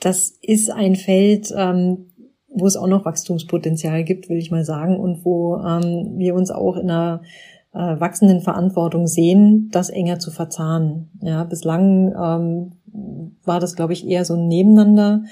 das 0.00 0.30
ist 0.42 0.70
ein 0.70 0.96
Feld, 0.96 1.52
ähm, 1.56 2.12
wo 2.48 2.66
es 2.66 2.76
auch 2.76 2.86
noch 2.86 3.04
Wachstumspotenzial 3.04 4.04
gibt, 4.04 4.28
will 4.28 4.38
ich 4.38 4.50
mal 4.50 4.64
sagen, 4.64 4.98
und 4.98 5.24
wo 5.24 5.56
ähm, 5.56 6.14
wir 6.16 6.34
uns 6.34 6.50
auch 6.50 6.76
in 6.76 6.90
einer 6.90 7.22
äh, 7.74 8.00
wachsenden 8.00 8.40
Verantwortung 8.40 9.06
sehen, 9.06 9.68
das 9.72 9.90
enger 9.90 10.18
zu 10.18 10.30
verzahnen. 10.30 11.10
Ja, 11.20 11.44
bislang 11.44 12.14
ähm, 12.16 12.72
war 13.44 13.60
das, 13.60 13.76
glaube 13.76 13.92
ich, 13.92 14.06
eher 14.06 14.24
so 14.24 14.34
ein 14.34 14.48
Nebeneinander 14.48 15.22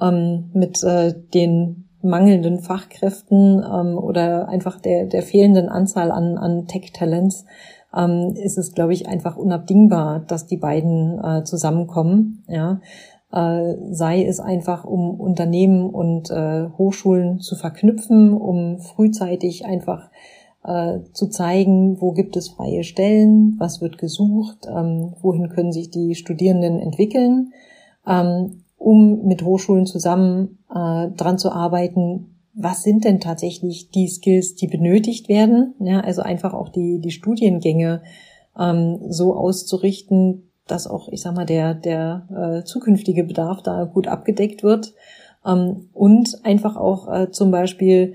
ähm, 0.00 0.50
mit 0.52 0.82
äh, 0.82 1.14
den 1.34 1.88
mangelnden 2.02 2.60
Fachkräften 2.60 3.62
ähm, 3.64 3.98
oder 3.98 4.48
einfach 4.48 4.80
der, 4.80 5.06
der 5.06 5.22
fehlenden 5.22 5.68
Anzahl 5.68 6.10
an, 6.10 6.38
an 6.38 6.66
Tech-Talents 6.66 7.44
ähm, 7.96 8.34
ist 8.36 8.58
es, 8.58 8.72
glaube 8.72 8.92
ich, 8.92 9.08
einfach 9.08 9.36
unabdingbar, 9.36 10.20
dass 10.20 10.46
die 10.46 10.56
beiden 10.56 11.18
äh, 11.22 11.44
zusammenkommen. 11.44 12.44
Ja, 12.48 12.80
äh, 13.32 13.74
sei 13.90 14.24
es 14.24 14.40
einfach, 14.40 14.84
um 14.84 15.18
Unternehmen 15.20 15.90
und 15.90 16.30
äh, 16.30 16.68
Hochschulen 16.78 17.40
zu 17.40 17.56
verknüpfen, 17.56 18.32
um 18.32 18.78
frühzeitig 18.78 19.66
einfach 19.66 20.10
äh, 20.68 21.00
zu 21.12 21.28
zeigen, 21.28 21.98
wo 22.00 22.12
gibt 22.12 22.36
es 22.36 22.50
freie 22.50 22.84
Stellen, 22.84 23.54
was 23.58 23.80
wird 23.80 23.96
gesucht, 23.96 24.66
ähm, 24.68 25.14
wohin 25.22 25.48
können 25.48 25.72
sich 25.72 25.90
die 25.90 26.14
Studierenden 26.14 26.78
entwickeln, 26.78 27.52
ähm, 28.06 28.64
um 28.76 29.24
mit 29.24 29.42
Hochschulen 29.42 29.86
zusammen 29.86 30.58
äh, 30.68 31.08
dran 31.16 31.38
zu 31.38 31.50
arbeiten, 31.52 32.34
was 32.52 32.82
sind 32.82 33.04
denn 33.04 33.18
tatsächlich 33.18 33.90
die 33.90 34.08
Skills, 34.08 34.56
die 34.56 34.66
benötigt 34.66 35.28
werden. 35.28 35.74
Ja, 35.78 36.00
also 36.00 36.22
einfach 36.22 36.52
auch 36.52 36.68
die, 36.68 37.00
die 37.00 37.12
Studiengänge 37.12 38.02
ähm, 38.58 38.98
so 39.08 39.34
auszurichten, 39.34 40.50
dass 40.66 40.86
auch, 40.86 41.08
ich 41.08 41.22
sag 41.22 41.34
mal, 41.34 41.46
der, 41.46 41.74
der 41.74 42.60
äh, 42.60 42.64
zukünftige 42.64 43.24
Bedarf 43.24 43.62
da 43.62 43.84
gut 43.84 44.06
abgedeckt 44.06 44.62
wird. 44.62 44.92
Ähm, 45.46 45.88
und 45.94 46.44
einfach 46.44 46.76
auch 46.76 47.08
äh, 47.10 47.30
zum 47.30 47.50
Beispiel 47.50 48.14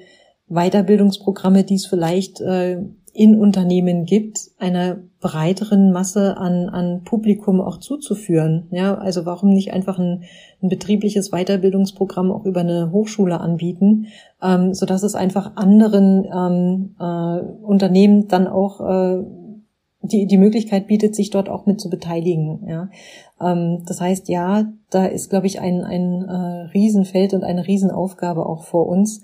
Weiterbildungsprogramme, 0.54 1.64
die 1.64 1.76
es 1.76 1.86
vielleicht 1.86 2.42
äh, 2.42 2.82
in 3.14 3.40
Unternehmen 3.40 4.06
gibt, 4.06 4.40
einer 4.58 4.98
breiteren 5.20 5.92
Masse 5.92 6.36
an, 6.36 6.68
an 6.70 7.04
Publikum 7.04 7.62
auch 7.62 7.78
zuzuführen. 7.78 8.68
Ja, 8.72 8.96
also 8.96 9.26
warum 9.26 9.52
nicht 9.52 9.72
einfach 9.72 10.00
ein, 10.00 10.24
ein 10.62 10.70
betriebliches 10.70 11.30
Weiterbildungsprogramm 11.30 12.32
auch 12.32 12.46
über 12.46 12.62
eine 12.62 12.92
Hochschule 12.92 13.40
anbieten, 13.40 14.08
ähm, 14.42 14.74
so 14.74 14.88
dass 14.88 15.04
es 15.04 15.14
einfach 15.14 15.56
anderen 15.56 16.26
ähm, 16.26 16.96
äh, 17.00 17.64
Unternehmen 17.64 18.28
dann 18.28 18.48
auch 18.48 18.82
äh, 18.82 19.24
die, 20.02 20.26
die 20.26 20.38
Möglichkeit 20.38 20.88
bietet, 20.88 21.16
sich 21.16 21.30
dort 21.30 21.50
auch 21.50 21.66
mit 21.66 21.80
zu 21.80 21.90
beteiligen. 21.90 22.68
Ja. 22.68 22.90
Ähm, 23.40 23.84
das 23.86 24.02
heißt, 24.02 24.28
ja, 24.28 24.66
da 24.90 25.06
ist, 25.06 25.30
glaube 25.30 25.48
ich, 25.48 25.62
ein, 25.62 25.84
ein 25.84 26.24
äh, 26.24 26.72
Riesenfeld 26.74 27.34
und 27.34 27.44
eine 27.44 27.66
Riesenaufgabe 27.68 28.46
auch 28.46 28.64
vor 28.64 28.88
uns. 28.88 29.22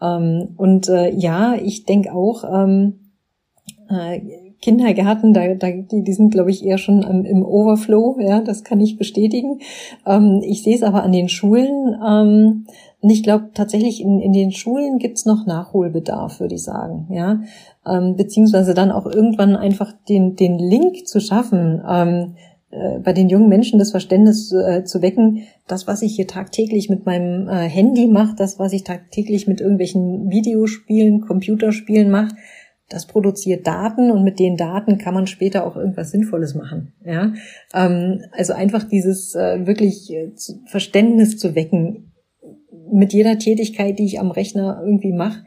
Ähm, 0.00 0.54
und 0.56 0.88
äh, 0.88 1.10
ja, 1.10 1.54
ich 1.54 1.84
denke 1.84 2.12
auch, 2.12 2.44
ähm, 2.44 3.12
äh, 3.88 4.20
Kindergärten, 4.62 5.34
da, 5.34 5.54
da, 5.54 5.70
die, 5.70 6.02
die 6.02 6.12
sind, 6.12 6.30
glaube 6.30 6.50
ich, 6.50 6.64
eher 6.64 6.78
schon 6.78 7.02
im, 7.02 7.24
im 7.24 7.44
Overflow, 7.44 8.16
ja, 8.20 8.40
das 8.40 8.64
kann 8.64 8.80
ich 8.80 8.96
bestätigen. 8.96 9.60
Ähm, 10.06 10.42
ich 10.42 10.62
sehe 10.62 10.74
es 10.74 10.82
aber 10.82 11.02
an 11.02 11.12
den 11.12 11.28
Schulen. 11.28 11.94
Ähm, 12.04 12.66
und 13.00 13.10
ich 13.10 13.22
glaube 13.22 13.50
tatsächlich, 13.54 14.00
in, 14.00 14.20
in 14.20 14.32
den 14.32 14.52
Schulen 14.52 14.98
gibt's 14.98 15.26
noch 15.26 15.46
Nachholbedarf, 15.46 16.40
würde 16.40 16.54
ich 16.54 16.62
sagen, 16.62 17.06
ja. 17.10 17.40
Ähm, 17.86 18.16
beziehungsweise 18.16 18.74
dann 18.74 18.90
auch 18.90 19.06
irgendwann 19.06 19.54
einfach 19.54 19.92
den, 20.08 20.34
den 20.34 20.58
Link 20.58 21.06
zu 21.06 21.20
schaffen, 21.20 21.82
ähm, 21.88 22.34
äh, 22.70 22.98
bei 22.98 23.12
den 23.12 23.28
jungen 23.28 23.48
Menschen 23.48 23.78
das 23.78 23.90
Verständnis 23.90 24.50
äh, 24.52 24.84
zu 24.84 25.02
wecken, 25.02 25.42
das, 25.66 25.86
was 25.86 26.02
ich 26.02 26.14
hier 26.14 26.26
tagtäglich 26.26 26.88
mit 26.88 27.06
meinem 27.06 27.48
äh, 27.48 27.68
Handy 27.68 28.06
mache, 28.06 28.36
das, 28.36 28.58
was 28.58 28.72
ich 28.72 28.84
tagtäglich 28.84 29.46
mit 29.46 29.60
irgendwelchen 29.60 30.30
Videospielen, 30.30 31.22
Computerspielen 31.22 32.10
mache, 32.10 32.34
das 32.88 33.06
produziert 33.06 33.66
Daten 33.66 34.12
und 34.12 34.22
mit 34.22 34.38
den 34.38 34.56
Daten 34.56 34.98
kann 34.98 35.14
man 35.14 35.26
später 35.26 35.66
auch 35.66 35.76
irgendwas 35.76 36.12
Sinnvolles 36.12 36.54
machen. 36.54 36.92
Ja, 37.04 37.32
ähm, 37.74 38.22
also 38.32 38.52
einfach 38.52 38.84
dieses 38.84 39.34
äh, 39.34 39.66
wirklich 39.66 40.12
äh, 40.12 40.30
Verständnis 40.66 41.36
zu 41.36 41.54
wecken. 41.54 42.12
Mit 42.92 43.12
jeder 43.12 43.38
Tätigkeit, 43.38 43.98
die 43.98 44.04
ich 44.04 44.20
am 44.20 44.30
Rechner 44.30 44.80
irgendwie 44.84 45.12
mache, 45.12 45.42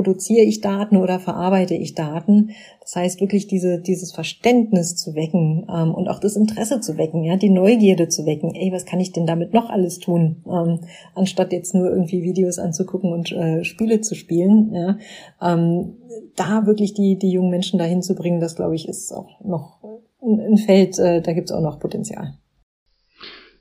produziere 0.00 0.46
ich 0.46 0.62
Daten 0.62 0.96
oder 0.96 1.20
verarbeite 1.20 1.74
ich 1.74 1.94
Daten. 1.94 2.52
Das 2.80 2.96
heißt 2.96 3.20
wirklich 3.20 3.48
diese, 3.48 3.78
dieses 3.78 4.12
Verständnis 4.12 4.96
zu 4.96 5.14
wecken 5.14 5.66
ähm, 5.70 5.94
und 5.94 6.08
auch 6.08 6.20
das 6.20 6.36
Interesse 6.36 6.80
zu 6.80 6.96
wecken, 6.96 7.22
ja, 7.22 7.36
die 7.36 7.50
Neugierde 7.50 8.08
zu 8.08 8.24
wecken. 8.24 8.54
Ey, 8.54 8.72
was 8.72 8.86
kann 8.86 8.98
ich 8.98 9.12
denn 9.12 9.26
damit 9.26 9.52
noch 9.52 9.68
alles 9.68 9.98
tun, 9.98 10.42
ähm, 10.46 10.80
anstatt 11.14 11.52
jetzt 11.52 11.74
nur 11.74 11.90
irgendwie 11.90 12.22
Videos 12.22 12.58
anzugucken 12.58 13.12
und 13.12 13.30
äh, 13.32 13.62
Spiele 13.62 14.00
zu 14.00 14.14
spielen. 14.14 14.72
Ja. 14.72 14.98
Ähm, 15.42 15.98
da 16.34 16.64
wirklich 16.64 16.94
die, 16.94 17.18
die 17.18 17.30
jungen 17.30 17.50
Menschen 17.50 17.78
dahin 17.78 18.00
zu 18.00 18.14
bringen, 18.14 18.40
das 18.40 18.56
glaube 18.56 18.74
ich, 18.74 18.88
ist 18.88 19.12
auch 19.12 19.38
noch 19.44 19.80
ein 20.22 20.56
Feld, 20.56 20.98
äh, 20.98 21.20
da 21.20 21.34
gibt 21.34 21.50
es 21.50 21.54
auch 21.54 21.60
noch 21.60 21.78
Potenzial. 21.78 22.39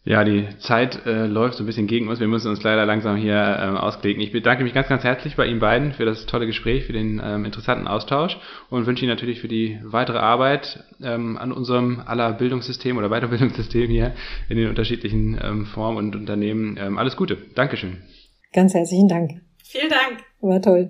Ja, 0.06 0.24
die 0.24 0.48
Zeit 0.60 1.06
äh, 1.06 1.26
läuft 1.26 1.56
so 1.56 1.64
ein 1.64 1.66
bisschen 1.66 1.86
gegen 1.86 2.08
uns. 2.08 2.20
Wir 2.20 2.28
müssen 2.28 2.50
uns 2.50 2.64
leider 2.64 2.86
langsam 2.86 3.18
hier 3.18 3.58
ähm, 3.62 3.76
ausklicken. 3.76 4.24
Ich 4.24 4.32
bedanke 4.32 4.64
mich 4.64 4.74
ganz, 4.74 4.88
ganz 4.88 5.04
herzlich 5.04 5.36
bei 5.36 5.46
Ihnen 5.46 5.60
beiden 5.60 5.92
für 5.92 6.06
das 6.06 6.26
tolle 6.26 6.48
Gespräch, 6.48 6.86
für 6.86 6.94
den 6.94 7.22
ähm, 7.24 7.44
interessanten 7.44 7.88
Austausch 7.88 8.38
und 8.70 8.88
wünsche 8.88 9.04
Ihnen 9.04 9.14
natürlich 9.14 9.42
für 9.42 9.50
die 9.50 9.78
weitere 9.84 10.18
Arbeit 10.18 10.84
ähm, 11.04 11.38
an 11.38 11.52
unserem 11.52 12.02
aller 12.06 12.32
Bildungssystem 12.34 12.98
oder 12.98 13.10
Weiterbildungssystem 13.10 13.90
hier 13.90 14.14
in 14.48 14.58
den 14.58 14.70
unterschiedlichen 14.70 15.38
ähm, 15.44 15.66
Formen 15.66 15.98
und 15.98 16.16
Unternehmen 16.16 16.78
ähm, 16.80 16.98
alles 16.98 17.18
Gute. 17.18 17.38
Dankeschön. 17.56 17.98
Ganz 18.54 18.74
herzlichen 18.74 19.10
Dank. 19.10 19.42
Vielen 19.64 19.90
Dank. 19.90 20.24
War 20.42 20.62
toll. 20.62 20.90